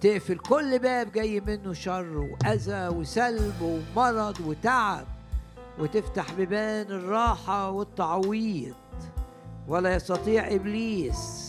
[0.00, 3.62] تقفل كل باب جاي منه شر وأذى وسلب
[3.96, 5.06] ومرض وتعب
[5.78, 8.74] وتفتح بيبان الراحة والتعويض.
[9.68, 11.47] ولا يستطيع إبليس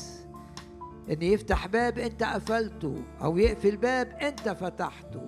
[1.11, 5.27] إن يفتح باب أنت قفلته أو يقفل باب أنت فتحته.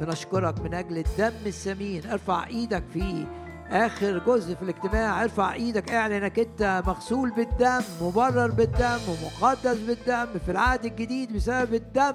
[0.00, 3.26] بنشكرك من أجل الدم الثمين ارفع إيدك فيه.
[3.70, 5.90] آخر جزء في الاجتماع ارفع إيدك.
[5.90, 12.14] اعلن إنك أنت مغسول بالدم مبرر بالدم ومقدس بالدم في العهد الجديد بسبب الدم.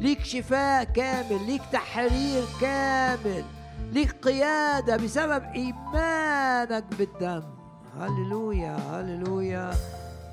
[0.00, 3.44] ليك شفاء كامل ليك تحرير كامل
[3.92, 7.42] ليك قيادة بسبب إيمانك بالدم.
[8.00, 9.70] هللويا هللويا.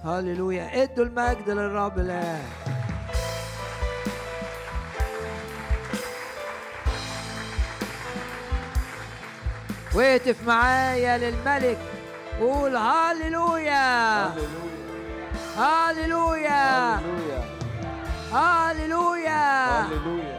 [0.05, 0.83] هللويا.
[0.83, 1.99] ادوا المجد للرب.
[1.99, 2.43] الآن
[9.95, 11.77] واهتف معايا للملك.
[12.39, 14.25] قول هللويا.
[15.57, 16.95] هللويا.
[18.33, 19.81] هللويا.
[19.81, 20.35] هللويا.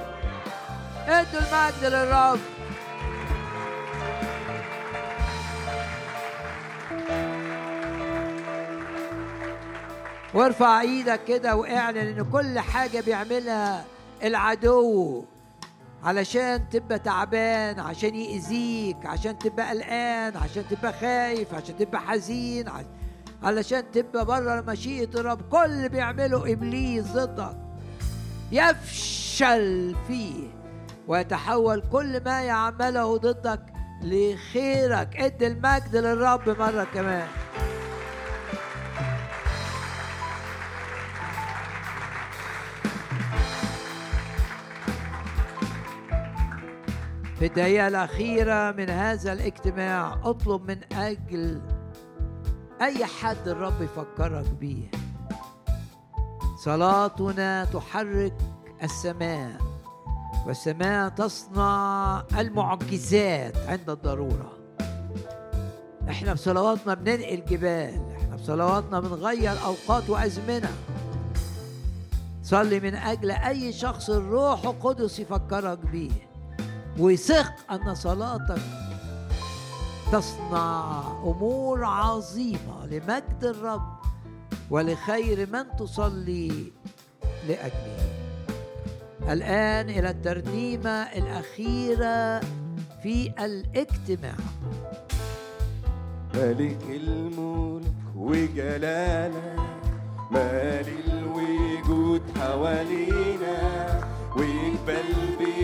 [1.09, 2.56] ادوا المجد للرب.
[10.37, 13.85] وارفع إيدك كده واعلن ان كل حاجة بيعملها
[14.23, 15.25] العدو
[16.05, 22.65] علشان تبقى تعبان عشان يأذيك عشان تبقى قلقان عشان تبقى خايف عشان تبقى حزين
[23.43, 25.41] علشان تبقى بره مشيئة الرب.
[25.51, 27.57] كل اللي بيعمله إبليس ضدك.
[28.53, 30.49] يفشل فيه
[31.09, 33.61] ويتحول كل ما يعمله ضدك
[34.03, 35.17] لخيرك.
[35.17, 37.27] ادي المجد للرب مرة كمان.
[47.39, 51.61] في الدقيقة الأخيرة من هذا الاجتماع أطلب من أجل
[52.83, 54.91] أي حد الرب يفكرك بيه.
[56.65, 58.35] صلاتنا تحرك
[58.83, 59.61] السماء
[60.47, 64.53] والسماء تصنع المعجزات عند الضرورة.
[66.09, 70.71] إحنا بصلواتنا بننقل جبال إحنا بصلواتنا بنغير أوقات وأزمنة.
[72.43, 76.26] صلي من أجل أي شخص الروح القدس يفكرك بيه.
[76.99, 78.63] وثق أن صلاتك
[80.13, 83.97] تصنع أمور عظيمة لمجد الرب
[84.71, 86.73] ولخير من تصلي
[87.49, 88.07] لأجله.
[89.33, 92.41] الآن إلى الترنيمة الأخيرة
[93.03, 94.35] في الاجتماع.
[96.35, 99.57] ملك الملك وجلالك
[100.31, 103.59] مال الوجود حوالينا
[104.37, 105.09] ويقبل
[105.39, 105.56] بيته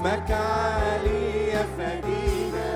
[0.00, 2.70] اسمك عالي يا فدينا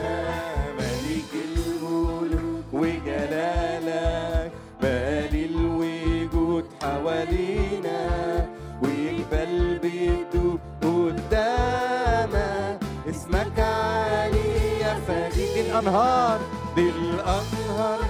[0.79, 4.53] ملك الملك وجلالك
[4.83, 8.01] مال الوجود حوالينا
[8.83, 12.79] ويقبل بيته قدامك.
[13.11, 16.41] اسمك عالي يا فريد الأنهار.
[16.77, 18.04] دي الأنهار.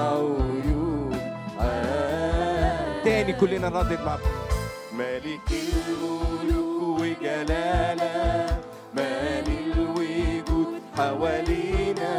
[0.00, 1.12] العيون
[3.04, 4.18] تاني كلنا نردد مع.
[4.98, 8.58] مالك الملوك وجلالة
[8.96, 12.14] مالي الوجود حوالينا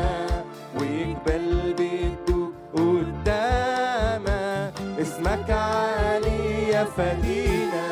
[0.80, 4.30] ويقبل بيدوك قدامك.
[5.02, 7.88] اسمك عالي يا فدينا.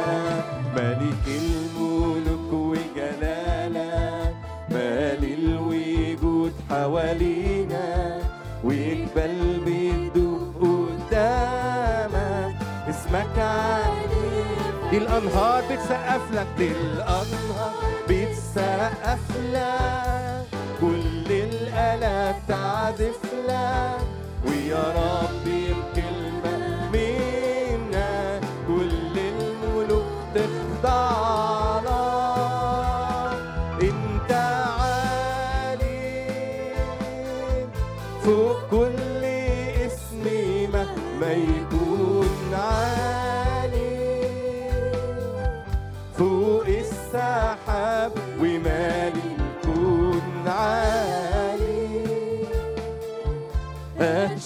[0.75, 4.35] ملك الملوك وجلالك
[4.71, 7.87] مالي الوجود حوالينا.
[8.63, 9.78] ويقبل بيدوك
[13.09, 14.43] اسمك عالي
[14.91, 16.47] دي الأنهار بتسقف لك.
[16.57, 17.73] دي الأنهار
[18.09, 19.19] بتسقف
[19.53, 20.45] لك.
[20.81, 24.01] كل الآلات تعزف لك.
[24.45, 25.73] ويا ربي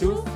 [0.04, 0.33] fácil